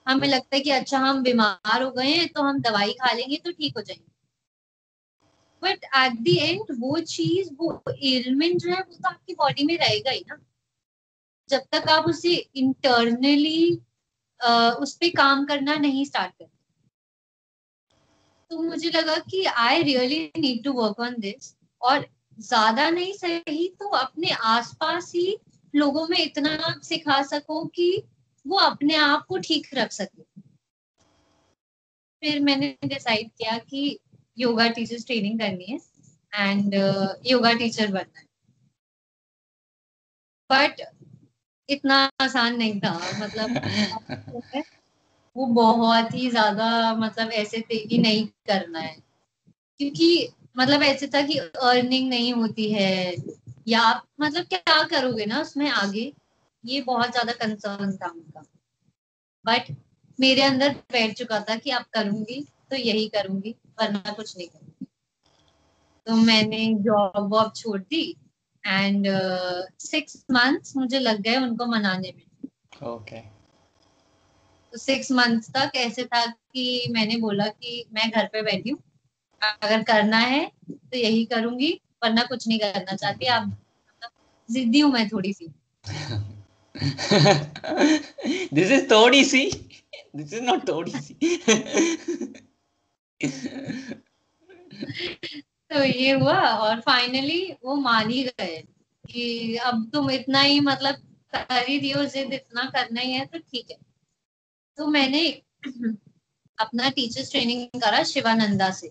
हमें 0.08 0.28
लगता 0.28 0.56
है 0.56 0.62
कि 0.62 0.70
अच्छा 0.70 0.98
हम 0.98 1.22
बीमार 1.22 1.82
हो 1.82 1.90
गए 1.90 2.06
हैं 2.06 2.28
तो 2.28 2.42
हम 2.42 2.60
दवाई 2.60 2.92
खा 2.92 3.12
लेंगे 3.12 3.36
तो 3.36 3.52
ठीक 3.52 3.74
हो 3.76 3.82
जाएँगे। 3.82 4.10
बट 5.62 5.84
एट 5.84 6.12
द 6.12 6.28
एंड 6.28 6.76
वो 6.78 7.00
चीज़, 7.00 7.50
वो 7.54 7.82
एलिमेंट 8.02 8.60
जो 8.60 8.70
है, 8.70 8.80
वो 8.80 8.94
तो 8.94 9.08
आपकी 9.08 9.34
बॉडी 9.34 9.64
में 9.64 9.78
रहेगा 9.78 10.10
ही 10.10 10.24
ना। 10.28 10.38
जब 11.48 11.60
तक 11.72 11.88
आप 11.88 12.04
उसे 12.04 12.34
इंटरनली 12.34 13.80
उस 14.40 14.94
पर 14.96 15.08
काम 15.16 15.44
करना 15.44 15.74
नहीं 15.76 16.04
स्टार्ट 16.04 16.32
करते। 16.32 16.58
तो 18.50 18.62
मुझे 18.62 18.90
लगा 18.90 19.16
कि 19.30 19.44
I 19.44 19.82
really 19.82 20.20
need 20.38 20.62
to 20.64 20.72
work 20.72 21.00
on 21.00 21.14
this 21.18 21.54
और 21.82 22.06
ज़्यादा 22.38 22.88
नहीं 22.90 23.12
सही 23.12 23.68
तो 23.80 23.88
अपने 23.88 24.30
आसपास 24.30 25.12
ही 25.14 25.36
लोगों 25.74 26.06
में 26.08 26.18
इतना 26.18 26.74
सिखा 26.82 27.22
सको 27.22 27.64
कि 27.66 28.02
वो 28.46 28.56
अपने 28.58 28.94
आप 28.96 29.24
को 29.26 29.38
ठीक 29.38 29.68
रख 29.74 29.92
सके। 29.92 30.22
फिर 32.22 32.40
मैंने 32.40 32.76
डिसाइड 32.84 33.28
किया 33.28 33.56
कि 33.58 33.98
योगा 34.38 34.66
टीचर्स 34.68 35.06
ट्रेनिंग 35.06 35.38
करनी 35.40 35.64
है 35.64 35.78
एंड 36.32 36.74
योगा 37.26 37.52
टीचर 37.52 37.92
बनना 37.92 38.20
है। 38.20 38.26
बट 40.50 40.80
इतना 41.70 42.10
आसान 42.20 42.56
नहीं 42.56 42.80
था। 42.80 42.92
मतलब 43.18 43.56
वो 45.36 45.46
बहुत 45.46 46.14
ही 46.14 46.30
ज़्यादा 46.30 46.94
मतलब 46.94 47.30
ऐसे 47.32 47.60
थे 47.60 47.86
कि 47.86 47.98
नहीं 47.98 48.26
करना 48.26 48.78
है। 48.78 48.96
क्योंकि 49.78 50.28
मतलब 50.58 50.82
ऐसे 50.82 51.06
था 51.06 51.22
कि 51.22 51.38
अर्निंग 51.38 52.08
नहीं 52.08 52.32
होती 52.32 52.72
है। 52.72 53.14
या 53.68 53.80
आप 53.80 54.06
मतलब 54.20 54.44
क्या 54.44 54.82
करोगे 54.82 55.26
ना 55.26 55.40
उसमें 55.40 55.70
आगे? 55.70 56.12
ये 56.64 56.80
बहुत 56.80 57.10
ज़्यादा 57.10 57.32
कंसर्न 57.32 57.96
था 57.96 58.08
उनका। 58.10 58.42
बट 59.44 59.76
मेरे 60.20 60.42
अंदर 60.42 60.68
बैठ 60.92 61.16
चुका 61.16 61.40
था 61.40 61.56
कि 61.56 61.70
आप 61.70 61.86
करूँगी 61.94 62.46
तो 62.70 62.76
यही 62.76 63.08
करूँगी, 63.08 63.54
वरना 63.80 64.12
कुछ 64.12 64.36
नहीं 64.36 64.48
करूँगी। 64.48 64.86
तो 66.06 66.16
मैंने 66.16 66.74
जॉब 66.74 67.28
वॉब 67.32 67.52
छोड़ 67.56 67.80
दी। 67.80 68.16
एंड 68.66 69.06
सिक्स 69.80 70.24
मंथ्स 70.30 70.76
मुझे 70.76 70.98
लग 70.98 71.20
गए 71.20 71.36
उनको 71.36 71.66
मनाने 71.66 72.14
में। 72.16 72.22
Okay 72.88 73.16
okay. 73.16 73.28
तो 74.72 74.78
सिक्स 74.78 75.12
मंथ्स 75.12 75.50
तक 75.50 75.72
ऐसे 75.76 76.04
था 76.04 76.26
कि 76.26 76.86
मैंने 76.90 77.16
बोला 77.16 77.46
कि 77.46 77.84
मैं 77.92 78.10
घर 78.10 78.26
पे 78.26 78.42
बैठी 78.42 78.70
हूँ। 78.70 78.78
अगर 79.62 79.82
करना 79.82 80.18
है 80.18 80.52
तो 80.70 80.98
यही 80.98 81.24
करूँगी 81.24 81.80
वरना 82.02 82.22
कुछ 82.22 82.48
नहीं 82.48 82.58
करना 82.58 82.96
चाहती। 82.96 83.26
आप 83.26 83.42
मतलब 83.42 84.10
जिद्दी 84.50 84.80
हूँ 84.80 84.92
मैं 84.92 85.08
थोड़ी 85.08 85.32
सी। 85.32 85.44
दिस 88.54 88.70
इज़ 88.70 88.90
थोड़ी 88.90 89.24
सी। 89.24 89.70
दिस 90.16 90.32
इज़ 90.32 90.42
नॉट 90.42 90.68
थोड़ी 90.68 90.92
सी। 90.96 91.38
तो 95.70 95.84
ये 95.84 96.10
हुआ 96.10 96.34
और 96.34 96.80
फाइनली 96.80 97.56
वो 97.64 97.74
मान 97.76 98.10
ही 98.10 98.22
गए 98.22 98.56
कि 99.04 99.56
अब 99.56 99.90
तुम 99.92 100.10
इतना 100.10 100.40
ही 100.40 100.60
मतलब 100.60 100.94
कर 101.34 101.64
ही 101.68 101.78
दियो 101.80 102.04
जिद 102.04 102.32
इतना 102.32 102.64
करना 102.64 103.00
ही 103.00 103.12
है 103.12 103.26
तो 103.26 103.38
ठीक 103.38 103.70
है। 103.70 103.76
तो 104.76 104.86
मैंने 104.86 105.42
अपना 106.58 106.90
टीचर्स 106.90 107.30
ट्रेनिंग 107.30 107.80
करा 107.80 108.02
शिवानंदा 108.02 108.70
से। 108.70 108.90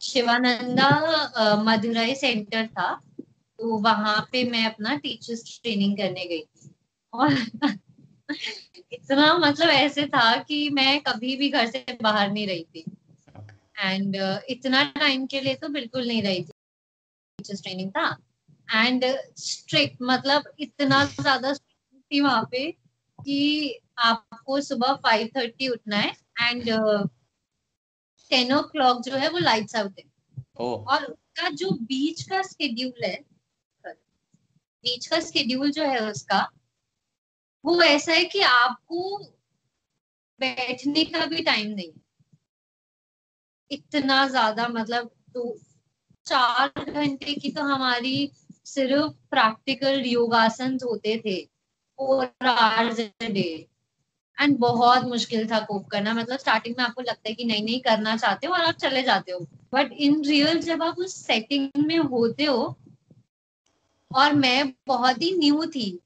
शिवानंदा 0.00 0.90
मदुरई 1.56 2.14
सेंटर 2.14 2.66
था 2.66 3.00
तो 3.58 3.76
वहाँ 3.78 4.28
पे 4.32 4.44
मैं 4.44 4.64
अपना 4.66 4.96
टीचर्स 4.96 5.60
ट्रेनिंग 5.62 5.96
करने 5.96 6.24
गई। 6.24 6.44
और 7.12 7.32
इतना 8.92 9.38
मतलब 9.38 9.68
ऐसे 9.68 10.06
था 10.06 10.36
कि 10.42 10.68
मैं 10.70 11.00
कभी 11.00 11.36
भी 11.36 11.48
घर 11.48 11.66
से 11.66 11.84
बाहर 12.02 12.30
नहीं 12.30 12.46
रही 12.46 12.64
थी। 12.64 12.84
एंड 13.76 14.16
uh, 14.16 14.38
इतना 14.48 14.82
टाइम 14.96 15.26
के 15.26 15.40
लिए 15.40 15.54
तो 15.54 15.68
बिल्कुल 15.68 16.06
नहीं 16.08 16.22
रही 16.22 16.40
थी। 16.40 16.52
टीचर्स 17.38 17.62
ट्रेनिंग 17.62 17.90
था। 17.90 18.06
एंड 18.68 19.04
स्ट्रिक्ट 19.38 19.96
मतलब 20.02 20.52
इतना 20.58 21.04
ज़्यादा 21.04 21.52
थी 21.54 22.20
वहाँ 22.20 22.48
पे 22.50 22.70
कि 23.18 23.80
आपको 23.98 24.60
सुबह 24.60 24.94
फाइव 24.94 25.28
थर्टी 25.36 25.68
उठना 25.68 25.96
है 25.96 26.12
एंड 26.40 26.64
टेन 28.30 28.52
ओ 28.52 28.62
क्लॉक 28.62 29.02
जो 29.02 29.16
है 29.16 29.28
वो 29.28 29.38
लाइट्स 29.38 29.76
आउट 29.76 29.98
है। 29.98 30.04
oh. 30.04 30.86
और 30.86 31.04
उसका 31.04 31.48
जो 31.50 31.70
बीच 31.82 32.22
का 32.22 32.42
स्केड्यूल 32.42 33.04
है 33.04 33.16
बीच 33.84 35.06
का 35.06 35.20
स्केड्यूल 35.20 35.70
जो 35.70 35.84
है 35.84 36.00
उसका 36.10 36.48
वो 37.64 37.82
ऐसा 37.82 38.12
है 38.12 38.24
कि 38.24 38.40
आपको 38.40 39.18
बैठने 40.40 41.04
का 41.04 41.26
भी 41.26 41.42
टाइम 41.42 41.70
नहीं 41.70 41.92
इतना 43.72 44.26
ज़्यादा 44.28 44.68
मतलब 44.68 45.10
तो 45.34 45.56
चार 46.26 46.84
घंटे 46.84 47.34
की 47.34 47.50
तो 47.50 47.62
हमारी 47.64 48.30
सिर्फ़ 48.66 49.12
प्रैक्टिकल 49.30 50.00
योगासन 50.06 50.78
होते 50.84 51.16
थे 51.26 51.40
फोर 51.98 52.46
आवर्स 52.48 53.00
डे 53.22 53.48
एंड 54.38 54.56
बहुत 54.58 55.04
मुश्किल 55.04 55.46
था 55.50 55.58
कोप 55.60 55.86
करना। 55.88 56.12
मतलब 56.14 56.38
स्टार्टिंग 56.38 56.74
में 56.78 56.84
आपको 56.84 57.02
लगता 57.02 57.28
है 57.28 57.34
कि 57.34 57.44
नहीं 57.44 57.64
नहीं 57.64 57.80
करना 57.80 58.16
चाहते 58.16 58.46
हो 58.46 58.54
और 58.54 58.60
आप 58.60 58.74
चले 58.76 59.02
जाते 59.02 59.32
हो। 59.32 59.38
बट 59.74 59.92
इन 59.92 60.22
रियल 60.24 60.58
जब 60.60 60.82
आप 60.82 60.98
उस 60.98 61.14
सेटिंग 61.26 61.84
में 61.86 61.98
होते 61.98 62.44
हो, 62.44 62.76
और 64.10 64.32
मैं 64.34 64.72
बहुत 64.86 65.22
ही 65.22 65.32
न्यू 65.38 65.64
थी, 65.66 65.98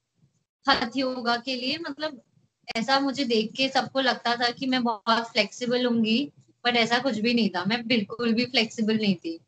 हथ 0.66 0.96
योगा 0.96 1.36
के 1.36 1.54
लिए 1.56 1.78
मतलब 1.80 2.20
ऐसा 2.68 2.98
मुझे 3.00 3.24
देख 3.24 3.52
के 3.56 3.68
सबको 3.68 4.00
लगता 4.00 4.34
था 4.36 4.50
कि 4.50 4.66
मैं 4.66 4.82
बहुत 4.84 5.26
फ्लेक्सिबल 5.26 5.86
होंगी। 5.86 6.18
बट 6.66 6.76
ऐसा 6.76 6.98
कुछ 6.98 7.18
भी 7.18 7.34
नहीं 7.34 7.50
था। 7.50 7.64
मैं 7.64 7.86
बिल्कुल 7.86 8.32
भी 8.32 8.44
फ्लेक्सिबल 8.46 8.96
नहीं 8.96 9.14
थी। 9.14 9.40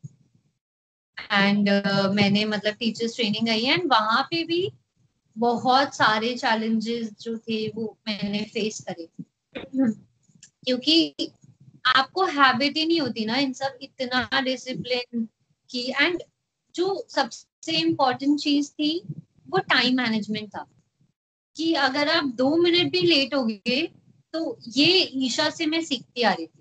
एंड 1.31 1.69
uh, 1.69 2.13
मैंने 2.13 2.45
मतलब 2.45 2.73
टीचर्स 2.73 3.15
ट्रेनिंग 3.15 3.49
आई 3.49 3.65
एंड 3.65 3.91
वहाँ 3.91 4.21
पे 4.23 4.43
भी 4.43 4.71
बहुत 5.37 5.95
सारे 5.95 6.35
चैलेंजेस 6.37 7.11
जो 7.21 7.37
थे 7.37 7.67
वो 7.69 7.97
मैंने 8.07 8.43
फेस 8.53 8.79
करे। 8.89 9.07
क्योंकि 10.65 11.15
आपको 11.85 12.25
हैबिट 12.25 12.77
ही 12.77 12.85
नहीं 12.85 12.99
होती 12.99 13.25
ना 13.25 13.37
इन 13.37 13.53
सब 13.53 13.77
इतना 13.81 14.41
डिसिप्लिन 14.41 15.27
की 15.69 15.83
एंड 16.01 16.21
जो 16.75 17.05
सबसे 17.09 17.77
इम्पोर्टेंट 17.77 18.39
चीज़ 18.39 18.71
थी 18.71 18.91
वो 19.49 19.57
टाइम 19.57 19.97
मैनेजमेंट 19.97 20.49
था। 20.49 20.65
कि 21.55 21.73
अगर 21.73 22.09
आप 22.09 22.25
दो 22.25 22.55
मिनट 22.57 22.91
भी 22.91 23.01
लेट 23.01 23.33
हो 23.33 23.43
गए 23.43 23.81
तो 24.33 24.59
ये 24.67 24.87
ईशा 25.25 25.49
से 25.49 25.65
मैं 25.65 25.81
सीखती 25.81 26.21
आ 26.21 26.33
रही 26.33 26.47
थी। 26.47 26.58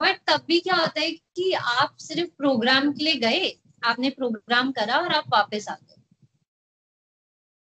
बट 0.00 0.18
तब 0.26 0.44
भी 0.48 0.58
क्या 0.60 0.74
होता 0.74 1.00
है 1.00 1.10
कि 1.10 1.52
आप 1.52 1.96
सिर्फ़ 2.00 2.30
प्रोग्राम 2.38 2.92
के 2.92 3.04
लिए 3.04 3.14
गए, 3.14 3.58
आपने 3.84 4.10
प्रोग्राम 4.10 4.72
करा 4.72 4.96
और 4.96 5.12
आप 5.12 5.24
वापस 5.28 5.68
आ 5.68 5.74
गए। 5.74 6.00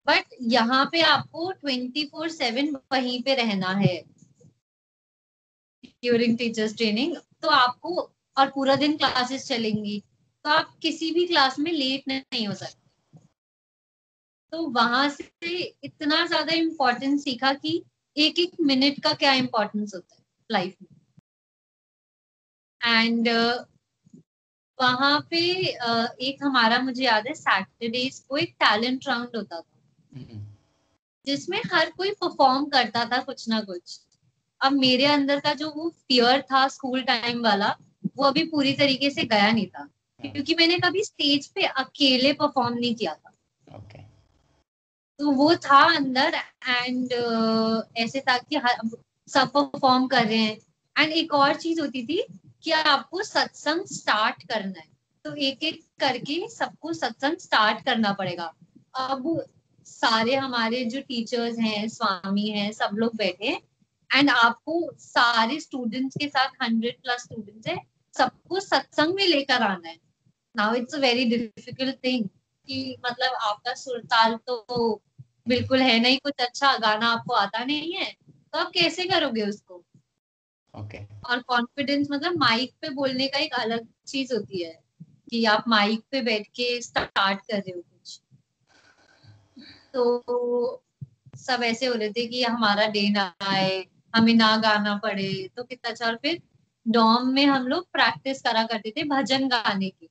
बट 0.07 0.35
यहाँ 0.41 0.85
पे 0.91 1.01
आपको 1.01 1.51
ट्वेंटी 1.51 2.05
फोर 2.05 2.29
सेवन 2.29 2.75
वहीं 2.93 3.21
पे 3.23 3.35
रहना 3.35 3.71
है। 3.73 3.95
ड्यूरिंग 5.83 6.37
टीचर्स 6.37 6.75
ट्रेनिंग 6.77 7.15
तो 7.41 7.49
आपको 7.49 7.95
और 8.37 8.49
पूरा 8.49 8.75
दिन 8.75 8.97
क्लासेस 8.97 9.47
चलेंगी। 9.47 10.03
तो 10.45 10.49
आप 10.49 10.77
किसी 10.81 11.11
भी 11.11 11.25
क्लास 11.27 11.59
में 11.59 11.71
लेट 11.71 12.03
नहीं 12.07 12.47
हो 12.47 12.53
सकते। 12.53 13.19
तो 14.53 14.67
वहाँ 14.69 15.07
से 15.09 15.55
इतना 15.83 16.25
ज़्यादा 16.25 16.53
इम्पोर्टेंस 16.53 17.23
सीखा 17.23 17.53
कि 17.53 17.83
एक 18.15 18.39
एक 18.39 18.51
मिनट 18.61 19.01
का 19.03 19.13
क्या 19.13 19.33
इम्पोर्टेंस 19.33 19.95
होता 19.95 20.14
है। 20.14 20.14
लाइफ 20.51 20.75
में 20.81 20.95
एंड 22.85 23.29
वहाँ 24.81 25.27
पे 25.29 25.39
uh, 25.87 26.07
एक 26.21 26.43
हमारा 26.43 26.79
मुझे 26.79 27.03
याद 27.03 27.27
है 27.27 27.33
सैटरडेज 27.33 28.19
को 28.19 28.37
एक 28.37 28.55
टैलेंट 28.59 29.07
राउंड 29.07 29.29
होता 29.35 29.61
था। 29.61 29.79
जिसमें 31.25 31.61
हर 31.73 31.91
कोई 31.91 32.11
परफॉर्म 32.11 32.65
करता 32.65 33.05
था 33.05 33.21
कुछ 33.21 33.49
ना 33.49 33.61
कुछ। 33.61 33.99
अब 34.61 34.71
मेरे 34.71 35.05
अंदर 35.05 35.39
का 35.39 35.53
जो 35.53 35.71
वो 35.71 35.89
फियर 35.89 36.41
था 36.41 36.67
स्कूल 36.67 37.03
टाइम 37.03 37.43
वाला 37.43 37.77
वो 38.17 38.23
अभी 38.23 38.43
पूरी 38.43 38.73
तरीके 38.73 39.09
से 39.09 39.23
गया 39.23 39.51
नहीं 39.51 39.67
था। 39.67 39.89
क्योंकि 40.21 40.55
मैंने 40.55 40.79
कभी 40.79 41.03
स्टेज 41.03 41.47
पे 41.47 41.61
अकेले 41.61 42.33
परफॉर्म 42.33 42.77
नहीं 42.77 42.95
किया 42.95 43.15
था। 43.15 43.31
Okay. 43.77 44.01
तो 45.19 45.31
वो 45.31 45.55
था 45.55 45.95
अंदर 45.95 46.35
एंड 46.67 47.07
uh, 47.07 47.97
ऐसे 47.97 48.21
था 48.21 48.37
कि 48.37 48.55
सब 49.27 49.51
परफॉर्म 49.51 50.07
कर 50.07 50.25
रहे 50.25 50.37
हैं। 50.37 50.57
एंड 50.95 51.11
एक 51.11 51.33
और 51.33 51.55
चीज़ 51.55 51.81
होती 51.81 52.05
थी 52.05 52.25
कि 52.63 52.71
आपको 52.71 53.23
सत्संग 53.23 53.85
स्टार्ट 53.85 54.43
करना 54.43 54.79
है। 54.79 54.87
तो 55.25 55.33
एक 55.35 55.63
एक 55.63 55.81
करके 55.99 56.47
सबको 56.49 56.93
सत्संग 56.93 57.37
स्टार्ट 57.37 57.85
करना 57.85 58.13
पड़ेगा। 58.13 58.53
अब 58.95 59.45
सारे 59.85 60.35
हमारे 60.35 60.83
जो 60.85 61.01
टीचर्स 61.01 61.59
हैं, 61.59 61.87
स्वामी 61.87 62.47
हैं, 62.49 62.71
सब 62.71 62.89
लोग 62.93 63.15
बैठे 63.15 63.47
हैं। 63.47 63.61
एंड 64.15 64.29
आपको 64.29 64.91
सारे 64.97 65.59
स्टूडेंट्स 65.59 66.15
के 66.17 66.27
साथ 66.27 66.63
हंड्रेड 66.63 66.95
प्लस 67.01 67.21
स्टूडेंट्स 67.21 67.67
है, 67.67 67.77
सबको 68.17 68.59
सत्संग 68.59 69.15
में 69.15 69.25
लेकर 69.27 69.63
आना 69.63 69.87
है। 69.87 69.97
Now 70.55 70.73
it's 70.73 70.95
a 70.95 70.97
very 70.97 71.25
difficult 71.25 71.95
thing 72.03 72.25
कि 72.67 72.97
मतलब 73.05 73.33
आपका 73.41 73.73
सुरताल 73.73 74.35
तो 74.47 75.01
बिल्कुल 75.47 75.81
है 75.81 75.99
नहीं, 75.99 76.17
कुछ 76.17 76.33
अच्छा 76.39 76.77
गाना 76.77 77.07
आपको 77.07 77.33
आता 77.33 77.63
नहीं 77.63 77.93
है। 77.93 78.24
तो 78.55 78.59
आप 78.59 78.71
कैसे 78.71 79.03
करोगे 79.03 79.41
उसको? 79.41 79.75
Okay 79.75 80.97
okay. 80.97 81.29
और 81.29 81.39
कॉन्फिडेंस 81.39 82.07
मतलब 82.11 82.37
माइक 82.37 82.73
पे 82.81 82.89
बोलने 82.89 83.27
का 83.27 83.39
एक 83.39 83.53
अलग 83.53 83.87
चीज़ 84.07 84.33
होती 84.33 84.63
है 84.63 84.83
कि 85.29 85.45
आप 85.45 85.63
माइक 85.67 86.03
पे 86.11 86.21
बैठ 86.21 86.47
के 86.47 86.81
स्टार्ट 86.81 87.39
कर 87.39 87.57
रहे 87.57 87.71
हो 87.71 87.81
कुछ। 87.81 88.21
तो 89.93 90.83
सब 91.37 91.63
ऐसे 91.63 91.85
हो 91.85 91.93
रहे 91.93 92.09
थे 92.09 92.27
कि 92.27 92.43
हमारा 92.43 92.87
डे 92.87 93.09
ना 93.09 93.35
आए 93.41 93.85
हमें 94.15 94.33
ना 94.33 94.57
गाना 94.57 94.95
पड़े 94.97 95.49
तो 95.57 95.63
कितना 95.63 95.91
अच्छा। 95.91 96.05
और 96.05 96.15
फिर 96.15 96.41
डॉम 96.87 97.27
में 97.27 97.45
हम 97.45 97.67
लोग 97.67 97.91
प्रैक्टिस 97.91 98.41
करा 98.41 98.63
करते 98.63 98.93
थे 98.97 99.03
भजन 99.03 99.47
गाने 99.47 99.89
की। 99.89 100.09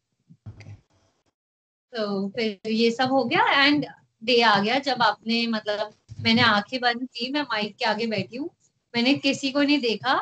तो 1.92 2.28
फिर 2.28 2.70
ये 2.70 2.90
सब 2.90 3.08
हो 3.08 3.24
गया 3.24 3.64
एंड 3.64 3.86
डे 4.24 4.42
आ 4.42 4.60
गया 4.60 4.78
जब 4.78 5.02
आपने 5.02 5.46
मतलब 5.46 5.94
मैंने 6.24 6.42
आँखें 6.42 6.78
बंद 6.80 7.08
की 7.14 7.30
मैं 7.32 7.42
माइक 7.42 7.76
के 7.76 7.84
आगे 7.84 8.06
बैठी 8.06 8.36
हूँ। 8.36 8.48
मैंने 8.94 9.14
किसी 9.14 9.50
को 9.52 9.62
नहीं 9.62 9.78
देखा 9.80 10.14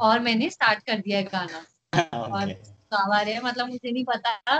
और 0.00 0.20
मैंने 0.20 0.50
स्टार्ट 0.50 0.82
कर 0.86 0.98
दिया 0.98 1.22
गाना। 1.24 1.64
और 2.12 2.52
गावा 2.92 3.20
रहे 3.20 3.40
मतलब 3.40 3.68
मुझे 3.68 3.90
नहीं 3.90 4.04
पता। 4.04 4.58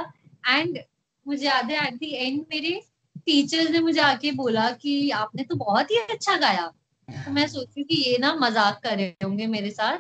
एंड 0.49 0.79
मुझे 1.27 1.47
याद 1.47 1.71
है 1.71 1.87
एट 1.87 1.95
दी 1.95 2.11
एंड 2.17 2.45
मेरे 2.51 2.81
टीचर्स 3.27 3.71
ने 3.71 3.81
मुझे 3.81 4.01
आके 4.01 4.31
बोला 4.33 4.71
कि 4.73 5.11
आपने 5.11 5.43
तो 5.43 5.57
बहुत 5.57 5.91
ही 5.91 5.97
अच्छा 5.97 6.37
गाया। 6.37 6.67
तो 7.09 7.31
मैं 7.31 7.47
सोची 7.49 7.83
कि 7.85 8.03
ये 8.03 8.17
ना 8.19 8.35
मज़ाक 8.35 8.81
कर 8.83 8.97
रहे 8.97 9.15
होंगे 9.25 9.47
मेरे 9.47 9.71
साथ। 9.71 9.99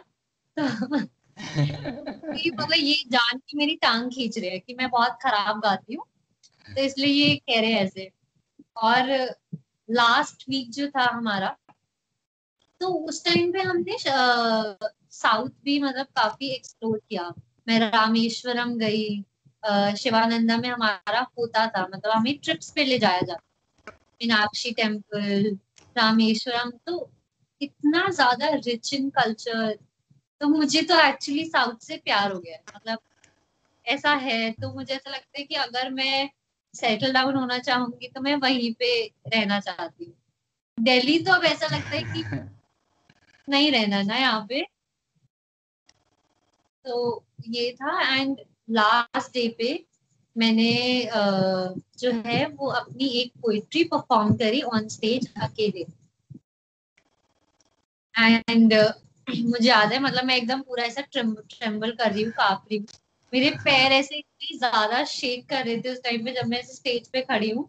तो 0.57 0.63
मतलब 2.53 2.73
ये 2.75 2.95
जान 3.09 3.39
के 3.39 3.57
मेरी 3.59 3.75
टांग 3.77 4.11
खींच 4.11 4.39
रहे 4.39 4.51
हैं 4.51 4.61
कि 4.61 4.75
मैं 4.75 4.89
बहुत 4.91 5.19
खराब 5.23 5.61
गाती 5.61 5.95
हूँ। 5.95 6.05
तो 6.67 6.83
इसलिए 6.83 7.13
ये 7.13 7.35
कह 7.37 7.61
रहे 7.61 7.73
हैं 7.73 7.85
ऐसे। 7.85 8.11
और 8.77 9.11
लास्ट 9.89 10.45
वीक 10.49 10.70
जो 10.70 10.89
था 10.89 11.09
हमारा 11.14 11.57
तो 12.80 12.89
उस 13.09 13.24
टाइम 13.24 13.53
पे 13.53 13.61
हमने 13.62 13.97
साउथ 13.99 15.51
भी 15.64 15.78
मतलब 15.82 16.07
काफ़ी 16.16 16.49
एक्सप्लोर 16.49 16.99
किया। 17.09 17.32
मैं 17.68 17.78
रामेश्वरम 17.80 18.76
गई 18.78 19.24
शिवानंदा 19.97 20.57
में 20.57 20.68
हमारा 20.68 21.26
होता 21.39 21.66
था 21.66 21.87
मतलब 21.87 22.12
हमें 22.12 22.39
ट्रिप्स 22.39 22.70
पे 22.70 22.84
ले 22.84 22.99
जाया 22.99 23.20
जाता 23.20 23.93
मीनाक्षी 24.22 24.70
टेंपल 24.72 25.57
रामेश्वरम 25.97 26.70
तो 26.87 27.11
इतना 27.61 28.09
ज़्यादा 28.11 28.49
रिच 28.49 28.93
इन 28.95 29.09
कल्चर 29.11 29.78
तो 30.41 30.49
मुझे 30.49 30.82
तो 30.82 31.01
एक्चुअली 31.01 31.45
साउथ 31.45 31.78
से 31.78 31.97
प्यार 31.97 32.32
हो 32.32 32.39
गया 32.41 32.59
मतलब 32.76 32.99
ऐसा 33.87 34.12
है 34.12 34.51
तो 34.53 34.72
मुझे 34.72 34.95
ऐसा 34.95 35.11
लगता 35.11 35.39
है 35.39 35.45
कि 35.45 35.55
अगर 35.55 35.91
मैं 35.91 36.30
सेटल 36.77 37.12
डाउन 37.12 37.37
होना 37.37 37.59
चाहूँगी 37.59 38.09
तो 38.09 38.20
मैं 38.20 38.35
वहीं 38.37 38.72
पे 38.74 38.91
रहना 39.29 39.61
चाहती 39.61 40.05
हूँ। 40.05 40.14
दिल्ली 40.79 41.18
तो 41.18 41.33
अब 41.33 41.45
ऐसा 41.45 41.66
लगता 41.66 41.97
है 41.97 42.03
कि 42.03 42.22
नहीं 43.49 43.70
रहना 43.72 44.03
ना 44.03 44.16
यहाँ 44.16 44.47
पे। 44.49 44.66
तो 46.85 47.24
ये 47.49 47.70
था 47.72 48.01
एंड 48.14 48.41
लास्ट 48.70 49.33
डे 49.35 49.49
पे 49.59 49.68
मैंने 50.37 51.09
जो 51.99 52.11
है 52.27 52.47
वो 52.47 52.68
अपनी 52.70 53.07
एक 53.20 53.33
पोइट्री 53.43 53.85
परफॉर्म 53.85 54.35
करी 54.37 54.61
ऑन 54.62 54.89
स्टेज 54.89 55.33
अकेले। 55.43 55.87
एंड 58.14 58.74
मुझे 59.29 59.68
याद 59.68 59.93
है 59.93 59.99
मतलब 59.99 60.24
मैं 60.24 60.37
एकदम 60.37 60.61
पूरा 60.62 60.85
ऐसा 60.85 61.03
ट्रेम्बल 61.12 61.93
कर 61.93 62.12
रही 62.12 62.22
हूँ 62.22 62.33
काप 62.33 62.64
रही 62.70 62.79
हूँ। 62.79 62.87
मेरे 63.33 63.51
पैर 63.51 63.93
ऐसे 63.93 64.18
इतनी 64.18 64.59
ज़्यादा 64.59 65.05
शेक 65.05 65.49
कर 65.49 65.64
रहे 65.64 65.81
थे 65.81 65.93
उस 65.93 66.03
टाइम 66.03 66.24
पे 66.24 66.33
जब 66.33 66.47
मैं 66.47 66.62
स्टेज 66.62 67.09
पे 67.09 67.20
खड़ी 67.22 67.51
हूँ। 67.51 67.68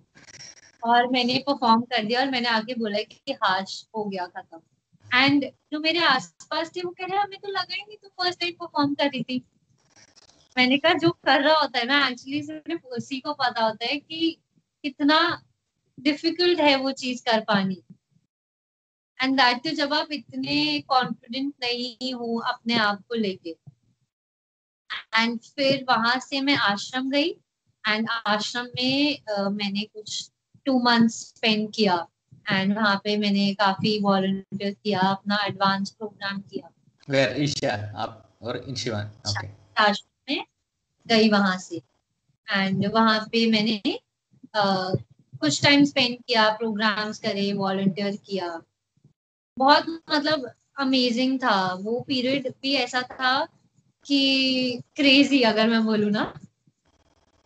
और 0.83 1.07
मैंने 1.07 1.37
परफॉर्म 1.47 1.81
कर 1.81 2.03
दिया 2.03 2.19
और 2.19 2.29
मैंने 2.31 2.49
आगे 2.49 2.73
बोला 2.73 2.99
कि 3.01 3.33
हाश 3.33 3.85
हो 3.95 4.03
गया 4.03 4.25
खत्म। 4.25 4.59
एंड 5.05 5.45
जो 5.73 5.79
मेरे 5.79 5.99
आसपास 5.99 6.71
थे, 6.75 6.81
वो 6.81 6.89
कह 6.91 7.05
रहे, 7.05 7.17
हमें 7.17 7.39
तो 7.39 7.47
लगा 7.47 7.75
ही 7.75 7.81
नहीं 7.81 7.97
तो 7.97 8.09
फ़र्स्ट 8.09 8.39
टाइम 8.39 8.53
परफॉर्म 8.53 8.93
कर 8.93 9.05
रही 9.05 9.23
थी। 9.23 9.43
मैंने 10.57 10.77
कहा, 10.77 10.93
जो 10.93 11.09
कर 11.09 11.41
रहा 11.41 11.59
होता 11.59 11.79
है 11.79 11.85
ना 11.85 12.07
एक्चुअली 12.07 12.41
सिर्फ़ 12.43 12.87
उसी 12.87 13.19
को 13.19 13.33
पता 13.33 13.63
होता 13.63 13.85
है 13.85 13.97
कि 13.97 14.37
कितना 14.83 15.19
डिफ़िकल्ट 15.99 16.59
है 16.59 16.75
वो 16.75 16.91
चीज़ 16.91 17.23
कर 17.23 17.39
पानी। 17.39 17.81
एंड 19.19 19.37
दैट 19.37 19.63
तो 19.63 19.69
जब 19.69 19.93
आप 19.93 20.11
इतने 20.11 20.79
कॉन्फिडेंट 20.81 21.53
नहीं 21.63 22.13
हो 22.13 22.37
अपने 22.39 22.75
आप 22.75 23.01
को 23.09 23.15
लेके। 23.15 23.55
एंड 24.91 25.39
फिर 25.39 25.85
वहाँ 25.89 26.19
से 26.19 26.41
मैं 26.41 26.55
आश्रम 26.55 27.09
गई। 27.09 27.29
एंड 27.87 28.07
आश्रम 28.25 28.65
में 28.65 29.19
uh, 29.37 29.51
मैंने 29.51 29.83
कुछ 29.83 30.31
टू 30.65 30.79
मंथ्स 30.79 31.13
स्पेंड 31.13 31.71
किया। 31.73 32.07
एंड 32.49 32.75
वहाँ 32.75 33.01
पे 33.03 33.17
मैंने 33.17 33.53
काफ़ी 33.53 33.99
वॉलंटियर 33.99 34.73
किया 34.73 34.99
अपना 34.99 35.37
एडवांस 35.45 35.89
प्रोग्राम 35.89 36.39
किया। 36.39 36.69
वेयर 37.09 37.41
ईशा 37.41 37.93
आप 37.97 38.39
और 38.41 38.57
इंशिवान 38.57 39.07
ओके 39.27 39.47
आश्रम 39.81 40.33
में 40.33 40.45
गई 41.07 41.29
वहाँ 41.29 41.57
से। 41.57 41.81
एंड 42.47 42.85
वहाँ 42.85 43.19
पे 43.31 43.51
मैंने 43.51 43.81
uh, 44.57 45.01
कुछ 45.39 45.63
टाइम 45.63 45.83
स्पेंड 45.85 46.17
किया 46.27 46.49
प्रोग्राम्स 46.49 47.19
करे 47.19 47.53
वॉलंटियर 47.53 48.15
किया। 48.15 48.61
बहुत 49.57 50.01
मतलब 50.09 50.51
अमेजिंग 50.79 51.39
था। 51.39 51.73
वो 51.73 51.99
पीरियड 51.99 52.47
भी 52.61 52.73
ऐसा 52.73 53.01
था 53.01 53.47
कि 54.07 54.81
क्रेजी 54.95 55.41
अगर 55.41 55.67
मैं 55.69 55.83
बोलू 55.85 56.09
ना, 56.09 56.23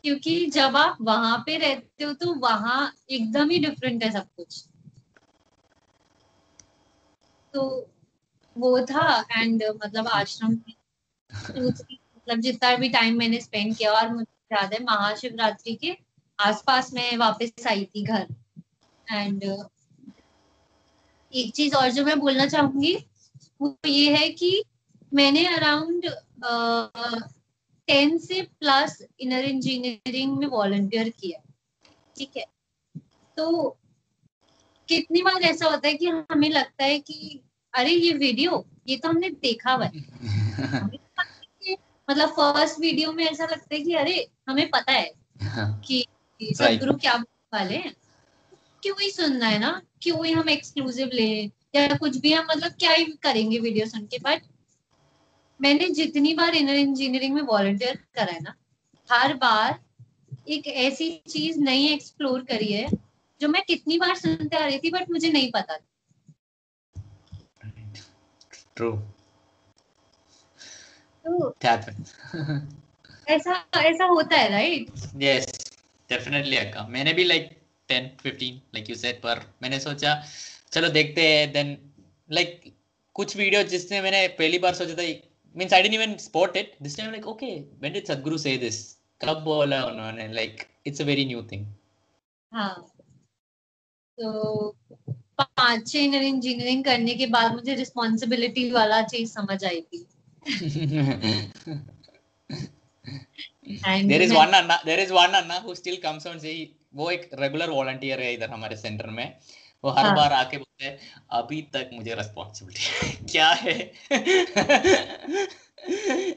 क्योंकि 0.03 0.45
जब 0.45 0.75
आप 0.77 0.97
वहाँ 1.01 1.37
पे 1.45 1.57
रहते 1.57 2.03
हो 2.03 2.13
तो 2.13 2.33
वहाँ 2.33 2.93
एकदम 3.09 3.49
ही 3.49 3.57
डिफरेंट 3.59 4.03
है 4.03 4.11
सब 4.11 4.27
कुछ। 4.37 4.63
तो 7.53 7.89
वो 8.55 8.79
था 8.85 9.25
एंड 9.31 9.63
मतलब 9.85 10.07
आश्रम 10.07 10.57
मतलब 11.31 12.39
जितना 12.39 12.75
भी 12.75 12.89
टाइम 12.89 13.17
मैंने 13.17 13.39
स्पेंड 13.41 13.75
किया 13.77 13.91
और 13.91 14.13
मुझे 14.13 14.55
याद 14.55 14.73
है 14.73 14.83
महाशिवरात्रि 14.83 15.75
के 15.75 15.97
आसपास 16.39 16.93
में 16.93 17.17
वापस 17.17 17.67
आई 17.67 17.85
थी 17.85 18.03
घर। 18.03 18.27
एंड 19.07 19.43
एक 21.33 21.53
चीज़ 21.53 21.75
और 21.75 21.89
जो 21.89 22.05
मैं 22.05 22.19
बोलना 22.19 22.45
चाहूँगी, 22.45 22.95
वो 23.61 23.77
ये 23.85 24.15
है 24.15 24.29
कि 24.29 24.63
मैंने 25.13 25.45
अराउंड 25.47 26.05
टेन 27.87 28.17
से 28.17 28.41
प्लस 28.41 29.05
इनर 29.19 29.45
इंजीनियरिंग 29.45 30.37
में 30.37 30.47
वॉलंटियर 30.47 31.09
किया 31.09 31.51
ठीक 32.17 32.31
है? 32.37 32.45
तो 33.37 33.77
कितनी 34.87 35.21
बार 35.21 35.41
ऐसा 35.41 35.65
होता 35.65 35.87
है 35.87 35.93
कि 35.93 36.05
हमें 36.05 36.49
लगता 36.49 36.83
है 36.83 36.99
कि 36.99 37.43
अरे 37.73 37.91
ये 37.91 38.13
वीडियो 38.13 38.65
ये 38.87 38.97
तो 38.97 39.09
हमने 39.09 39.29
देखा 39.29 39.71
हुआ 39.71 39.85
है। 39.85 39.91
मतलब 42.09 42.29
फ़र्स्ट 42.29 42.79
वीडियो 42.79 43.11
में 43.11 43.25
ऐसा 43.25 43.43
लगता 43.43 43.75
है 43.75 43.81
कि 43.81 43.93
अरे 43.93 44.27
हमें 44.49 44.69
पता 44.69 44.91
है 44.91 45.11
हाँ। 45.41 45.81
कि 45.87 46.07
सदगुरु 46.41 46.93
क्या 46.93 47.15
वाले 47.53 47.75
हैं। 47.75 47.95
क्यों 48.83 48.95
ही 49.01 49.11
सुनना 49.11 49.47
है 49.47 49.59
ना 49.59 49.81
क्यों 50.01 50.25
ही 50.25 50.33
हम 50.33 50.49
एक्सक्लूसिव 50.49 51.09
ले 51.13 51.43
या 51.75 51.97
कुछ 51.97 52.17
भी 52.17 52.33
हम 52.33 52.47
मतलब 52.49 52.71
क्या 52.71 52.91
ही 52.91 53.05
करेंगे 53.05 53.59
वीडियो 53.59 53.85
सुन 53.85 54.05
के 54.05 54.17
बट 54.17 54.41
मैंने 55.61 55.89
जितनी 55.89 56.33
बार 56.33 56.55
इनर 56.55 56.75
इंजीनियरिंग 56.75 57.33
में 57.35 57.41
वॉलंटियर 57.41 57.95
करा 58.15 58.33
है 58.33 58.39
ना 58.39 58.55
हर 59.09 59.33
बार 59.33 59.79
एक 60.49 60.67
ऐसी 60.67 61.09
चीज़ 61.29 61.59
नई 61.59 61.87
एक्सप्लोर 61.87 62.43
करी 62.43 62.71
है 62.73 62.89
जो 63.41 63.47
मैं 63.47 63.61
कितनी 63.67 63.97
बार 63.97 64.15
सुनते 64.15 64.57
आ 64.57 64.65
रही 64.65 64.79
थी 64.79 64.91
बट 64.91 65.09
मुझे 65.11 65.31
नहीं 65.31 65.51
पता 65.51 65.77
ट्रू 68.75 68.91
तो 71.25 71.53
ऐसा 73.27 73.55
ऐसा 73.77 74.05
होता 74.05 74.37
है 74.37 74.49
राइट 74.51 74.91
यस 75.17 75.73
डेफिनेटली 76.09 76.55
अक्का 76.57 76.87
मैंने 76.87 77.13
भी 77.13 77.23
लाइक 77.23 77.49
10 77.89 78.07
15 78.25 78.51
लाइक 78.75 78.89
यू 78.89 78.95
सेड 78.95 79.21
पर 79.21 79.43
मैंने 79.63 79.79
सोचा 79.79 80.15
चलो 80.71 80.89
देखते 80.89 81.27
हैं 81.27 81.51
देन 81.51 81.77
लाइक 82.29 82.61
like, 82.61 82.73
कुछ 83.15 83.35
वीडियो 83.37 83.63
जिसने 83.63 84.01
मैंने 84.01 84.27
पहली 84.39 84.59
बार 84.59 84.73
सोचा 84.73 84.93
था 84.93 85.03
means 85.55 85.73
I 85.73 85.81
didn't 85.81 85.95
even 85.95 86.17
spot 86.19 86.55
it. 86.55 86.75
This 86.81 86.95
time, 86.95 87.07
I'm 87.07 87.13
like, 87.13 87.27
okay, 87.27 87.65
when 87.79 87.93
did 87.93 88.05
Sadhguru 88.05 88.39
say 88.39 88.57
this? 88.57 88.97
कब 89.23 89.43
बोला 89.43 89.83
उन्होंने 89.85 90.33
like 90.33 90.67
it's 90.85 90.99
a 90.99 91.05
very 91.05 91.25
new 91.25 91.41
thing. 91.43 91.65
हाँ 92.53 92.75
तो 94.17 94.75
पाँच 95.39 95.87
छह 95.91 95.97
इंजीनियरिंग 95.99 96.83
करने 96.83 97.13
के 97.15 97.25
बाद 97.35 97.53
मुझे 97.55 97.75
रिस्पॉन्सिबिलिटी 97.75 98.71
वाला 98.71 99.01
चीज़ 99.13 99.31
समझ 99.31 99.63
आई 99.65 99.81
थी 99.81 100.05
there 104.09 104.21
is 104.21 104.33
one 104.33 104.53
Anna, 104.53 104.79
there 104.85 104.99
is 104.99 105.11
one 105.11 105.33
Anna 105.35 105.61
who 105.61 105.75
still 105.75 105.97
comes 105.97 106.25
and 106.25 106.41
say 106.41 106.55
वो 106.95 107.09
एक 107.11 107.29
रेगुलर 107.39 107.69
वॉलंटियर 107.69 108.19
है 108.21 108.33
इधर 108.33 108.49
हमारे 108.49 108.75
सेंटर 108.77 109.09
में 109.09 109.37
वो 109.83 109.89
हर 109.91 110.05
हाँ. 110.05 110.15
बार 110.15 110.33
आके 110.33 110.57
बोलते 110.57 110.85
हैं 110.85 110.97
अभी 111.31 111.61
तक 111.73 111.89
मुझे 111.93 112.15
रेस्पॉन्सिबिलिटी 112.15 113.25
क्या 113.31 113.49
है? 113.49 113.73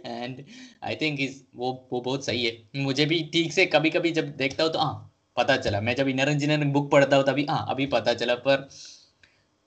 एंड 0.06 0.44
आई 0.84 0.96
थिंक 0.96 1.20
इज़ 1.20 1.42
वो 1.56 1.72
वो 1.92 2.00
बहुत 2.00 2.24
सही 2.26 2.44
है। 2.46 2.82
मुझे 2.82 3.06
भी 3.06 3.22
ठीक 3.32 3.52
से 3.52 3.66
कभी 3.66 3.90
कभी 3.90 4.10
जब 4.10 4.36
देखता 4.36 4.64
हूँ 4.64 4.72
तो 4.72 4.78
हाँ 4.78 5.10
पता 5.36 5.56
चला। 5.56 5.80
मैं 5.80 5.94
जब 5.96 6.08
इनर 6.08 6.28
इंजीनियरिंग 6.28 6.72
बुक 6.72 6.90
पढ़ता 6.90 7.16
हूँ 7.16 7.24
तभी 7.24 7.46
हाँ 7.50 7.64
अभी 7.68 7.86
पता 7.86 8.14
चला। 8.14 8.34
पर 8.46 8.68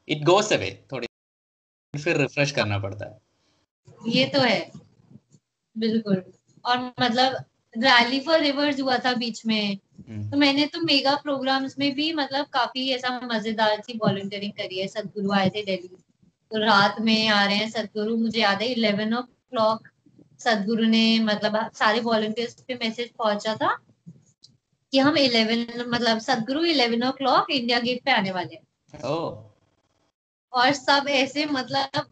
इट 0.07 0.23
गोस 0.23 0.53
अवे 0.53 0.71
थोड़ी 0.91 1.07
फिर 1.93 2.17
रिफ्रेश 2.17 2.51
करना 2.51 2.79
पड़ता 2.79 3.05
है। 3.05 4.11
ये 4.13 4.25
तो 4.25 4.39
है 4.41 4.59
बिल्कुल। 5.75 6.23
और 6.65 6.93
मतलब 7.01 7.43
रैली 7.73 8.19
फॉर 8.19 8.39
रिवर्स 8.39 8.79
हुआ 8.81 8.97
था 8.97 9.13
बीच 9.13 9.45
में। 9.45 9.77
हम्म। 10.09 10.29
तो 10.31 10.37
मैंने 10.37 10.65
तो 10.65 10.81
मेगा 10.81 11.15
प्रोग्राम्स 11.15 11.77
में 11.79 11.93
भी 11.95 12.11
मतलब 12.13 12.45
काफ़ी 12.53 12.89
ऐसा 12.89 13.19
मज़ेदार 13.23 13.81
सी 13.81 13.97
वॉलंटियरिंग 13.97 14.51
करी 14.51 14.79
है। 14.79 14.87
सदगुरु 14.87 15.31
आए 15.31 15.49
थे 15.49 15.63
दिल्ली। 15.65 15.95
तो 16.51 16.59
रात 16.59 16.99
में 17.01 17.27
आ 17.27 17.43
रहे 17.45 17.55
हैं 17.55 17.69
सदगुरु 17.69 18.17
मुझे 18.17 18.39
याद 18.39 18.61
है 18.61 18.67
इलेवन 18.67 19.13
ओ 19.13 19.21
क्लॉक 19.21 19.87
सदगुरु 20.39 20.85
ने 20.85 21.19
मतलब 21.19 21.57
सारे 21.73 21.99
वॉलंटियर्स 21.99 22.53
पे 22.61 22.75
मैसेज 22.75 23.09
पहुँचा 23.17 23.55
था 23.55 23.75
कि 24.93 24.99
हम 24.99 25.17
इलेवन 25.17 25.89
मतलब 25.89 26.19
Sadhguru 26.19 26.63
eleven 26.65 27.03
o'clock 27.11 27.51
India 27.51 27.79
Gate 27.79 28.03
पे 28.05 28.11
आने 28.11 28.31
वाले 28.31 28.55
हैं। 28.55 29.01
और 30.53 30.71
सब 30.73 31.05
ऐसे 31.09 31.45
मतलब 31.45 32.05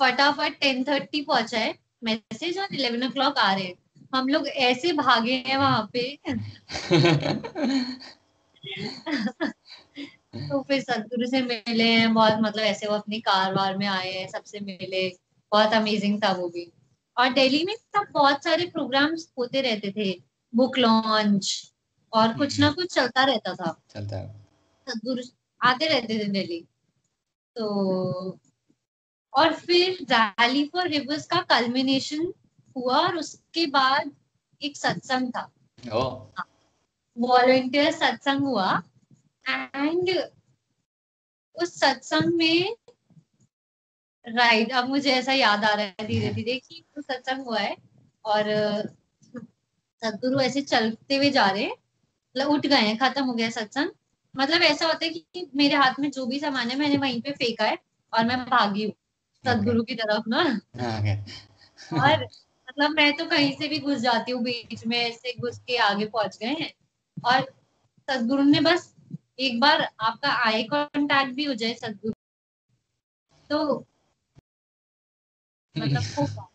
फटाफट 0.00 0.58
टेन 0.60 0.84
थर्टी 0.84 1.22
पहुँचा 1.22 1.58
है। 1.58 1.74
मैसेज 2.04 2.58
और 2.58 2.74
इलेवन 2.74 3.06
ओ 3.06 3.10
क्लॉक 3.10 3.38
आ 3.38 3.52
रहे 3.54 3.64
हैं। 3.64 3.74
हम 4.14 4.28
लोग 4.28 4.48
ऐसे 4.48 4.92
भागे 4.92 5.44
हैं 5.46 5.56
वहाँ 5.56 5.90
पे। 5.92 6.18
तो 10.50 10.62
फिर 10.62 10.82
सदगुरु 10.82 11.26
से 11.26 11.42
मिले 11.42 11.84
हैं 11.84 12.14
बहुत 12.14 12.32
मतलब 12.40 12.64
ऐसे 12.64 12.86
वो 12.86 12.94
अपनी 12.94 13.20
कार 13.20 13.54
वार 13.54 13.76
में 13.76 13.86
आए 13.86 14.12
हैं 14.12 14.28
सबसे 14.28 14.60
मिले। 14.60 15.08
बहुत 15.52 15.72
अमेजिंग 15.72 16.22
था 16.22 16.32
वो 16.32 16.48
भी। 16.48 16.72
और 17.18 17.32
दिल्ली 17.32 17.64
में 17.64 17.76
तब 17.76 18.06
बहुत 18.12 18.44
सारे 18.44 18.66
प्रोग्राम्स 18.66 19.32
होते 19.38 19.60
रहते 19.60 19.92
थे। 19.96 20.22
बुक 20.54 20.78
लॉन्च 20.78 21.72
और 22.12 22.36
कुछ 22.36 22.60
ना 22.60 22.70
कुछ 22.70 22.94
चलता 22.94 23.24
रहता 23.24 23.54
था। 23.54 23.82
चलता। 23.90 24.16
है 24.16 24.34
सदगुरु 24.88 25.22
आते 25.62 25.86
रहते 25.86 26.18
थे 26.18 26.24
दिल्ली। 26.24 26.64
तो 27.56 28.38
और 29.34 29.54
फिर 29.54 30.06
रैली 30.12 30.64
फॉर 30.64 30.88
रिवर्स 30.88 31.26
का 31.26 31.36
कल्मिनेशन 31.36 32.32
हुआ 32.76 32.98
और 32.98 33.16
उसके 33.16 33.66
बाद 33.66 34.10
एक 34.60 34.76
सत्संग 34.76 35.30
था। 35.30 35.50
वॉलंटियर 37.16 37.92
सत्संग 37.92 38.40
हुआ 38.40 38.82
एंड 39.46 40.10
उस 41.56 41.78
सत्संग 41.80 42.34
में 42.34 42.76
राइट 44.26 44.72
अब 44.72 44.88
मुझे 44.88 45.10
ऐसा 45.12 45.32
याद 45.32 45.64
आ 45.64 45.72
रहा 45.74 45.84
है 45.84 46.06
धीरे 46.06 46.28
धीरे 46.34 46.58
कि 46.58 46.84
वो 46.96 47.02
सत्संग 47.02 47.44
हुआ 47.44 47.58
है 47.58 47.76
और 48.24 48.44
सदगुरु 50.02 50.40
ऐसे 50.40 50.62
चलते 50.62 51.16
हुए 51.16 51.30
जा 51.30 51.46
रहे 51.50 51.62
हैं 51.62 51.70
मतलब 51.70 52.48
उठ 52.48 52.66
गए 52.66 52.76
हैं 52.76 52.96
खत्म 52.98 53.24
हो 53.24 53.32
गया 53.32 53.50
सत्संग। 53.50 53.90
मतलब 54.34 54.62
ऐसा 54.62 54.86
होता 54.86 55.04
है 55.04 55.10
कि 55.10 55.50
मेरे 55.54 55.76
हाथ 55.76 55.98
में 56.00 56.10
जो 56.10 56.26
भी 56.26 56.38
सामान 56.40 56.70
है 56.70 56.78
मैंने 56.78 56.96
वहीं 56.96 57.20
पे 57.22 57.32
फेंका 57.32 57.64
है 57.64 57.78
और 58.12 58.24
मैं 58.24 58.38
भागी 58.44 58.84
हूँ 58.84 58.92
सदगुरु 59.44 59.82
की 59.82 59.94
तरफ़ 59.94 60.28
ना. 60.28 60.42
और 62.02 62.26
मतलब 62.78 62.90
मैं 62.90 63.16
तो 63.16 63.24
कहीं 63.26 63.52
से 63.52 63.68
भी 63.68 63.78
घुस 63.78 63.98
जाती 63.98 64.32
हूँ 64.32 64.42
बीच 64.42 64.86
में 64.86 64.96
ऐसे 64.98 65.32
घुस 65.40 65.58
के 65.58 65.76
आगे 65.76 66.06
पहुँच 66.06 66.38
गए 66.38 66.46
हैं। 66.46 66.72
और 67.24 67.40
सदगुरु 68.08 68.42
ने 68.42 68.60
बस 68.60 68.94
एक 69.38 69.60
बार 69.60 69.88
आपका 70.00 70.28
आई 70.46 70.62
कांटेक्ट 70.62 71.34
भी 71.34 71.44
हो 71.44 71.54
जाए 71.54 71.74
सदगुरु 71.74 72.12
तो 73.50 73.86
मतलब 75.78 76.48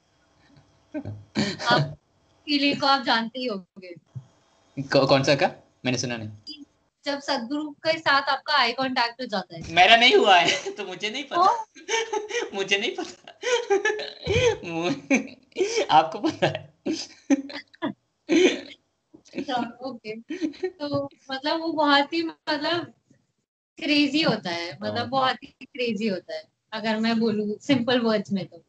आप 1.67 1.81
फीलिंग 2.45 2.79
को 2.81 2.85
आप 2.87 3.03
जानते 3.03 3.39
ही 3.39 3.45
होंगे। 3.45 3.95
कौन 5.05 5.23
सा 5.23 5.35
का? 5.35 5.51
मैंने 5.85 5.97
सुना 5.97 6.17
नहीं। 6.17 6.63
जब 7.07 7.19
सदगुरु 7.19 7.69
के 7.85 7.97
साथ 7.97 8.29
आपका 8.29 8.53
आई 8.53 8.71
कांटेक्ट 8.71 9.21
हो 9.21 9.25
जाता 9.25 9.55
है। 9.55 9.73
मेरा 9.73 9.95
नहीं 9.95 10.15
हुआ 10.15 10.35
है 10.35 10.71
तो 10.77 10.85
मुझे 10.85 11.09
नहीं 11.09 11.23
पता। 11.23 11.67
मुझे 12.53 12.77
नहीं 12.77 12.91
पता। 12.99 13.33
आपको 15.97 16.19
पता 16.19 16.47
है। 16.47 16.73
ओके 19.85 20.15
तो 20.69 21.09
मतलब 21.31 21.59
वो 21.59 21.71
बहुत 21.73 22.13
ही 22.13 22.23
मतलब 22.23 22.93
क्रेजी 23.79 24.21
होता 24.21 24.49
है। 24.49 24.73
मतलब 24.81 24.97
हाँ। 24.97 25.09
बहुत 25.09 25.43
ही 25.43 25.65
क्रेजी 25.65 26.07
होता 26.07 26.35
है 26.35 26.43
अगर 26.73 26.97
मैं 26.97 27.19
बोलूँ 27.19 27.57
सिंपल 27.61 27.99
वर्ड्स 27.99 28.31
में 28.31 28.45
तो। 28.45 28.63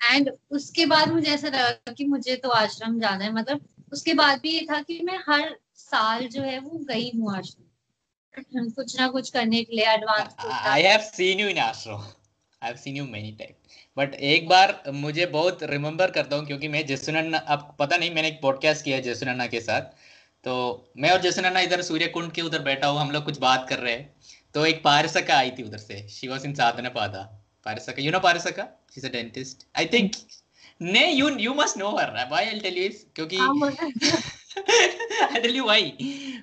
एंड 0.00 0.30
उसके 0.50 0.86
बाद 0.86 1.12
मुझे 1.12 1.30
ऐसा 1.30 1.48
लगा 1.48 1.92
कि 1.92 2.04
मुझे 2.04 2.36
तो 2.36 2.48
आश्रम 2.48 2.98
जाना 3.00 3.24
है। 3.24 3.32
मतलब 3.32 3.64
उसके 3.92 4.14
बाद 4.14 4.40
भी 4.40 4.50
ये 4.50 4.66
था 4.70 4.82
कि 4.82 5.00
मैं 5.02 5.18
हर 5.28 5.58
साल 5.92 6.26
जो 6.28 6.42
है 6.42 6.58
वो 6.60 6.78
गई 6.88 7.10
हूँ 7.10 7.36
आश्रम। 7.36 8.68
कुछ 8.70 8.98
ना 8.98 9.08
कुछ 9.08 9.30
करने 9.30 9.62
के 9.64 9.76
लिए 9.76 9.86
advance 9.88 10.34
I 10.50 10.82
have 10.82 11.00
seen 11.06 11.40
you 11.40 11.48
in 11.48 11.58
ashram 11.60 12.00
I 12.62 12.66
have 12.66 12.76
seen 12.76 12.96
you 12.96 13.04
many 13.06 13.32
time 13.38 13.54
but 13.96 14.14
एक 14.26 14.48
बार 14.48 14.82
मुझे 14.94 15.26
बहुत 15.28 15.62
रिमेम्बर 15.70 16.10
करता 16.10 16.36
हूँ 16.36 16.46
क्योंकि 16.46 16.68
मैं 16.68 16.84
जसुनन्ना 16.86 17.38
अब 17.54 17.74
पता 17.78 17.96
नहीं 17.96 18.10
मैंने 18.10 18.28
एक 18.28 18.40
पॉडकास्ट 18.42 18.84
किया 18.84 18.96
है 18.96 19.02
जसुनन्ना 19.02 19.46
के 19.46 19.60
साथ। 19.60 19.82
तो 20.44 20.52
मैं 20.96 21.10
और 21.10 21.20
जसुनन्ना 21.20 21.60
इधर 21.60 21.82
सूर्य 21.82 22.06
कुंड 22.08 22.32
के 22.32 22.42
उधर 22.42 22.62
बैठा 22.62 22.86
हूँ 22.86 23.00
हम 23.00 23.10
लोग 23.10 23.24
कुछ 23.24 23.38
बात 23.38 23.66
कर 23.68 23.78
रहे 23.78 23.92
हैं। 23.92 24.14
तो 24.54 24.64
एक 24.66 24.82
पारसका 24.84 25.36
आई 25.36 25.50
थी 25.58 25.62
उधर 25.62 25.78
से। 25.78 26.06
She 26.08 26.28
was 26.28 26.44
in 26.44 26.54
Sadhana 26.54 26.88
Pada 26.90 27.22
Paraska 27.66 28.02
you 28.02 28.10
know 28.12 28.20
Paraska? 28.20 28.64
She 28.94 29.00
is 29.00 29.06
a 29.06 29.10
dentist 29.10 29.66
I 29.78 29.86
think 29.86 30.12
ने 30.80 31.10
you 31.12 31.28
you 31.38 31.54
must 31.54 31.78
know 31.78 31.90
her 31.96 32.12
why 32.28 32.46
I 32.46 32.60
tell 32.60 32.78
you 32.78 32.88
क्योंकि 33.14 33.36
I 35.34 35.40
tell 35.40 35.52
you 35.52 35.64
why. 35.66 35.96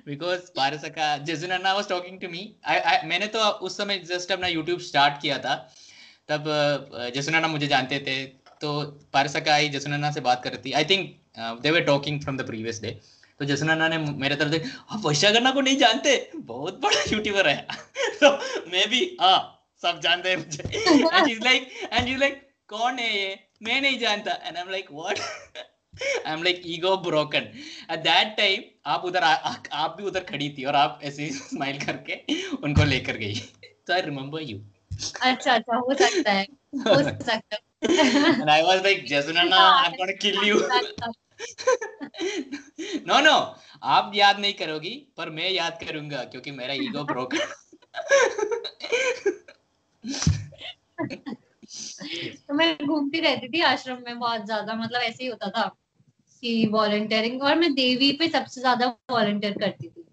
Because 0.04 0.50
Parasaka, 0.50 1.24
Jason 1.26 1.52
Anna 1.52 1.74
was 1.74 1.86
talking 1.86 2.18
to 2.20 2.28
me. 2.28 2.56
I, 2.66 2.76
I 2.80 3.04
मैंने 3.04 3.26
तो 3.26 3.38
उस 3.38 3.76
समय 3.76 3.98
just 4.10 4.32
अपना 4.32 4.48
YouTube 4.48 4.80
start 4.80 5.20
किया 5.22 5.38
था। 5.38 5.54
तब 6.28 6.44
जसन 7.16 7.34
अन्ना 7.34 7.48
मुझे 7.48 7.66
जानते 7.66 7.98
थे। 8.06 8.24
तो 8.60 8.70
पारसका 9.12 9.54
आई 9.54 9.68
जसन 9.68 9.92
अन्ना 9.92 10.10
से 10.10 10.20
बात 10.20 10.42
कर 10.44 10.52
रही 10.52 10.62
थी। 10.64 10.72
I 10.72 10.84
think 10.84 11.14
they 11.62 11.70
were 11.70 11.80
talking 11.80 12.20
from 12.22 12.36
the 12.36 12.46
previous 12.46 12.80
day 12.82 12.90
तो 13.38 13.44
जसन 13.44 13.68
अन्ना 13.68 13.88
ने 13.88 13.98
मेरे 13.98 14.36
तरफ़ 14.36 14.52
से 14.52 14.64
आप 14.90 15.06
वैशा 15.06 15.30
गन्ना 15.30 15.50
को 15.50 15.60
नहीं 15.60 15.76
जानते? 15.76 16.30
बहुत 16.36 16.80
बड़ा 16.80 17.02
यूट्यूबर 17.12 17.48
है। 17.48 17.66
तो 18.22 18.30
मैं 18.72 18.88
भी 18.90 19.16
हाँ 19.20 19.38
सब 19.82 20.00
जानते 20.00 20.30
हैं 20.30 20.36
मुझे. 20.36 20.62
And 21.16 21.28
is 21.30 21.44
like 21.44 21.70
and 21.92 22.08
you 22.08 22.18
like 22.18 22.46
कौन 22.68 22.98
है 22.98 23.16
ये? 23.16 23.38
मैं 23.62 23.80
नहीं 23.80 23.98
जानता. 23.98 24.32
And 24.44 24.56
I 24.56 24.62
am 24.62 24.70
like 24.70 24.92
what 24.92 25.18
I 26.26 26.32
am 26.32 26.42
like 26.42 26.62
ego 26.66 26.96
broken 26.96 27.48
at 27.90 27.98
that 27.98 28.36
time 28.36 28.62
आप 28.86 29.04
उधर 29.04 29.22
आ, 29.22 29.32
आ, 29.32 29.54
आप 29.72 29.94
भी 29.98 30.04
उधर 30.04 30.24
खड़ी 30.24 30.54
थी 30.58 30.64
और 30.64 30.76
आप 30.76 31.00
ऐसे 31.02 31.30
स्माइल 31.32 31.78
करके 31.86 32.42
उनको 32.62 32.84
लेकर 32.84 33.16
गई। 33.16 33.34
तो 33.86 33.92
आई 33.92 34.00
रिमेम्बर 34.00 34.42
यू 34.42 34.60
अच्छा 35.22 35.54
अच्छा 35.54 35.76
हो 35.76 35.94
सकता 35.94 36.32
है। 36.32 36.46
हो 36.74 37.02
सकता 37.10 37.32
है। 37.32 37.40
And 37.82 38.50
I 38.50 38.64
was 38.64 38.82
like, 38.82 39.06
Jasunana, 39.06 39.54
I'm 39.54 39.96
gonna 39.96 40.14
kill 40.14 40.44
you. 40.44 40.58
no, 43.06 43.20
no, 43.20 43.56
आप 43.82 44.10
याद 44.14 44.40
नहीं 44.40 44.54
करोगी 44.54 45.12
पर 45.16 45.30
मैं 45.30 45.50
याद 45.50 45.78
करूँगा 45.84 46.24
क्योंकि 46.24 46.50
मेरा 46.50 46.74
ईगो 46.74 47.04
ब्रोक 47.04 47.34
तो 52.48 52.54
मैं 52.54 52.86
घूमती 52.86 53.20
रहती 53.20 53.48
थी 53.48 53.60
आश्रम 53.60 54.02
में 54.06 54.18
बहुत 54.18 54.44
ज़्यादा 54.46 54.74
मतलब 54.74 55.00
ऐसे 55.00 55.24
ही 55.24 55.30
होता 55.30 55.50
था। 55.50 55.76
कि 56.42 56.66
वॉलंटियरिंग 56.66 57.42
और 57.42 57.54
मैं 57.54 57.74
देवी 57.74 58.12
पे 58.12 58.28
सबसे 58.28 58.60
ज़्यादा 58.60 58.96
वॉलंटियर 59.10 59.52
करती 59.52 59.88
थी। 59.88 60.04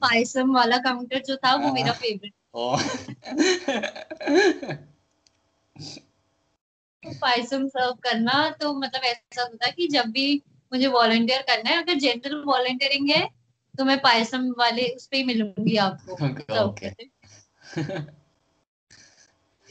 पायसम 0.00 0.54
वाला 0.54 0.76
काउंटर 0.76 1.18
जो 1.18 1.36
था 1.36 1.54
वो 1.54 1.72
मेरा 1.72 1.92
फेवरेट 1.92 2.32
oh. 2.56 2.78
तो 7.04 7.18
पायसम 7.18 7.68
सर्व 7.68 7.92
करना 7.92 8.50
तो 8.50 8.74
मतलब 8.74 9.04
ऐसा 9.04 9.42
होता 9.42 9.70
कि 9.70 9.88
जब 9.88 10.06
भी 10.06 10.42
मुझे 10.72 10.86
वॉलंटियर 10.86 11.42
करना 11.42 11.70
है 11.70 11.82
अगर 11.82 11.94
जनरल 11.94 12.44
वॉलंटियरिंग 12.44 13.10
है 13.10 13.28
तो 13.78 13.84
मैं 13.84 13.98
पायसम 13.98 14.54
वाले 14.58 14.88
उस 14.88 15.06
पर 15.06 15.16
ही 15.16 15.24
मिलूँगी 15.24 15.76
आपको। 15.76 16.16
Okay. 17.74 18.04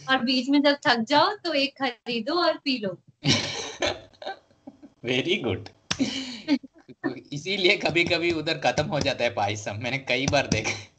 और 0.09 0.23
बीच 0.23 0.49
में 0.49 0.61
जब 0.61 0.77
थक 0.87 0.99
जाओ 0.99 1.35
तो 1.35 1.53
एक 1.53 1.77
खरीदो 1.77 2.33
और 2.33 2.57
पी 2.57 2.77
लो। 2.77 2.97
वेरी 5.05 5.35
गुड 5.35 5.69
इसीलिए 7.33 7.77
कभी 7.77 8.03
कभी 8.03 8.31
उधर 8.31 8.57
खत्म 8.57 8.85
हो 8.85 8.99
जाता 8.99 9.23
है 9.23 9.33
पायसम। 9.33 9.75
मैंने 9.75 9.97
कई 9.97 10.27
बार 10.27 10.47
देखा 10.47 10.89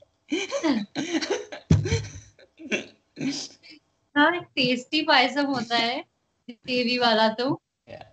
हाँ। 4.17 4.41
टेस्टी 4.41 5.03
पायसम 5.03 5.47
होता 5.47 5.77
है 5.77 6.05
देवी 6.51 6.99
वाला 6.99 7.29
तो। 7.29 7.63
Yeah. 7.91 8.05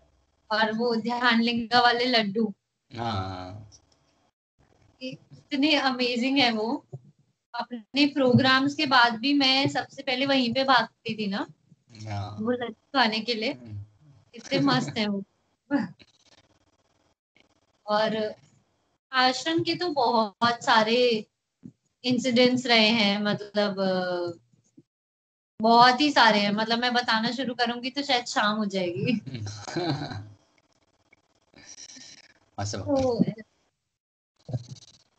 और 0.51 0.71
वो 0.71 0.95
ध्यान 0.95 1.41
लिंगा 1.41 1.81
वाले 1.81 2.05
लड्डू। 2.05 2.53
हाँ। 2.95 3.69
इतने 5.01 5.75
अमेजिंग 5.75 6.37
है 6.37 6.51
वो। 6.51 6.85
अपने 7.53 8.05
प्रोग्राम्स 8.05 8.75
के 8.75 8.85
बाद 8.85 9.15
भी 9.15 9.33
मैं 9.33 9.67
सबसे 9.67 10.03
पहले 10.03 10.25
वहीं 10.25 10.53
पे 10.53 10.63
भागती 10.63 11.15
थी 11.15 11.27
ना 11.27 11.47
हाँ। 12.07 12.37
वो 12.41 12.51
लड्डू 12.51 12.99
खाने 12.99 13.19
के 13.19 13.33
लिए। 13.33 13.49
इतने 14.35 14.59
मस्त 14.59 14.97
है 14.97 15.07
वो। 15.07 15.23
और 17.85 18.35
आश्रम 19.13 19.63
के 19.63 19.75
तो 19.75 19.89
बहुत 19.89 20.63
सारे 20.63 21.27
इंसिडेंट्स 22.03 22.65
रहे 22.65 22.87
हैं 22.87 23.21
मतलब 23.21 23.75
बहुत 25.61 26.01
ही 26.01 26.11
सारे 26.11 26.39
हैं। 26.39 26.51
मतलब 26.51 26.79
मैं 26.79 26.93
बताना 26.93 27.31
शुरू 27.31 27.53
करूँगी 27.53 27.89
तो 27.89 28.03
शायद 28.03 28.25
शाम 28.25 28.57
हो 28.57 28.65
जाएगी। 28.65 29.21
Awesome. 32.59 32.81
तो 32.81 33.25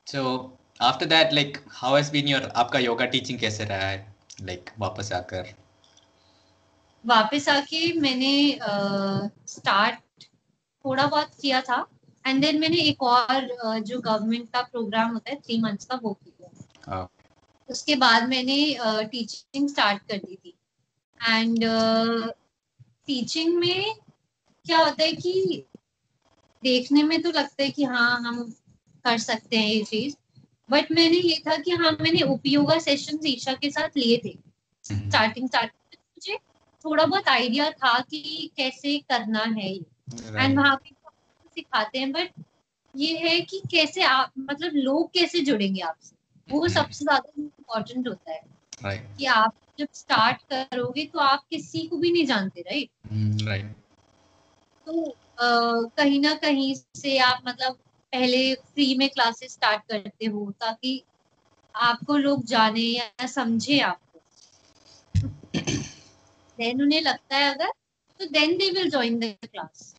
so 0.06 0.22
after 0.82 1.06
that 1.06 1.30
like 1.32 1.56
how 1.68 2.02
has 2.02 2.12
been 2.12 2.28
your 2.34 2.50
आपका 2.50 2.78
योगा 2.78 3.04
टीचिंग 3.04 3.38
कैसे 3.38 3.64
रहा 3.64 3.78
है? 3.78 4.14
Like 4.40 4.70
वापस 4.78 5.12
आकर। 5.12 5.54
वापस 7.06 7.48
आके 7.48 8.00
मैंने 8.00 8.58
स्टार्ट 9.46 10.01
थोड़ा 10.84 11.06
बहुत 11.06 11.30
किया 11.42 11.60
था। 11.60 11.86
एंड 12.26 12.40
देन 12.40 12.60
मैंने 12.60 12.76
एक 12.76 13.02
और 13.02 13.78
जो 13.80 14.00
गवर्नमेंट 14.00 14.48
का 14.50 14.62
प्रोग्राम 14.62 15.10
होता 15.10 15.30
है 15.30 15.36
थ्री 15.36 15.60
मंथ्स 15.60 15.84
का 15.84 15.98
वो 16.02 16.12
किया। 16.14 16.50
हाँ। 16.88 17.08
उसके 17.68 17.94
बाद 17.94 18.28
मैंने 18.28 18.76
टीचिंग 18.80 19.68
स्टार्ट 19.68 20.02
कर 20.02 20.16
दी 20.16 20.36
थी। 20.36 20.54
एंड 21.20 21.64
टीचिंग 23.06 23.54
में 23.58 23.94
क्या 24.66 24.78
होता 24.78 25.02
है 25.04 25.12
कि 25.12 25.64
देखने 26.62 27.02
में 27.02 27.20
तो 27.22 27.30
लगता 27.30 27.62
है 27.62 27.70
कि 27.70 27.84
हाँ 27.84 28.20
हम 28.20 28.42
कर 29.04 29.18
सकते 29.18 29.56
हैं 29.56 29.68
ये 29.68 29.82
चीज़। 29.84 30.16
बट 30.70 30.92
मैंने 30.92 31.16
ये 31.16 31.42
था 31.46 31.56
कि 31.56 31.70
हाँ 31.70 31.90
मैंने 32.00 32.22
उपयोगा 32.22 32.78
सेशन 32.78 33.18
ईशा 33.26 33.52
के 33.52 33.70
साथ 33.70 33.96
लिए 33.96 34.20
थे। 34.24 34.36
स्टार्टिंग 34.84 35.48
स्टार्टिंग 35.48 35.98
मुझे 35.98 36.36
थोड़ा 36.84 37.04
बहुत 37.04 37.28
आइडिया 37.28 37.70
था 37.70 37.98
कि 38.00 38.50
कैसे 38.56 38.98
करना 38.98 39.42
है 39.56 39.72
ये। 39.72 39.84
एंड 40.08 40.58
वहाँ 40.58 40.76
पे 40.76 40.94
सिखाते 41.54 41.98
हैं 41.98 42.12
बट 42.12 42.30
ये 42.96 43.16
है 43.18 43.40
कि 43.40 43.62
कैसे 43.70 44.02
आप 44.02 44.32
मतलब 44.38 44.72
लोग 44.74 45.10
कैसे 45.12 45.40
जुड़ेंगे 45.40 45.80
आपसे? 45.80 46.16
वो 46.48 46.68
सबसे 46.68 47.04
ज़्यादा 47.04 47.32
इम्पोर्टेंट 47.38 48.08
होता 48.08 48.32
है 48.32 48.40
right. 48.84 49.18
कि 49.18 49.24
आप 49.24 49.54
जब 49.78 49.88
स्टार्ट 49.92 50.42
करोगे 50.52 51.04
तो 51.06 51.18
आप 51.18 51.44
किसी 51.50 51.86
को 51.86 51.96
भी 51.96 52.12
नहीं 52.12 52.26
जानते 52.26 52.60
राइट 52.60 52.90
Mm, 53.12 53.38
right. 53.46 53.64
तो 54.86 55.14
कहीं 55.96 56.20
ना 56.20 56.34
कहीं 56.34 56.74
से 56.74 57.18
आप 57.18 57.42
मतलब 57.48 57.72
पहले 58.12 58.54
फ्री 58.54 58.96
में 58.98 59.08
क्लासेस 59.08 59.52
स्टार्ट 59.52 59.82
करते 59.88 60.26
हो 60.26 60.50
ताकि 60.60 61.02
आपको 61.74 62.16
लोग 62.16 62.44
जाने 62.44 62.80
या 62.80 63.26
समझे 63.26 63.80
आपको। 63.80 64.20
देन 66.58 66.82
उन्हें 66.82 67.00
लगता 67.00 67.36
है 67.36 67.54
अगर 67.54 67.72
तो 68.22 68.26
then 68.28 68.56
they 68.58 68.70
will 68.70 68.90
join 68.90 69.18
the 69.20 69.34
class 69.44 69.94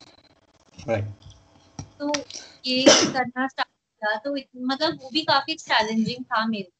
right 0.87 1.05
तो 1.99 2.11
ये 2.65 2.83
करना 2.83 3.47
स्टार्ट 3.47 3.69
किया। 3.69 4.15
तो 4.15 4.35
मतलब 4.67 4.99
वो 5.01 5.09
भी 5.13 5.21
काफ़ी 5.21 5.53
चैलेंजिंग 5.53 6.23
था 6.25 6.45
मेरे 6.45 6.71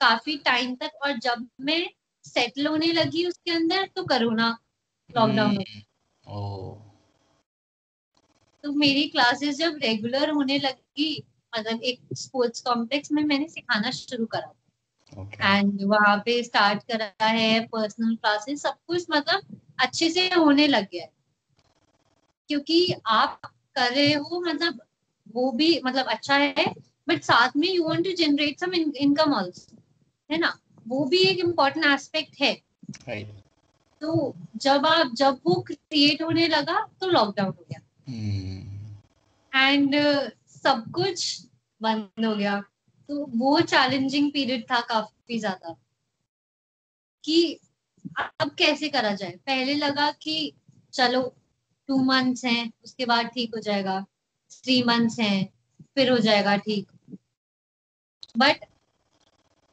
काफ़ी 0.00 0.36
टाइम 0.38 0.74
तक 0.74 0.90
और 1.02 1.18
जब 1.18 1.48
मैं 1.60 1.90
सेटल 2.24 2.66
होने 2.66 2.92
लगी 2.92 3.26
उसके 3.26 3.50
अंदर 3.50 3.88
तो 3.96 4.04
कोरोना 4.04 4.48
लॉकडाउन 5.16 5.50
हम्म, 5.50 6.74
तो 8.64 8.72
मेरी 8.72 9.06
क्लासेस 9.08 9.56
जब 9.56 9.78
रेगुलर 9.82 10.30
होने 10.30 10.58
लगी 10.58 11.24
मतलब 11.56 11.82
एक 11.82 12.00
स्पोर्ट्स 12.16 12.60
कॉम्प्लेक्स 12.60 13.12
में 13.12 13.24
मैंने 13.24 13.48
सिखाना 13.48 13.90
शुरू 13.90 14.26
करा। 14.26 14.52
एंड 15.42 15.82
वहाँ 15.82 16.16
पे 16.18 16.42
स्टार्ट 16.42 16.82
करा 16.82 17.26
है 17.26 17.60
पर्सनल 17.66 18.14
क्लासेस 18.16 18.62
सब 18.62 18.76
कुछ 18.86 19.06
मतलब 19.10 19.71
अच्छे 19.82 20.10
से 20.10 20.28
होने 20.28 20.66
लग 20.66 20.88
गया 20.92 21.02
है। 21.02 21.10
क्योंकि 22.50 22.94
आप 23.06 23.40
कर 23.76 23.90
रहे 23.90 24.12
हो 24.12 24.40
मतलब 24.40 24.80
वो 25.34 25.50
भी 25.52 25.80
मतलब 25.84 26.06
अच्छा 26.06 26.36
है 26.36 26.66
बट 27.08 27.22
साथ 27.22 27.56
में 27.56 27.68
you 27.68 27.84
want 27.84 28.04
to 28.04 28.12
generate 28.16 28.60
some 28.60 28.74
income 28.74 29.34
also 29.34 29.76
है 30.30 30.38
ना? 30.38 30.58
वो 30.88 31.04
भी 31.04 31.18
एक 31.22 31.38
इम्पोर्टेंट 31.38 31.86
एस्पेक्ट 31.86 32.40
है। 32.40 32.54
तो 34.02 34.34
जब 34.56 34.86
आप 34.86 35.12
जब 35.14 35.38
वो 35.46 35.54
क्रिएट 35.62 36.22
होने 36.22 36.46
लगा 36.48 36.80
तो 37.00 37.06
लॉकडाउन 37.06 37.48
हो 37.48 37.64
गया। 37.70 37.80
एंड 39.52 39.94
सब 40.54 40.84
कुछ 40.94 41.46
बंद 41.80 42.24
हो 42.26 42.34
गया। 42.36 42.60
तो 43.08 43.24
वो 43.36 43.60
चैलेंजिंग 43.60 44.30
पीरियड 44.32 44.64
था 44.70 44.80
काफ़ी 44.80 45.38
ज़्यादा। 45.38 45.76
कि 47.24 47.58
अब 48.18 48.50
कैसे 48.50 48.88
करा 48.88 49.14
जाए? 49.14 49.30
पहले 49.46 49.74
लगा 49.74 50.10
कि 50.12 50.52
चलो 50.92 51.22
टू 51.88 51.96
मंथ्स 52.04 52.44
हैं 52.44 52.72
उसके 52.84 53.06
बाद 53.06 53.26
ठीक 53.26 53.54
हो 53.54 53.60
जाएगा 53.60 54.00
थ्री 54.50 54.82
मंथ्स 54.82 55.18
हैं 55.20 55.48
फिर 55.94 56.10
हो 56.10 56.18
जाएगा 56.18 56.56
ठीक। 56.56 56.88
बट 58.38 58.64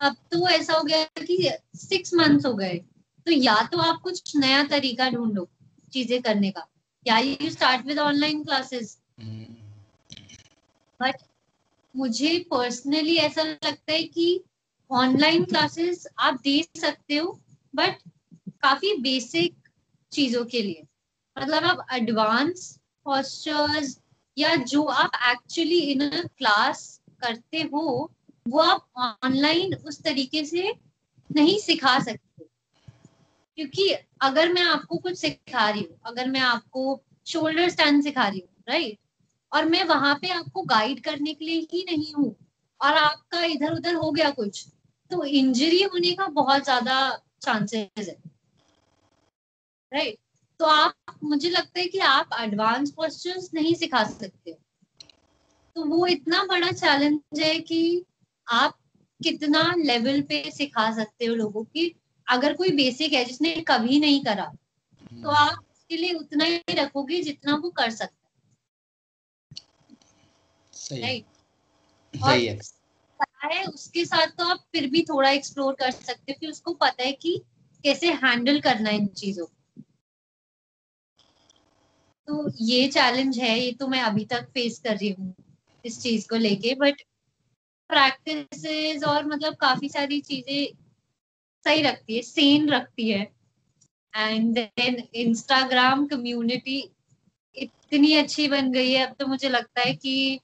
अब 0.02 0.16
तो 0.32 0.48
ऐसा 0.50 0.74
हो 0.74 0.84
गया 0.84 1.04
कि 1.04 1.50
सिक्स 1.76 2.14
मंथ्स 2.14 2.46
हो 2.46 2.54
गए। 2.54 2.78
तो 3.26 3.32
या 3.32 3.56
तो 3.72 3.78
आप 3.78 4.00
कुछ 4.02 4.36
नया 4.36 4.64
तरीका 4.64 5.10
ढूंढो 5.10 5.48
चीज़ें 5.94 6.22
करने 6.22 6.52
का 6.52 6.68
या 7.08 7.18
you 7.20 7.50
start 7.50 7.86
with 7.86 8.00
online 8.00 8.44
classes 8.44 8.98
but 11.00 11.16
मुझे 11.96 12.38
पर्सनली 12.52 13.16
ऐसा 13.16 13.44
लगता 13.44 13.92
है 13.92 14.04
कि 14.04 14.44
ऑनलाइन 14.92 15.44
क्लासेस 15.46 16.08
आप 16.20 16.40
दे 16.44 16.62
सकते 16.78 17.18
हो 17.18 17.40
बट 17.76 17.96
काफ़ी 18.64 18.94
बेसिक 19.02 19.56
चीज़ों 20.12 20.44
के 20.46 20.62
लिए। 20.62 20.84
मतलब 21.38 21.64
आप 21.66 21.86
एडवांस 21.94 22.78
पोस्चर्स 23.06 23.98
या 24.38 24.56
जो 24.66 24.84
आप 24.84 25.12
एक्चुअली 25.32 25.80
इन 25.82 26.10
क्लास 26.38 27.00
करते 27.22 27.62
हो, 27.64 28.12
वो 28.46 28.60
आप 28.60 28.88
ऑनलाइन 29.24 29.74
उस 29.78 30.02
तरीके 30.04 30.44
से 30.46 30.72
नहीं 31.30 31.58
सिखा 31.60 31.98
सकते। 32.00 32.46
क्योंकि 33.58 33.90
अगर 34.22 34.54
मैं 34.54 34.62
आपको 34.64 34.98
कुछ 34.98 35.18
सिखा 35.18 35.70
रही 35.70 35.82
हूँ, 35.82 35.98
अगर 36.06 36.28
मैं 36.28 36.40
आपको 36.42 37.02
शोल्डर 37.28 37.70
स्टैंड 37.70 38.04
सिखा 38.04 38.28
रही 38.28 38.40
हूँ 38.40 38.64
राइट 38.70 38.98
और 39.52 39.66
मैं 39.66 39.84
वहाँ 39.84 40.14
पे 40.16 40.30
आपको 40.30 40.62
गाइड 40.64 41.04
करने 41.04 41.34
के 41.34 41.46
लिए 41.46 41.60
ही 41.74 41.84
नहीं 41.86 42.14
हूँ, 42.14 42.36
और 42.82 42.94
आपका 42.94 43.44
इधर 43.46 43.74
उधर 43.74 43.96
हो 43.96 44.12
गया 44.12 44.30
कुछ 44.32 44.66
तो 45.12 45.24
इंजरी 45.26 45.82
होने 45.84 46.12
का 46.14 46.28
बहुत 46.34 46.64
ज़्यादा 46.64 47.00
चांसेस 47.42 48.08
है। 48.10 48.18
राइट 49.92 50.18
तो 50.60 50.66
आप 50.66 51.20
मुझे 51.24 51.50
लगता 51.50 51.80
है 51.80 51.86
कि 51.86 52.00
आप 52.00 52.30
एडवांस 52.40 52.92
पोस्चर्स 52.92 53.50
नहीं 53.54 53.74
सिखा 53.76 54.04
सकते। 54.04 54.58
तो 55.76 55.86
वो 55.86 56.06
इतना 56.08 56.44
बड़ा 56.44 56.72
चैलेंज 56.72 57.40
है 57.40 57.60
कि 57.60 58.06
आप 58.48 58.78
कितना 59.20 59.62
लेवल 59.78 60.22
पे 60.22 60.44
सिखा 60.52 60.92
सकते 60.96 61.26
हो 61.26 61.36
लोगों 61.36 61.64
की। 61.64 61.94
अगर 62.28 62.54
कोई 62.54 62.72
बेसिक 62.72 63.14
है 63.14 63.24
जिसने 63.26 63.54
कभी 63.68 64.00
नहीं 64.00 64.24
करा 64.24 64.46
तो 65.14 65.30
आप 65.30 65.58
उसके 65.72 65.98
लिए 65.98 66.14
उतना 66.14 66.46
ही 66.46 66.60
रखोगे 66.70 67.22
जितना 67.22 67.56
वो 67.56 67.70
कर 67.70 67.90
सकता 67.90 68.18
सही 70.74 71.02
राइट 71.02 71.26
सही 72.14 72.46
है। 72.46 72.58
है 73.46 73.64
उसके 73.66 74.06
साथ 74.06 74.28
तो 74.28 74.46
आप 74.46 74.66
फिर 74.72 74.90
भी 74.90 75.02
थोड़ा 75.02 75.30
एक्सप्लोर 75.30 75.74
कर 75.74 75.92
सकते 75.92 76.32
हो 76.32 76.38
कि 76.40 76.48
उसको 76.48 76.74
पता 76.74 77.04
है 77.04 77.12
कि 77.12 77.42
कैसे 77.84 78.12
हैंडल 78.14 78.60
करना 78.60 78.90
है 78.90 78.96
इन 78.96 79.08
चीज़ों 79.08 79.46
को। 79.46 79.54
तो 82.30 82.50
ये 82.62 82.88
चैलेंज 82.88 83.38
है 83.40 83.58
ये 83.60 83.72
तो 83.72 83.88
मैं 83.88 84.02
अभी 84.02 84.24
तक 84.26 84.50
फेस 84.54 84.78
कर 84.80 84.96
रही 84.98 85.10
हूँ 85.10 85.34
इस 85.86 86.02
चीज़ 86.02 86.28
को 86.28 86.36
लेके 86.36 86.74
बट 86.76 87.02
प्रैक्टिसेस 87.90 89.04
और 89.04 89.26
मतलब 89.26 89.56
काफ़ी 89.56 89.90
सारी 89.90 90.20
चीज़ें 90.22 90.78
सही 91.66 91.82
रखती 91.82 92.16
है 92.16 92.22
सेन 92.22 92.70
रखती 92.70 93.10
है। 93.10 93.22
एंड 94.14 94.54
देन 94.56 95.02
इंस्टाग्राम 95.16 96.06
कम्युनिटी 96.08 96.78
इतनी 97.58 98.14
अच्छी 98.16 98.48
बन 98.48 98.72
गई 98.72 98.92
है 98.92 99.06
अब 99.06 99.16
तो 99.20 99.28
मुझे 99.28 99.50
लगता 99.50 99.82
है 99.82 99.96
कि 99.96 100.40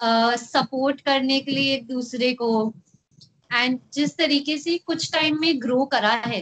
सपोर्ट 0.00 0.98
uh, 0.98 1.04
करने 1.04 1.38
के 1.40 1.50
लिए 1.50 1.74
एक 1.74 1.86
दूसरे 1.86 2.32
को 2.32 2.72
एंड 3.52 3.78
जिस 3.92 4.16
तरीके 4.16 4.58
से 4.58 4.78
कुछ 4.78 5.12
टाइम 5.12 5.40
में 5.40 5.62
ग्रो 5.62 5.84
करा 5.84 6.14
है 6.26 6.40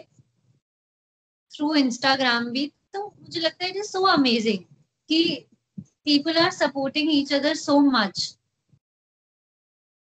थ्रू 1.51 1.75
इंस्टाग्राम 1.75 2.51
भी 2.51 2.67
तो 2.95 3.07
मुझे 3.07 3.41
लगता 3.41 3.65
है 3.65 3.71
इट 3.71 3.77
इज़ 3.77 3.91
सो 3.91 4.07
अमेजिंग 4.07 4.65
कि 5.09 5.47
people 5.79 6.39
are 6.39 6.51
supporting 6.51 7.11
each 7.13 7.33
other 7.33 7.55
so 7.55 7.79
much 7.81 8.39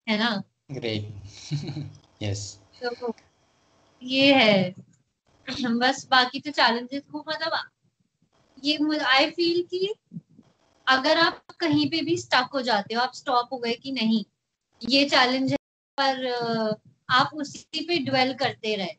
है 0.07 0.17
ना? 0.17 0.43
ग्रेट 0.71 2.23
यस 2.23 2.59
तो 2.83 3.13
ये 4.01 4.33
है। 4.33 4.73
बस 5.77 6.07
बाकी 6.11 6.39
तो 6.39 6.51
चैलेंजेस 6.51 7.03
को 7.11 7.23
मतलब 7.27 7.53
ये 8.63 8.99
आई 8.99 9.29
फील 9.31 9.61
कि 9.63 9.93
अगर 10.87 11.17
आप 11.17 11.45
कहीं 11.59 11.89
पे 11.89 12.01
भी 12.01 12.17
स्टक 12.17 12.49
हो 12.53 12.61
जाते 12.61 12.93
हो 12.93 13.01
आप 13.01 13.13
स्टॉप 13.13 13.49
हो 13.53 13.57
गए 13.57 13.73
कि 13.73 13.91
नहीं 13.91 14.23
ये 14.81 15.03
चैलेंज 15.09 15.51
है 15.51 15.57
पर 15.97 16.25
आप 17.09 17.31
उसी 17.33 17.85
पे 17.85 17.97
ड्वेल 17.99 18.33
करते 18.33 18.75
रहे 18.75 18.95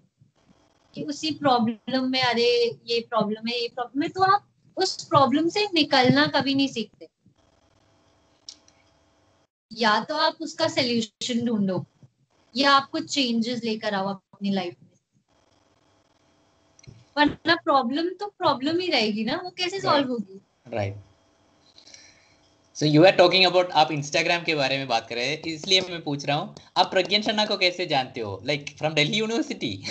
कि 0.94 1.02
उसी 1.02 1.30
प्रॉब्लम 1.30 2.10
में 2.10 2.22
अरे 2.22 2.48
ये 2.86 3.00
प्रॉब्लम 3.00 3.46
है 3.48 3.60
ये 3.60 3.68
प्रॉब्लम 3.68 4.02
है 4.02 4.08
तो 4.08 4.22
आप 4.22 4.51
उस 4.76 5.02
प्रॉब्लम 5.04 5.48
से 5.48 5.66
निकलना 5.74 6.26
कभी 6.34 6.54
नहीं 6.54 6.68
सीखते। 6.68 7.08
या 9.70 9.98
तो 10.04 10.14
आप 10.16 10.36
उसका 10.40 10.68
सोल्यूशन 10.68 11.44
ढूंढो 11.46 11.84
या 12.54 12.72
आप 12.72 12.88
कुछ 12.90 13.14
चेंजेस 13.14 13.62
लेकर 13.64 13.94
आओ 13.94 14.08
अपनी 14.08 14.50
लाइफ 14.50 14.74
में। 14.82 14.88
वरना 17.18 17.54
प्रॉब्लम 17.54 18.08
तो 18.20 18.26
प्रॉब्लम 18.28 18.78
ही 18.78 18.88
रहेगी 18.90 19.24
ना 19.24 19.40
वो 19.44 19.50
कैसे 19.50 19.80
सॉल्व 19.80 20.08
होगी? 20.08 20.40
Right 20.68 20.96
so 22.76 22.86
you 22.86 23.04
are 23.04 23.12
talking 23.12 23.44
about 23.46 23.70
आप 23.72 23.90
इंस्टाग्राम 23.92 24.42
के 24.44 24.54
बारे 24.54 24.78
में 24.78 24.86
बात 24.88 25.08
कर 25.08 25.14
रहे 25.14 25.26
हैं 25.26 25.42
इसलिए 25.46 25.80
मैं 25.80 26.00
पूछ 26.02 26.24
रहा 26.26 26.36
हूँ 26.36 26.54
आप 26.76 26.90
प्रज्ञान 26.90 27.22
शर्मा 27.22 27.44
को 27.46 27.56
कैसे 27.56 27.86
जानते 27.86 28.20
हो? 28.20 28.40
लाइक 28.44 28.74
फ्रॉम 28.78 28.94
दिल्ली 28.94 29.18
यूनिवर्सिटी 29.18 29.84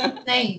नहीं। 0.00 0.58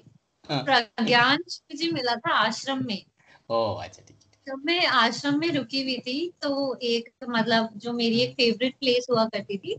प्रज्ञान 0.52 1.38
मुझे 1.38 1.92
मिला 1.92 2.16
था 2.16 2.34
आश्रम 2.36 2.86
में। 2.86 3.02
ओह 3.50 3.84
अच्छा 3.84 4.02
ठीक 4.02 4.18
जब 4.48 4.62
मैं 4.66 4.86
आश्रम 4.86 5.40
में 5.40 5.52
रुकी 5.52 5.82
हुई 5.82 5.98
थी 5.98 6.34
तो 6.42 6.76
एक 6.84 7.10
मतलब 7.30 7.70
जो 7.76 7.94
मेरी 7.94 8.20
एक 8.20 8.34
फेवरेट 8.34 8.76
प्लेस 8.80 9.08
हुआ 9.10 9.26
करती 9.26 9.58
थी 9.58 9.78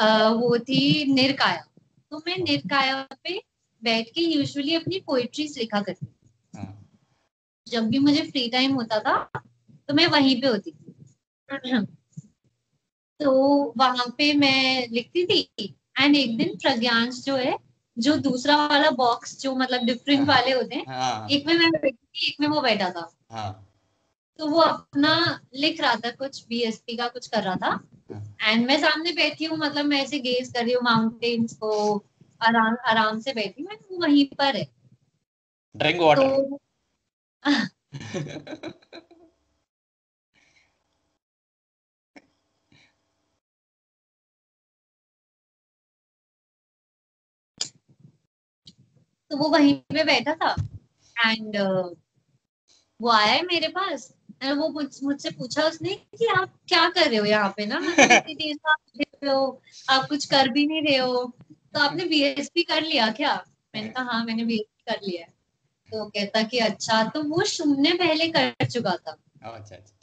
आ, 0.00 0.28
वो 0.28 0.58
थी 0.58 1.12
निरकाया। 1.14 1.64
तो 2.10 2.18
मैं 2.18 2.36
निरकाया 2.38 3.02
पे 3.24 3.42
बैठ 3.82 4.08
के 4.08 4.20
यूजुअली 4.20 4.74
अपनी 4.74 5.00
पोइट्रीज 5.00 5.58
लिखा 5.58 5.80
करती 5.80 6.06
थी। 6.06 6.30
हाँ। 6.56 6.88
जब 7.66 7.88
भी 7.88 7.98
मुझे 7.98 8.22
फ्री 8.22 8.48
टाइम 8.48 8.74
होता 8.74 9.00
था 9.00 9.16
तो 9.88 9.94
मैं 9.94 10.06
वहीं 10.06 10.40
पे 10.40 10.46
होती 10.46 10.70
थी। 10.70 10.94
तो 13.20 13.32
वहाँ 13.76 14.06
पे 14.18 14.32
मैं 14.34 14.88
लिखती 14.88 15.26
थी 15.26 15.74
एंड 16.00 16.16
एक 16.16 16.36
दिन 16.36 16.56
प्रज्ञांश 16.56 17.24
जो 17.24 17.36
है 17.36 17.56
जो 17.98 18.16
दूसरा 18.16 18.56
वाला 18.56 18.90
बॉक्स 18.90 19.40
जो 19.40 19.54
मतलब 19.54 19.80
डिफरेंट 19.80 20.30
हाँ, 20.30 20.36
वाले 20.36 20.52
होते 20.52 20.76
हैं 20.76 20.84
हाँ। 20.88 21.28
एक 21.28 21.46
में 21.46 21.54
मैं 21.54 21.70
बैठी 21.70 21.92
थी 21.92 22.28
एक 22.28 22.36
में 22.40 22.48
वो 22.48 22.60
बैठा 22.60 22.90
था। 22.90 23.16
हाँ। 23.30 23.64
तो 24.38 24.46
वो 24.46 24.60
अपना 24.60 25.40
लिख 25.54 25.80
रहा 25.80 25.94
था 25.94 26.10
कुछ 26.10 26.46
बीएसपी 26.48 26.96
का 26.96 27.08
कुछ 27.08 27.26
कर 27.26 27.42
रहा 27.42 27.56
था। 27.56 27.70
हाँ। 28.12 28.36
एंड 28.42 28.66
मैं 28.66 28.78
सामने 28.80 29.12
बैठी 29.12 29.44
हूँ 29.44 29.58
मतलब 29.58 29.84
मैं 29.84 30.02
ऐसे 30.02 30.18
गेज 30.18 30.52
कर 30.52 30.64
रही 30.64 30.72
हूँ 30.72 30.82
माउंटेन्स 30.82 31.52
को 31.54 31.96
आराम 32.42 32.76
आराम 32.86 33.20
से 33.20 33.32
बैठी 33.32 33.62
हूँ 33.62 33.76
वो 33.90 33.98
वहीं 33.98 34.26
पर 34.38 34.56
है। 34.56 34.68
ड्रिंक 35.76 36.00
वाटर 36.00 36.22
तो 36.22 36.60
तो 49.30 49.36
वो 49.36 49.48
वहीं 49.48 49.74
पे 49.74 50.04
बैठा 50.04 50.34
था। 50.34 50.56
एंड 51.30 51.56
uh, 51.56 51.96
वो 53.02 53.10
आया 53.10 53.32
है 53.32 53.42
मेरे 53.42 53.68
पास। 53.68 54.14
वो 54.44 54.68
मुझसे 55.08 55.30
पूछा 55.30 55.62
उसने 55.62 55.94
कि 55.94 56.26
आप 56.26 56.52
क्या 56.68 56.90
कर 56.90 57.06
रहे 57.06 57.16
हो 57.16 57.24
यहाँ 57.24 57.54
पे 57.56 57.66
ना? 57.66 57.78
मतलब 57.80 59.28
हो 59.28 59.62
आप 59.88 60.08
कुछ 60.08 60.24
कर 60.24 60.48
भी 60.48 60.66
नहीं 60.66 60.82
रहे 60.82 60.96
हो। 60.96 61.32
तो 61.74 61.80
आपने 61.80 62.04
बीएसपी 62.04 62.62
कर 62.62 62.82
लिया 62.82 63.10
क्या? 63.10 63.44
मैंने 63.74 63.88
कहा 63.88 64.04
हाँ 64.04 64.24
मैंने 64.24 64.44
बीएसपी 64.44 64.92
कर 64.92 65.00
लिया 65.06 65.22
है। 65.22 65.28
तो 65.92 66.04
कहता 66.04 66.42
कि 66.42 66.58
अच्छा। 66.58 67.04
तो 67.04 67.22
वो 67.22 67.44
शून्य 67.44 67.92
पहले 67.92 68.28
कर 68.28 68.66
चुका 68.66 68.96
था। 68.96 69.16
अच्छा 69.44 69.76
अच्छा 69.76 69.98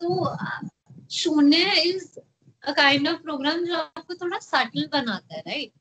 तो 0.00 0.36
Shoonya 1.10 1.82
is 1.82 2.18
a 2.64 2.72
kind 2.72 3.08
of 3.08 3.16
program 3.16 3.64
जो 3.64 3.76
आपको 3.76 4.14
थोड़ा 4.14 4.38
सटल 4.38 4.88
बनाता 4.92 5.34
है 5.34 5.40
राइट 5.40 5.72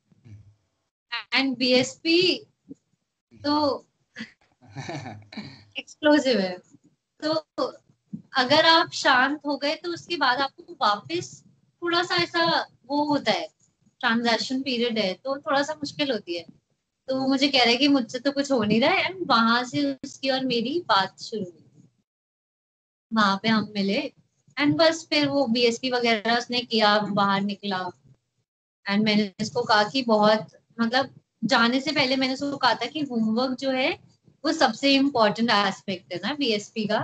एंड 1.34 1.58
बीएसपी 1.58 2.48
तो 3.44 3.86
एक्सप्लोसिव 5.78 6.40
है। 6.40 6.58
तो 7.20 7.34
अगर 8.34 8.66
आप 8.66 8.92
शांत 8.92 9.42
हो 9.46 9.58
गए 9.58 9.76
तो 9.76 9.94
उसके 9.94 10.18
बाद 10.18 10.40
आपको 10.40 10.74
वापस 10.82 11.44
थोड़ा 11.82 12.04
सा 12.04 12.16
ऐसा 12.16 12.46
वो 12.88 13.04
होता 13.04 13.32
है 13.32 13.48
ट्रांजेक्शन 14.00 14.62
पीरियड 14.62 15.00
है 15.00 15.14
तो 15.14 15.38
थोड़ा 15.38 15.62
सा 15.64 15.74
मुश्किल 15.74 16.12
होती 16.12 16.38
है। 16.38 16.46
तो 17.08 17.20
वो 17.20 17.28
मुझे 17.28 17.48
कह 17.48 17.64
रहे 17.64 17.76
कि 17.76 17.88
मुझसे 17.88 18.20
तो 18.20 18.32
कुछ 18.32 18.52
हो 18.52 18.64
नहीं 18.64 18.82
रहा 18.82 18.92
है 18.92 19.06
एंड 19.06 19.26
वहाँ 19.28 19.64
से 19.64 19.94
उसकी 19.94 20.30
और 20.30 20.46
मेरी 20.46 20.80
बात 20.88 21.22
शुरू 21.22 21.44
हुई। 21.44 21.66
वहाँ 23.14 23.40
पे 23.44 23.50
हम 23.50 23.72
मिले 23.76 24.00
एंड 24.58 24.76
बस 24.76 25.06
फिर 25.10 25.28
वो 25.28 25.46
बीएसपी 25.48 25.92
वगैरह 25.92 26.38
उसने 26.38 26.62
किया 26.62 26.98
बाहर 27.00 27.42
निकला। 27.42 27.90
एंड 28.90 29.04
मैंने 29.04 29.32
इसको 29.40 29.62
कहा 29.62 29.84
कि 29.84 30.04
बहुत 30.04 30.48
मतलब 30.82 31.14
जाने 31.44 31.80
से 31.82 31.92
पहले 31.92 32.16
मैंने 32.16 32.34
उसको 32.34 32.58
कहा 32.58 32.74
था 32.74 32.86
कि 32.86 33.00
होमवर्क 33.00 33.58
जो 33.60 33.72
है 33.72 33.92
वो 34.46 34.52
सबसे 34.52 34.94
इम्पोर्टेंट 34.96 35.50
एस्पेक्ट 35.50 36.14
है 36.14 36.20
ना 36.20 36.34
बीएसपी 36.34 36.88
का 36.88 37.00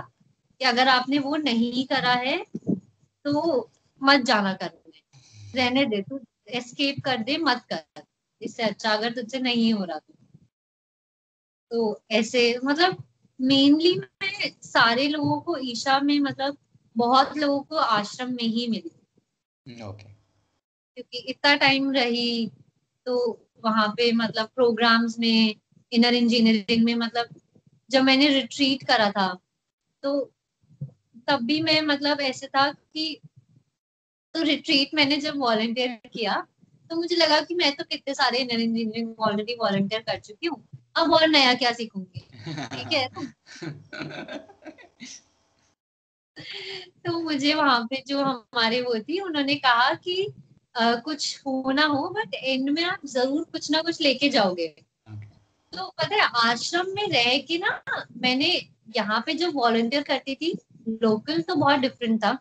कि 0.58 0.64
अगर 0.64 0.88
आपने 0.88 1.18
वो 1.18 1.36
नहीं 1.36 1.86
करा 1.86 2.12
है 2.12 2.46
तो 3.24 3.70
मत 4.02 4.20
जाना 4.20 4.52
करने 4.52 5.02
रहने 5.54 5.84
दे 5.84 6.02
तू 6.02 6.20
एस्केप 6.48 7.00
कर 7.04 7.16
दे 7.16 7.36
मत 7.36 7.64
कर। 7.72 8.02
इससे 8.42 8.62
अच्छा 8.62 8.90
अगर 8.90 9.12
तुझसे 9.12 9.38
नहीं 9.38 9.72
हो 9.74 9.84
रहा 9.84 9.98
तो, 9.98 10.14
तो 11.70 12.02
ऐसे 12.10 12.60
मतलब 12.64 13.04
मेनली 13.40 13.94
मैं 13.98 14.50
सारे 14.62 15.08
लोगों 15.08 15.40
को 15.40 15.56
ईशा 15.56 16.00
में 16.00 16.20
मतलब 16.20 16.56
बहुत 16.96 17.36
लोगों 17.36 17.62
को 17.62 17.76
आश्रम 17.76 18.30
में 18.30 18.44
ही 18.44 18.66
मिली। 18.68 18.88
Okay 18.88 19.82
okay. 19.82 20.12
क्योंकि 20.94 21.18
इतना 21.18 21.54
टाइम 21.56 21.92
रही 21.92 22.52
तो 23.06 23.47
वहाँ 23.64 23.88
पे 23.88 24.12
मतलब 24.12 24.46
प्रोग्राम्स 24.46 25.18
में 25.18 25.54
इनर 25.92 26.14
इंजीनियरिंग 26.14 26.84
में 26.84 26.94
मतलब 26.94 27.28
जब 27.90 28.02
मैंने 28.02 28.28
रिट्रीट 28.28 28.82
करा 28.82 29.10
था 29.10 29.38
तो 30.02 30.32
तब 31.28 31.38
भी 31.42 31.60
मैं 31.62 31.82
मतलब 31.82 32.20
ऐसे 32.20 32.46
था 32.46 32.72
कि 32.72 33.20
तो 34.34 34.42
रिट्रीट 34.42 34.90
मैंने 34.94 35.16
जब 35.16 35.36
वॉलेंटियर 35.36 36.00
किया 36.12 36.46
तो 36.90 36.96
मुझे 36.96 37.16
लगा 37.16 37.40
कि 37.40 37.54
मैं 37.54 37.76
तो 37.76 37.84
कितने 37.84 38.14
सारे 38.14 38.38
इनर 38.38 38.60
इंजीनियरिंग 38.60 39.14
ऑलरेडी 39.20 39.54
वॉलेंटियर 39.54 40.02
कर 40.02 40.18
चुकी 40.20 40.46
हूँ 40.46 40.68
अब 40.96 41.12
और 41.12 41.28
नया 41.28 41.54
क्या 41.54 41.72
सीखूँगी? 41.72 42.20
ठीक 42.48 42.92
है? 42.92 43.08
तो 47.06 47.20
मुझे 47.20 47.54
वहाँ 47.54 47.86
पे 47.86 48.02
जो 48.06 48.22
हमारे 48.22 48.80
वो 48.80 48.94
थी 48.98 49.20
उन्होंने 49.20 49.54
कहा 49.54 49.94
कि 49.94 50.32
कुछ 50.78 51.42
हो 51.46 51.72
ना 51.72 51.84
हो 51.86 52.08
बट 52.10 52.34
एंड 52.34 52.70
में 52.70 52.82
आप 52.84 53.06
ज़रूर 53.06 53.44
कुछ 53.52 53.70
ना 53.70 53.80
कुछ 53.82 54.00
लेके 54.00 54.28
जाओगे। 54.30 54.66
तो 55.72 55.88
पता 55.98 56.14
है 56.14 56.28
आश्रम 56.42 56.86
में 56.94 57.06
रह 57.08 57.36
के 57.38 57.58
ना, 57.58 57.80
मैंने 58.16 58.48
यहाँ 58.96 59.22
पे 59.26 59.34
जो 59.34 59.50
वॉलंटियर 59.52 60.02
करती 60.02 60.34
थी 60.34 60.56
लोकल 61.02 61.40
तो 61.42 61.54
बहुत 61.54 61.78
डिफरेंट 61.80 62.22
था। 62.24 62.38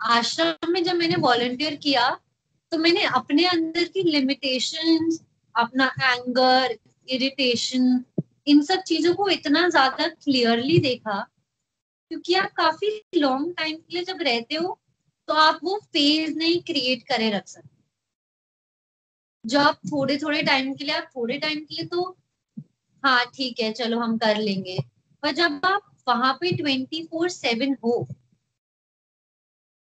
आश्रम 0.00 0.72
में 0.72 0.82
जब 0.84 0.96
मैंने 0.96 1.16
वॉलंटियर 1.18 1.74
किया 1.78 2.08
तो 2.72 2.78
मैंने 2.78 3.04
अपने 3.04 3.46
अंदर 3.46 3.84
की 3.86 4.02
लिमिटेशन 4.02 5.10
अपना 5.54 5.90
एंगर 6.04 6.76
इरिटेशन 7.08 8.04
इन 8.48 8.62
सब 8.62 8.82
चीज़ों 8.82 9.14
को 9.14 9.28
इतना 9.28 9.68
ज़्यादा 9.68 10.06
क्लियरली 10.08 10.78
देखा, 10.80 11.18
क्योंकि 12.10 12.34
आप 12.34 12.52
काफ़ी 12.56 12.90
लॉन्ग 13.16 13.52
टाइम 13.56 13.76
के 13.76 13.94
लिए 13.94 14.04
जब 14.04 14.22
रहते 14.22 14.54
हो 14.54 14.78
तो 15.30 15.34
आप 15.36 15.58
वो 15.64 15.76
फ़ेज़ 15.84 16.36
नहीं 16.38 16.60
क्रिएट 16.64 17.02
करे 17.08 17.30
रख 17.30 17.46
सकते। 17.48 17.68
जो 19.44 19.58
आप 19.60 19.76
थोड़े 19.86 20.16
थोड़े 20.16 20.42
टाइम 20.42 20.72
के 20.74 20.84
लिए, 20.84 20.94
आप 20.94 21.08
थोड़े 21.16 21.38
टाइम 21.38 21.58
के 21.60 21.74
लिए 21.74 21.86
तो 21.86 22.02
हाँ 23.04 23.24
ठीक 23.26 23.60
है, 23.60 23.72
चलो 23.72 23.98
हम 24.00 24.16
कर 24.18 24.36
लेंगे। 24.38 24.78
पर 25.22 25.32
जब 25.34 25.60
आप 25.66 25.82
वहाँ 26.08 26.32
पे 26.34 26.52
ट्वेंटी 26.56 27.02
फोर 27.06 27.28
सेवन 27.30 27.76
हो 27.84 28.06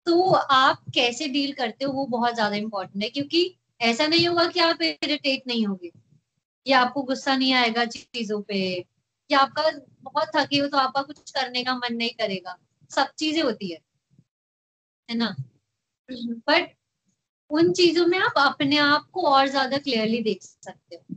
तो 0.07 0.30
आप 0.32 0.82
कैसे 0.95 1.26
डील 1.28 1.53
करते 1.53 1.84
हो 1.84 1.93
वो 1.93 2.05
बहुत 2.07 2.34
ज़्यादा 2.34 2.57
इम्पोर्टेंट 2.57 3.03
है, 3.05 3.09
क्योंकि 3.11 3.57
ऐसा 3.80 4.07
नहीं 4.07 4.26
होगा 4.28 4.47
कि 4.47 4.61
आप 4.61 4.82
इरिटेट 4.82 5.43
नहीं 5.47 5.66
होगे। 5.66 5.91
या 6.66 6.80
आपको 6.80 7.03
गुस्सा 7.05 7.37
नहीं 7.37 7.53
आएगा 7.55 7.84
चीज़ों 7.87 8.41
पे। 8.43 8.59
या 9.30 9.39
आपका 9.41 9.70
बहुत 10.05 10.30
थके 10.37 10.59
हो 10.59 10.68
तो 10.68 10.78
आपका 10.78 11.03
कुछ 11.03 11.30
करने 11.32 11.64
का 11.64 11.74
मन 11.76 11.95
नहीं 11.95 12.11
करेगा। 12.20 12.57
सब 12.91 13.09
चीज़ें 13.18 13.43
होती 13.43 13.72
है। 13.72 13.78
है 15.09 15.16
ना? 15.16 15.34
बट 16.11 16.74
उन 17.50 17.72
चीज़ों 17.72 18.07
में 18.07 18.18
आप 18.18 18.34
अपने 18.38 18.78
आप 18.78 19.09
को 19.12 19.22
और 19.22 19.46
ज़्यादा 19.48 19.78
क्लियरली 19.78 20.22
देख 20.22 20.42
सकते 20.42 20.96
हो। 20.96 21.16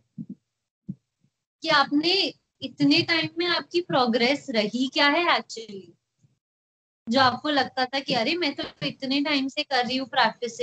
कि 1.63 1.69
आपने 1.69 2.13
इतने 2.61 3.01
टाइम 3.01 3.29
में 3.37 3.45
आपकी 3.45 3.81
प्रोग्रेस 3.81 4.45
रही 4.49 4.87
क्या 4.87 5.07
है 5.07 5.37
एक्चुअली 5.37 5.93
जो 7.07 7.19
आपको 7.19 7.49
लगता 7.49 7.85
था 7.85 7.99
कि 7.99 8.13
अरे 8.13 8.35
मैं 8.35 8.53
तो 8.55 8.63
इतने 8.87 9.21
टाइम 9.21 9.47
से 9.47 9.63
कर 9.63 9.85
रही 9.85 9.97
हूँ 9.97 10.07
प्रैक्टिस 10.07 10.59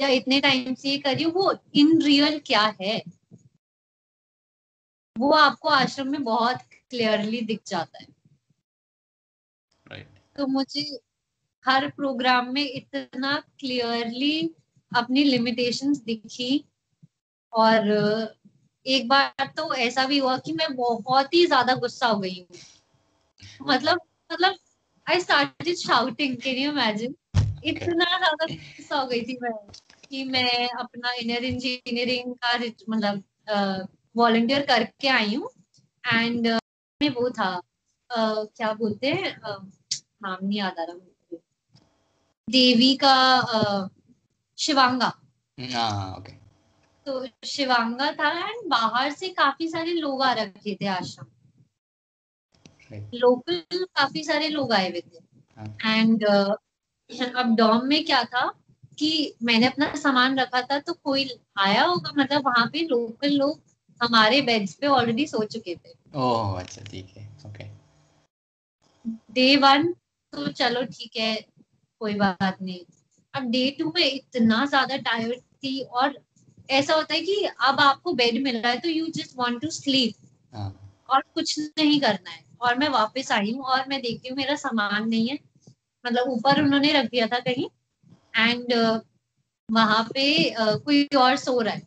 या 0.00 0.08
इतने 0.08 0.40
टाइम 0.40 0.74
से 0.74 0.90
ये 0.90 0.98
कर 0.98 1.14
रही 1.14 1.24
हूँ 1.24 1.32
वो 1.32 1.52
इन 1.74 2.00
रियल 2.02 2.38
क्या 2.46 2.62
है? 2.80 3.02
वो 5.16 5.30
आपको 5.32 5.68
आश्रम 5.68 6.08
में 6.08 6.22
बहुत 6.24 6.58
क्लियरली 6.90 7.40
दिख 7.40 7.60
जाता 7.66 7.98
है। 7.98 8.06
Right. 9.86 10.06
तो 10.36 10.46
मुझे 10.46 10.82
हर 11.64 11.88
प्रोग्राम 11.90 12.52
में 12.54 12.64
इतना 12.64 13.34
क्लियरली 13.60 14.50
अपनी 14.92 15.24
लिमिटेशंस 15.24 15.98
दिखी। 16.02 16.64
और 17.52 17.88
एक 18.86 19.08
बार 19.08 19.52
तो 19.56 19.72
ऐसा 19.76 20.04
भी 20.06 20.18
हुआ 20.18 20.36
कि 20.38 20.52
मैं 20.52 20.74
बहुत 20.76 21.34
ही 21.34 21.44
ज़्यादा 21.46 21.74
गुस्सा 21.76 22.06
हो 22.06 22.18
गई 22.20 22.38
हूँ। 22.40 23.66
मतलब 23.68 24.00
मतलब 24.32 24.56
I 25.06 25.20
started 25.20 25.76
shouting 25.76 26.36
can 26.36 26.56
you 26.58 26.70
imagine 26.70 27.14
इतना 27.64 28.04
ज़्यादा 28.18 28.46
गुस्सा 28.46 28.96
हो 28.96 29.06
गई 29.06 29.20
थी 29.22 29.38
मैं 29.42 29.52
कि 30.08 30.24
मैं 30.24 30.68
अपना 30.70 31.12
इनर 31.20 31.44
इंजीनियरिंग 31.44 32.34
का 32.36 32.56
मतलब 32.88 33.22
वॉलंटियर 34.16 34.66
करके 34.66 35.08
आई 35.08 35.34
हूँ। 35.34 35.50
एंड 36.04 36.46
में 37.00 37.08
वो 37.10 37.28
था 37.30 37.54
uh, 37.56 38.46
क्या 38.56 38.72
बोलते 38.72 39.06
हैं 39.06 39.36
uh, 39.36 39.60
नाम 40.22 40.38
नहीं 40.42 40.58
याद 40.58 40.78
आ 40.78 40.84
रहा 40.84 40.96
देवी 42.52 42.94
का 43.04 43.16
शिवांगा। 44.58 45.12
हाँ 45.58 46.16
ओके 46.16 46.32
तो 47.06 47.26
शिवांगा 47.44 48.10
था 48.12 48.30
एंड 48.40 48.68
बाहर 48.70 49.12
से 49.12 49.28
काफ़ी 49.28 49.68
सारे 49.68 49.92
लोग 49.92 50.22
आ 50.22 50.32
रखे 50.32 50.74
थे 50.80 50.86
आश्रम। 50.86 51.26
लोकल 53.14 53.84
काफ़ी 53.96 54.22
सारे 54.24 54.48
लोग 54.48 54.72
आए 54.72 54.90
हुए 54.90 55.00
थे। 55.00 55.18
एंड 55.88 56.24
हाँ। 56.28 57.30
अब 57.36 57.54
डॉम 57.56 57.86
में 57.86 58.04
क्या 58.04 58.22
था 58.24 58.46
कि 58.98 59.10
मैंने 59.42 59.66
अपना 59.66 59.94
सामान 59.94 60.38
रखा 60.38 60.60
था 60.62 60.78
तो 60.78 60.92
कोई 60.94 61.28
आया 61.58 61.84
होगा 61.84 62.12
मतलब 62.18 62.46
वहाँ 62.46 62.66
पे 62.66 62.86
लोकल 62.86 63.32
लोग 63.32 63.60
हमारे 64.00 64.40
बेड्स 64.42 64.74
पे 64.74 64.86
ऑलरेडी 64.86 65.26
सो 65.26 65.44
चुके 65.44 65.74
थे। 65.76 65.94
ओह 66.14 66.58
अच्छा 66.60 66.82
ठीक 66.82 67.16
है 67.16 67.26
ओके 67.46 67.64
डे 69.32 69.56
वन 69.56 69.92
तो 70.32 70.46
चलो 70.52 70.82
ठीक 70.84 71.16
है 71.16 71.34
कोई 72.02 72.14
बात 72.14 72.62
नहीं। 72.62 72.84
अब 73.34 73.50
डे 73.50 73.70
टू 73.70 73.92
में 73.96 74.04
इतना 74.04 74.66
ज़्यादा 74.66 74.96
टायर्ड 74.96 75.40
थी 75.40 75.82
और 75.82 76.18
ऐसा 76.70 76.94
होता 76.94 77.14
है 77.14 77.20
कि 77.20 77.50
अब 77.60 77.80
आपको 77.80 78.12
बेड 78.12 78.42
मिल 78.42 78.56
रहा 78.56 78.72
है 78.72 78.78
तो 78.78 78.88
you 78.88 79.08
just 79.08 79.32
want 79.36 79.62
to 79.62 79.70
sleep 79.70 80.14
और 81.10 81.22
कुछ 81.34 81.58
नहीं 81.78 82.00
करना 82.00 82.30
है। 82.30 82.44
और 82.60 82.78
मैं 82.78 82.88
वापस 82.88 83.32
आई 83.32 83.52
हूँ 83.52 83.64
और 83.64 83.84
मैं 83.88 84.02
देखती 84.02 84.28
हूँ 84.28 84.36
मेरा 84.36 84.56
सामान 84.56 85.08
नहीं 85.08 85.28
है। 85.28 85.38
मतलब 86.04 86.28
ऊपर 86.28 86.62
उन्होंने 86.62 86.92
रख 86.92 87.10
दिया 87.10 87.26
था 87.26 87.38
कहीं। 87.38 87.68
एंड 88.36 88.72
uh, 88.72 89.00
वहाँ 89.68 90.04
पे 90.04 90.54
uh, 90.54 90.84
कोई 90.84 91.08
और 91.18 91.36
सो 91.36 91.60
रहा 91.60 91.74
है। 91.74 91.86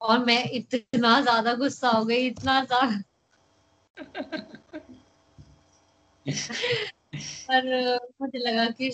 और 0.00 0.24
मैं 0.24 0.50
इतना 0.50 1.20
ज़्यादा 1.20 1.54
गुस्सा 1.54 1.88
हो 1.88 2.04
गई 2.04 2.26
इतना 2.26 2.64
ज़्यादा। 2.64 3.02
और 7.16 7.96
uh, 7.96 8.20
मुझे 8.20 8.38
लगा 8.38 8.66
कि 8.66 8.90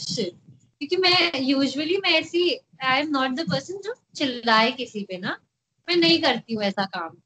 क्योंकि 0.78 0.96
मैं 0.96 1.30
यूजुअली 1.36 1.96
मैं 1.96 2.10
ऐसी 2.10 2.60
I 2.84 3.00
am 3.00 3.08
not 3.08 3.30
the 3.30 3.50
person 3.50 3.74
जो 3.74 3.94
चिल्लाए 4.16 4.72
किसी 4.72 5.02
पे 5.02 5.18
ना 5.18 5.40
मैं 5.88 5.96
नहीं 5.96 6.22
करती 6.22 6.54
हूँ 6.54 6.62
ऐसा 6.62 6.84
काम। 6.84 7.16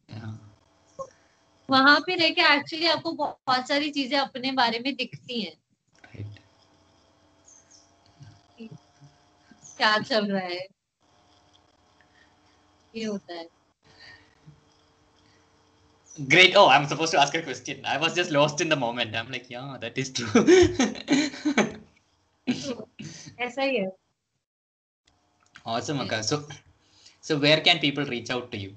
वहाँ 1.70 2.01
पे 2.01 2.14
रह 2.14 2.30
के 2.30 2.55
एक्चुअली 2.55 2.86
आपको 2.86 3.12
बहुत 3.12 3.68
सारी 3.68 3.91
चीज़ें 3.91 4.18
अपने 4.18 4.53
बारे 4.53 4.78
में 4.78 4.95
दिखती 4.95 5.41
हैं। 5.41 5.57
क्या 9.76 9.99
चल 9.99 10.32
रहा 10.32 10.41
है? 10.41 10.66
ये 12.97 13.05
होता 13.05 13.34
है। 13.34 13.59
Great. 16.28 16.54
Oh, 16.56 16.68
I'm 16.68 16.86
supposed 16.86 17.12
to 17.12 17.20
ask 17.20 17.34
a 17.34 17.42
question. 17.42 17.80
I 17.84 17.96
was 17.98 18.14
just 18.14 18.30
lost 18.30 18.60
in 18.60 18.68
the 18.68 18.76
moment. 18.76 19.16
I'm 19.16 19.30
like, 19.30 19.48
yeah, 19.48 19.76
that 19.80 19.96
is 19.96 20.10
true. 20.10 20.28
ऐसा 23.40 23.62
ही 23.62 23.76
है 23.76 23.90
awesome, 25.66 26.00
Akka. 26.00 26.22
So, 26.22 26.42
so 27.20 27.38
where 27.38 27.60
can 27.60 27.78
people 27.78 28.04
reach 28.04 28.30
out 28.30 28.50
to 28.52 28.58
you? 28.58 28.70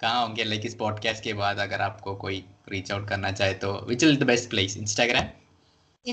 कहाँ 0.00 0.26
होंगे 0.26 0.44
like 0.44 0.66
इस 0.66 0.74
podcast 0.80 1.22
के 1.24 1.32
बाद 1.34 1.58
अगर 1.58 1.80
आपको 1.80 2.14
कोई 2.24 2.44
रीच 2.68 2.90
आउट 2.92 3.08
करना 3.08 3.30
चाहे 3.32 3.54
तो 3.62 3.72
which 3.88 4.02
is 4.04 4.18
the 4.18 4.22
best 4.30 4.48
place 4.50 4.76
Instagram 4.76 5.28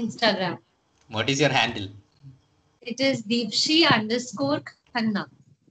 Instagram 0.02 0.58
what 1.12 1.30
is 1.30 1.44
your 1.44 1.52
handle 1.52 1.90
It 2.92 3.00
is 3.00 3.20
Deepshi 3.32 3.76
underscore 3.90 4.62
Khanna. 4.96 5.22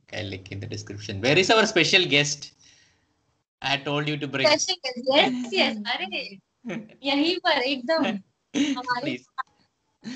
Okay, 0.02 0.22
link 0.28 0.46
in 0.50 0.60
the 0.60 0.68
description. 0.68 1.18
Where 1.20 1.38
is 1.42 1.50
our 1.50 1.66
special 1.66 2.06
guest? 2.12 2.46
I 3.62 3.76
told 3.76 4.08
you 4.08 4.16
to 4.16 4.26
bring. 4.26 4.46
Yes, 4.46 5.32
yes. 5.52 5.76
अरे 5.86 6.38
यहीं 7.04 7.36
पर 7.38 7.62
एकदम 7.62 8.04
हमारे 8.78 9.18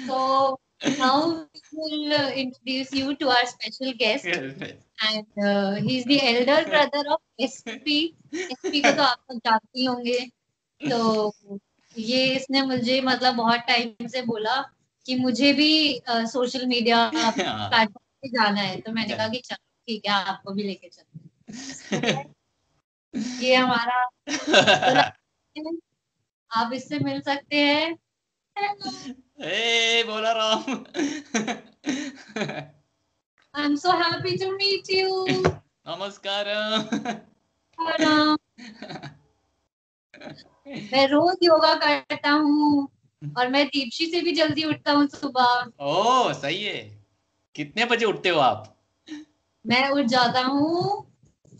so 0.06 0.58
now 0.98 1.46
we 1.54 1.60
will 1.72 2.12
uh, 2.12 2.30
introduce 2.30 2.92
you 2.92 3.14
to 3.16 3.28
our 3.28 3.46
special 3.46 3.92
guest 3.92 4.24
Yes, 4.24 4.74
and 5.08 5.26
uh, 5.44 5.74
he's 5.74 6.04
the 6.04 6.20
elder 6.22 6.64
brother 6.68 7.04
of 7.10 7.20
SP. 7.38 8.14
SP 8.34 8.82
को 8.82 8.96
तो 8.96 9.02
आप 9.02 9.18
लोग 9.30 9.38
जानते 9.38 9.84
होंगे 9.84 10.18
तो 10.80 11.36
ये 11.98 12.34
इसने 12.36 12.62
मुझे 12.62 13.00
मतलब 13.00 13.34
बहुत 13.34 13.60
टाइम 13.60 14.06
से 14.06 14.22
बोला 14.22 14.72
कि 15.06 15.16
मुझे 15.16 15.52
भी 15.52 16.02
सोशल 16.08 16.66
मीडिया 16.66 16.98
हाँ, 16.98 17.32
प्लेटफॉर्म 17.36 18.04
पे 18.22 18.28
जाना 18.28 18.60
है 18.60 18.80
तो 18.80 18.92
मैंने 18.92 19.16
कहा 19.16 19.28
कि 19.28 19.38
चलो 19.38 19.64
ठीक 19.88 20.06
है 20.06 20.12
आपको 20.12 20.52
भी 20.52 20.62
लेके 20.62 20.88
चलते 20.88 21.96
हैं। 21.96 22.35
ये 23.16 23.54
हमारा 23.54 24.02
आप 26.50 26.72
इससे 26.72 26.98
मिल 26.98 27.20
सकते 27.20 27.56
हैं 27.56 27.96
hey, 28.56 30.04
बोला 30.06 30.32
Ram. 30.32 30.84
I 33.54 33.64
am 33.64 33.74
so 33.76 33.90
happy 34.02 34.36
to 34.36 34.50
meet 34.52 34.90
you 34.90 35.26
नमस्कारम. 35.88 37.16
मैं 40.92 41.06
रोज 41.08 41.36
योगा 41.42 41.74
करता 41.74 42.30
हूँ 42.30 42.88
और 43.22 43.48
मैं 43.48 43.64
दीपशी 43.66 44.06
से 44.06 44.20
भी 44.20 44.32
जल्दी 44.32 44.64
उठता 44.64 44.92
हूँ 44.92 45.06
सुबह 45.06 45.70
ओ 45.80 46.32
सही 46.32 46.62
है. 46.64 46.80
कितने 47.54 47.84
बजे 47.84 48.06
उठते 48.06 48.28
हो 48.28 48.40
आप? 48.40 48.72
मैं 49.64 49.88
उठ 49.90 50.04
जाता 50.06 50.40
हूँ 50.44 51.02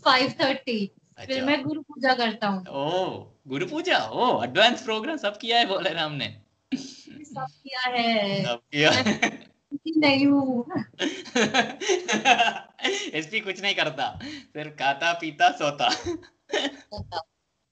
फाइव 0.05 0.33
थर्टी 0.41 0.79
फिर 1.19 1.35
अच्छा. 1.35 1.45
मैं 1.45 1.61
गुरु 1.63 1.81
पूजा 1.81 2.13
करता 2.13 2.47
हूँ। 2.47 2.65
ओ 2.67 3.17
गुरु 3.47 3.65
पूजा? 3.65 3.97
ओ 3.97 4.43
एडवांस 4.43 4.81
प्रोग्राम 4.83 5.17
सब 5.17 5.37
किया 5.37 5.59
है 5.59 5.65
बोले 5.65 5.89
राम 5.89 6.11
ने 6.11 6.35
सब 6.75 7.47
किया 7.63 7.81
है। 7.81 8.43
सब 8.43 8.61
किया 8.71 8.91
नहीं 9.97 10.25
हूँ। 10.27 10.65
एसपी 13.13 13.39
कुछ 13.39 13.61
नहीं 13.61 13.75
करता। 13.75 14.19
सिर्फ़ 14.23 14.73
खाता 14.73 15.13
पीता 15.13 15.49
सोता। 15.51 15.89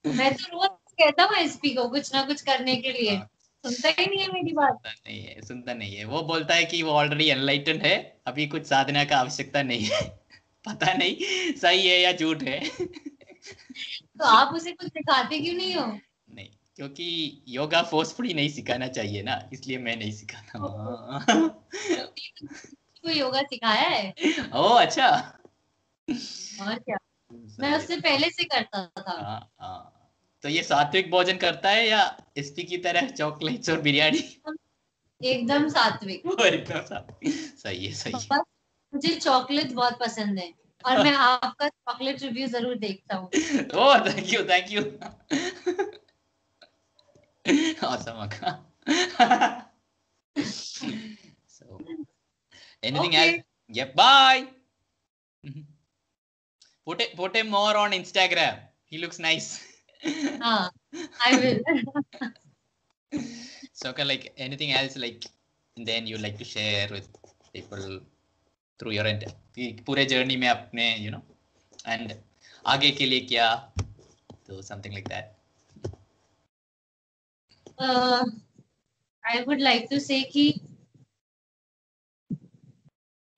मैं 0.04 0.34
तो 0.34 0.46
रोज 0.52 0.68
कहता 1.00 1.24
हूँ 1.24 1.36
एसपी 1.36 1.70
को 1.70 1.88
कुछ 1.88 2.14
ना 2.14 2.22
कुछ 2.22 2.40
करने 2.40 2.76
के 2.76 2.92
लिए। 2.92 3.16
हाँ। 3.16 3.28
सुनता 3.64 3.88
ही 3.88 4.06
नहीं 4.06 4.20
है 4.20 4.32
मेरी 4.32 4.52
बात। 4.52 4.72
सुनता 4.72 4.90
नहीं 4.90 5.22
है 5.24 5.40
सुनता 5.42 5.74
नहीं 5.74 5.96
है। 5.96 6.04
वो 6.04 6.22
बोलता 6.22 6.54
है 6.54 6.64
कि 6.64 6.82
वो 6.82 6.90
ऑलरेडी 6.90 7.28
एनलाइटेंड 7.28 7.82
है। 7.82 7.96
अभी 8.26 8.46
कुछ 8.46 8.66
साधना 8.66 9.04
का 9.04 9.16
आवश्यकता 9.16 9.62
नहीं 9.62 9.84
है। 9.84 10.00
पता 10.68 10.92
नहीं 10.92 11.16
सही 11.54 11.88
है 11.88 12.00
या 12.00 12.12
झूठ 12.12 12.42
है। 12.42 12.60
तो 14.20 14.24
आप 14.24 14.54
उसे 14.54 14.72
कुछ 14.72 14.88
सिखाते 14.88 15.38
क्यों 15.38 15.54
नहीं 15.54 15.74
हो? 15.74 15.86
नहीं 16.30 16.48
क्योंकि 16.76 17.42
योगा 17.48 17.82
फोर्सफुली 17.82 18.34
नहीं 18.34 18.48
सिखाना 18.48 18.88
चाहिए 18.88 19.22
ना 19.22 19.50
इसलिए 19.52 19.78
मैं 19.78 19.96
नहीं 19.96 20.12
सिखाता। 20.12 20.58
हूँ 20.58 21.64
को 23.02 23.10
योगा 23.10 23.42
सिखाया 23.42 23.88
है? 23.88 24.14
ओ 24.54 24.62
अच्छा। 24.62 25.08
और 26.62 26.78
क्या? 26.78 26.96
मैं 27.60 27.76
उससे 27.76 27.96
पहले 27.96 28.30
से 28.30 28.44
करता 28.44 28.86
था। 28.86 29.12
हाँ 29.12 29.52
हाँ। 29.60 29.92
तो 30.42 30.48
ये 30.48 30.62
सात्विक 30.62 31.10
भोजन 31.10 31.36
करता 31.36 31.70
है 31.70 31.88
या 31.88 32.18
एसपी 32.36 32.62
की 32.62 32.76
तरह 32.76 33.08
चॉकलेट्स 33.08 33.70
और 33.70 33.80
बिरयानी? 33.80 34.42
एकदम 35.24 35.68
सात्विक। 35.68 36.22
एकदम 36.40 36.80
सात्विक। 36.80 37.34
सही 37.34 37.86
है 37.86 37.92
सही 37.92 38.28
है। 38.32 38.38
मुझे 38.94 39.14
चॉकलेट 39.14 39.72
बहुत 39.72 39.98
पसंद 40.00 40.38
है। 40.38 40.54
और 40.84 41.02
मैं 41.04 41.12
आपका 41.16 41.68
चॉकलेट 41.68 42.22
रिव्यू 42.22 42.46
ज़रूर 42.48 42.74
देखता 42.78 43.16
हूँ 43.16 43.30
Oh, 43.82 43.94
thank 44.06 44.32
you, 44.32 44.44
thank 44.50 44.70
you. 44.70 44.82
awesome, 47.82 48.18
Akka. 48.24 48.52
so, 51.48 51.80
anything 52.82 53.14
Okay. 53.16 53.34
else? 53.34 53.42
Yep. 53.68 53.94
Bye. 53.96 54.46
Put 56.86 57.00
it, 57.00 57.16
put 57.16 57.36
him 57.36 57.48
more 57.50 57.76
on 57.76 57.92
Instagram. 57.92 58.58
He 58.84 58.98
looks 58.98 59.18
nice. 59.18 59.48
हाँ 60.42 60.70
I 61.26 61.36
will 61.36 61.62
so, 63.72 63.88
Akka, 63.90 64.04
like 64.04 64.32
anything 64.36 64.72
else, 64.72 64.96
like 64.96 65.24
then 65.76 66.06
you 66.06 66.18
like 66.18 66.38
to 66.38 66.44
share 66.44 66.88
with 66.90 67.08
people 67.52 68.00
through 68.80 68.94
your 68.94 69.06
ent- 69.06 69.82
पूरे 69.86 70.04
journey 70.04 70.36
में 70.36 70.48
अपने 70.48 70.86
you 70.98 71.10
know 71.10 71.22
and 71.86 72.12
आगे 72.66 72.90
के 72.90 73.06
लिए 73.06 73.20
क्या 73.26 73.54
तो 74.46 74.62
something 74.62 74.94
like 74.94 75.08
that. 75.08 75.32
I 79.24 79.40
would 79.42 79.60
like 79.60 79.86
to 79.90 79.98
say 79.98 80.20
कि 80.32 80.44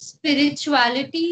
स्पिरिचुअलिटी 0.01 1.29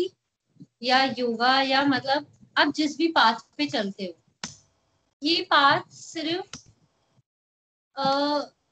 या 0.82 1.02
योगा 1.18 1.60
या 1.62 1.82
मतलब 1.84 2.26
आप 2.58 2.72
जिस 2.76 2.96
भी 2.98 3.06
पाथ 3.08 3.40
पे 3.58 3.66
चलते 3.66 4.04
हो 4.04 4.50
ये 5.22 5.40
पाथ 5.50 5.90
सिर्फ़ 5.92 6.58
अ, 7.96 8.04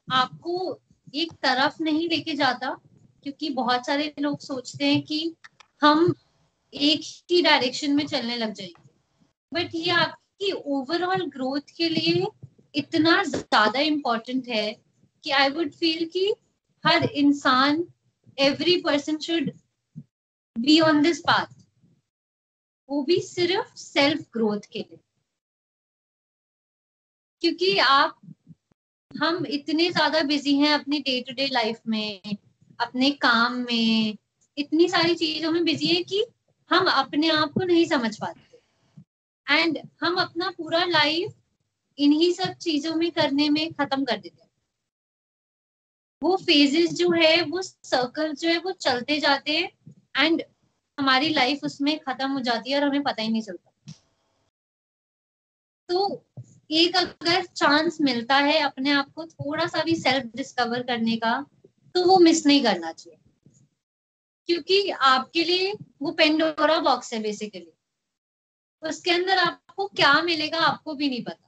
आपको 0.09 0.81
एक 1.15 1.33
तरफ़ 1.43 1.83
नहीं 1.83 2.09
लेके 2.09 2.35
जाता 2.35 2.77
क्योंकि 3.25 3.49
बहुत 3.51 3.87
सारे 3.87 4.13
लोग 4.21 4.41
सोचते 4.41 4.87
हैं 4.87 5.03
कि 5.03 5.35
हम 5.83 6.15
एक 6.73 7.01
ही 7.31 7.41
डायरेक्शन 7.43 7.93
में 7.93 8.07
चलने 8.07 8.37
लग 8.37 8.53
जाएँगे। 8.53 8.83
बट 9.53 9.75
ये 9.75 9.91
आपकी 9.93 10.51
ओवरऑल 10.53 11.25
ग्रोथ 11.31 11.75
के 11.77 11.89
लिए 11.89 12.27
इतना 12.75 13.23
ज़्यादा 13.25 13.81
इम्पोर्टेंट 13.81 14.49
है 14.49 14.71
कि 15.25 15.31
आई 15.31 15.49
वुड 15.49 15.73
फील 15.73 16.05
कि 16.07 16.33
हर 16.85 17.05
इंसान 17.05 17.85
every 18.39 18.77
person 18.81 19.19
should 19.19 19.51
be 20.57 20.79
on 20.81 21.03
this 21.03 21.21
path 21.21 21.63
वो 22.89 23.03
भी 23.03 23.21
सिर्फ़ 23.21 23.75
सेल्फ 23.77 24.27
ग्रोथ 24.33 24.67
के 24.73 24.79
लिए। 24.79 24.99
क्योंकि 27.43 27.77
आप, 27.79 28.21
हम 29.11 29.45
इतने 29.47 29.91
ज़्यादा 29.91 30.21
बिज़ी 30.23 30.57
हैं 30.59 30.73
अपनी 30.75 30.99
डे 30.99 31.21
टू 31.21 31.35
डे 31.35 31.47
लाइफ 31.47 31.81
में 31.89 32.21
अपने 32.81 33.11
काम 33.11 33.53
में, 33.53 34.17
इतनी 34.59 34.89
सारी 34.89 35.15
चीज़ों 35.15 35.53
में 35.53 35.65
बिज़ी 35.65 35.87
है 35.87 36.03
कि 36.03 36.25
हम 36.71 36.87
अपने 36.87 37.29
आप 37.29 37.53
को 37.53 37.65
नहीं 37.65 37.87
समझ 37.87 38.17
पाते। 38.17 38.41
एंड 39.55 39.79
हम 40.01 40.15
अपना 40.15 40.51
पूरा 40.51 40.85
लाइफ 40.85 41.33
इन्हीं 41.99 42.33
सब 42.33 42.53
चीज़ों 42.53 42.95
में 42.95 43.11
करने 43.11 43.49
में 43.49 43.73
खत्म 43.73 44.05
कर 44.05 44.17
देते 44.17 44.43
हैं। 44.43 44.51
वो 46.23 46.37
फेजेस 46.37 46.93
जो 46.93 47.11
है, 47.11 47.43
वो 47.43 47.63
सर्कल 47.63 48.33
जो 48.33 48.49
है, 48.49 48.59
वो 48.59 48.73
चलते 48.73 49.21
जाते 49.21 49.53
हैं 49.53 49.71
एंड 50.17 50.43
हमारी 50.99 51.29
लाइफ 51.29 51.61
उसमें 51.65 51.99
खत्म 51.99 52.31
हो 52.31 52.41
जाती 52.41 52.71
है 52.71 52.81
और 52.81 52.89
हमें 52.89 53.03
पता 53.03 53.23
ही 53.23 53.29
नहीं 53.29 53.43
चलता। 53.43 53.71
तो 55.89 56.25
एक 56.71 56.97
अगर 56.97 57.45
चांस 57.45 57.99
मिलता 58.01 58.37
है 58.37 58.61
अपने 58.61 58.91
आप 58.91 59.13
को 59.13 59.27
थोड़ा 59.27 59.67
सा 59.67 59.83
भी 59.83 59.95
सेल्फ 59.95 60.37
डिस्कवर 60.37 60.83
करने 60.83 61.17
का 61.17 61.47
तो 61.95 62.05
वो 62.05 62.19
मिस 62.19 62.47
नहीं 62.47 62.63
करना 62.63 62.93
चाहिए। 62.93 63.19
क्योंकि 64.47 64.91
आपके 64.91 65.45
लिए 65.45 65.73
वो 66.03 66.13
पेंडोरा 66.13 66.79
बॉक्स 66.79 67.13
है 67.13 67.21
बेसिकली 67.23 67.73
उसके 68.83 69.11
अंदर 69.11 69.39
आपको 69.39 69.87
क्या 69.87 70.23
मिलेगा 70.23 70.59
आपको 70.59 70.95
भी 70.95 71.09
नहीं 71.09 71.25
पता। 71.25 71.41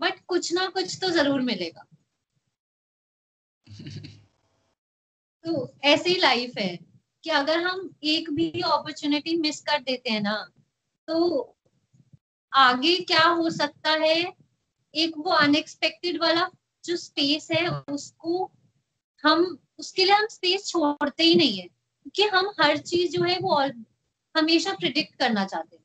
बट 0.00 0.20
कुछ 0.26 0.52
ना 0.52 0.66
कुछ 0.66 0.98
तो 1.00 1.10
ज़रूर 1.10 1.40
मिलेगा। 1.40 1.84
तो 5.44 5.72
ऐसे 5.84 6.10
ही 6.10 6.16
लाइफ 6.16 6.58
है 6.58 6.78
कि 7.24 7.30
अगर 7.30 7.58
हम 7.58 7.94
एक 8.02 8.30
भी 8.30 8.50
अपॉर्चुनिटी 8.50 9.36
मिस 9.36 9.60
कर 9.60 9.78
देते 9.78 10.10
हैं 10.10 10.20
ना 10.20 10.50
तो 11.08 11.56
आगे 12.52 12.96
क्या 12.96 13.24
हो 13.24 13.50
सकता 13.50 13.90
है? 13.90 14.34
एक 14.94 15.12
वो 15.18 15.30
अनएक्सपेक्टेड 15.30 16.20
वाला 16.20 16.50
जो 16.84 16.96
स्पेस 16.96 17.50
है 17.50 17.68
उसको 17.68 18.50
हम 19.24 19.58
उसके 19.78 20.04
लिए 20.04 20.14
हम 20.14 20.26
स्पेस 20.26 20.66
छोड़ते 20.68 21.22
ही 21.22 21.34
नहीं 21.34 21.58
है 21.58 21.66
क्योंकि 21.66 22.22
हम 22.22 22.52
हर 22.60 22.76
चीज़ 22.76 23.12
जो 23.12 23.22
है 23.22 23.38
वो 23.38 23.54
हमेशा 24.36 24.72
प्रिडिक्ट 24.72 25.14
करना 25.14 25.44
चाहते 25.44 25.76
हैं। 25.76 25.84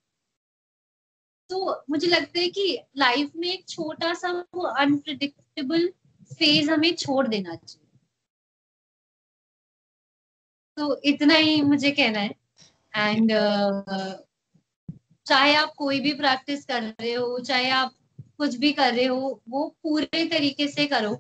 तो 1.50 1.84
मुझे 1.90 2.08
लगता 2.08 2.40
है 2.40 2.48
कि 2.48 2.80
लाइफ 2.98 3.32
में 3.36 3.48
एक 3.50 3.68
छोटा 3.70 4.14
सा 4.14 4.32
वो 4.56 4.62
अनप्रिडिक्टेबल 4.62 5.88
फ़ेज़ 6.34 6.72
हमें 6.72 6.96
छोड़ 6.96 7.28
देना 7.28 7.56
चाहिए। 7.56 8.00
तो 10.78 11.02
इतना 11.04 11.34
ही 11.34 11.62
मुझे 11.62 11.92
कहना 11.92 12.20
है। 12.20 12.36
एंड 12.96 13.32
uh, 13.32 14.14
चाहे 15.26 15.56
आप 15.56 15.74
कोई 15.78 16.00
भी 16.00 16.14
प्रैक्टिस 16.14 16.66
कर 16.66 16.84
रहे 16.84 17.14
हो 17.14 17.40
चाहे 17.40 17.70
आप 17.70 17.96
कुछ 18.38 18.56
भी 18.56 18.72
कर 18.72 18.94
रहे 18.94 19.06
हो 19.06 19.42
वो 19.50 19.76
पूरे 19.84 20.26
तरीके 20.26 20.68
से 20.68 20.86
करो। 20.86 21.20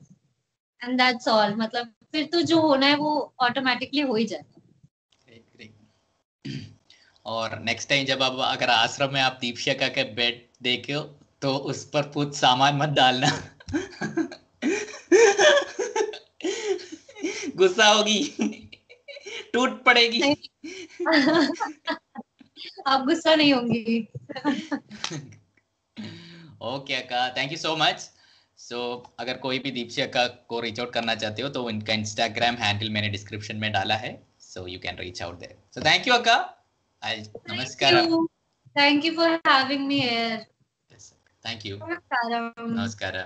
एंड 0.83 0.97
दैट्स 0.97 1.27
ऑल 1.27 1.55
मतलब 1.55 1.93
फिर 2.11 2.25
तो 2.25 2.41
जो 2.41 2.61
होना 2.61 2.85
है 2.85 2.95
वो 2.95 3.33
ऑटोमेटिकली 3.39 4.01
हो 4.01 4.15
ही 4.15 4.25
जाएगा 4.25 4.61
और 7.25 7.59
नेक्स्ट 7.59 7.89
टाइम 7.89 8.05
जब 8.05 8.23
आप 8.23 8.37
अगर 8.39 8.69
आश्रम 8.69 9.13
में 9.13 9.21
आप 9.21 9.37
दीपशिका 9.41 9.87
के 9.87 10.03
बेड 10.03 10.47
देखे 10.61 10.93
तो 11.41 11.57
उस 11.57 11.89
पर 11.89 12.01
कुछ 12.01 12.35
सामान 12.35 12.75
मत 12.75 12.89
डालना। 12.89 13.49
गुस्सा 17.55 17.85
होगी। 17.85 18.23
टूट 19.53 19.83
पड़ेगी। 19.83 20.21
आप 22.87 23.05
गुस्सा 23.05 23.35
नहीं 23.35 23.53
होंगी। 23.53 24.07
Okay 26.61 26.93
Akka 26.95 27.27
thank 27.37 27.51
you 27.51 27.57
so 27.57 27.75
much 27.75 28.09
so 28.57 28.79
अगर 29.19 29.37
कोई 29.37 29.59
भी 29.59 29.71
दीप्सी 29.71 30.01
अक्का 30.01 30.25
को 30.49 30.59
रीच 30.59 30.79
आउट 30.79 30.93
करना 30.93 31.15
चाहते 31.15 31.41
हो 31.41 31.49
तो 31.49 31.63
उनका 31.63 31.93
इंस्टाग्राम 31.93 32.55
हैंडल 32.55 32.89
मैंने 32.89 33.09
डिस्क्रिप्शन 33.09 33.55
में 33.57 33.71
डाला 33.71 33.95
है 33.95 34.11
so 34.41 34.67
you 34.67 34.79
can 34.79 34.97
reach 34.97 35.21
out 35.21 35.39
there 35.39 35.57
so 35.75 35.81
thank 35.81 36.07
you 36.07 36.13
Akka 36.13 36.37
नमस्कार. 37.49 37.93
Thank 38.77 39.05
you 39.05 39.11
for 39.15 39.39
having 39.47 39.87
me 39.87 39.99
here 39.99 40.45
thank 41.45 41.65
you 41.65 41.77
नमस्कार 41.77 42.53
नमस्कार 42.59 43.17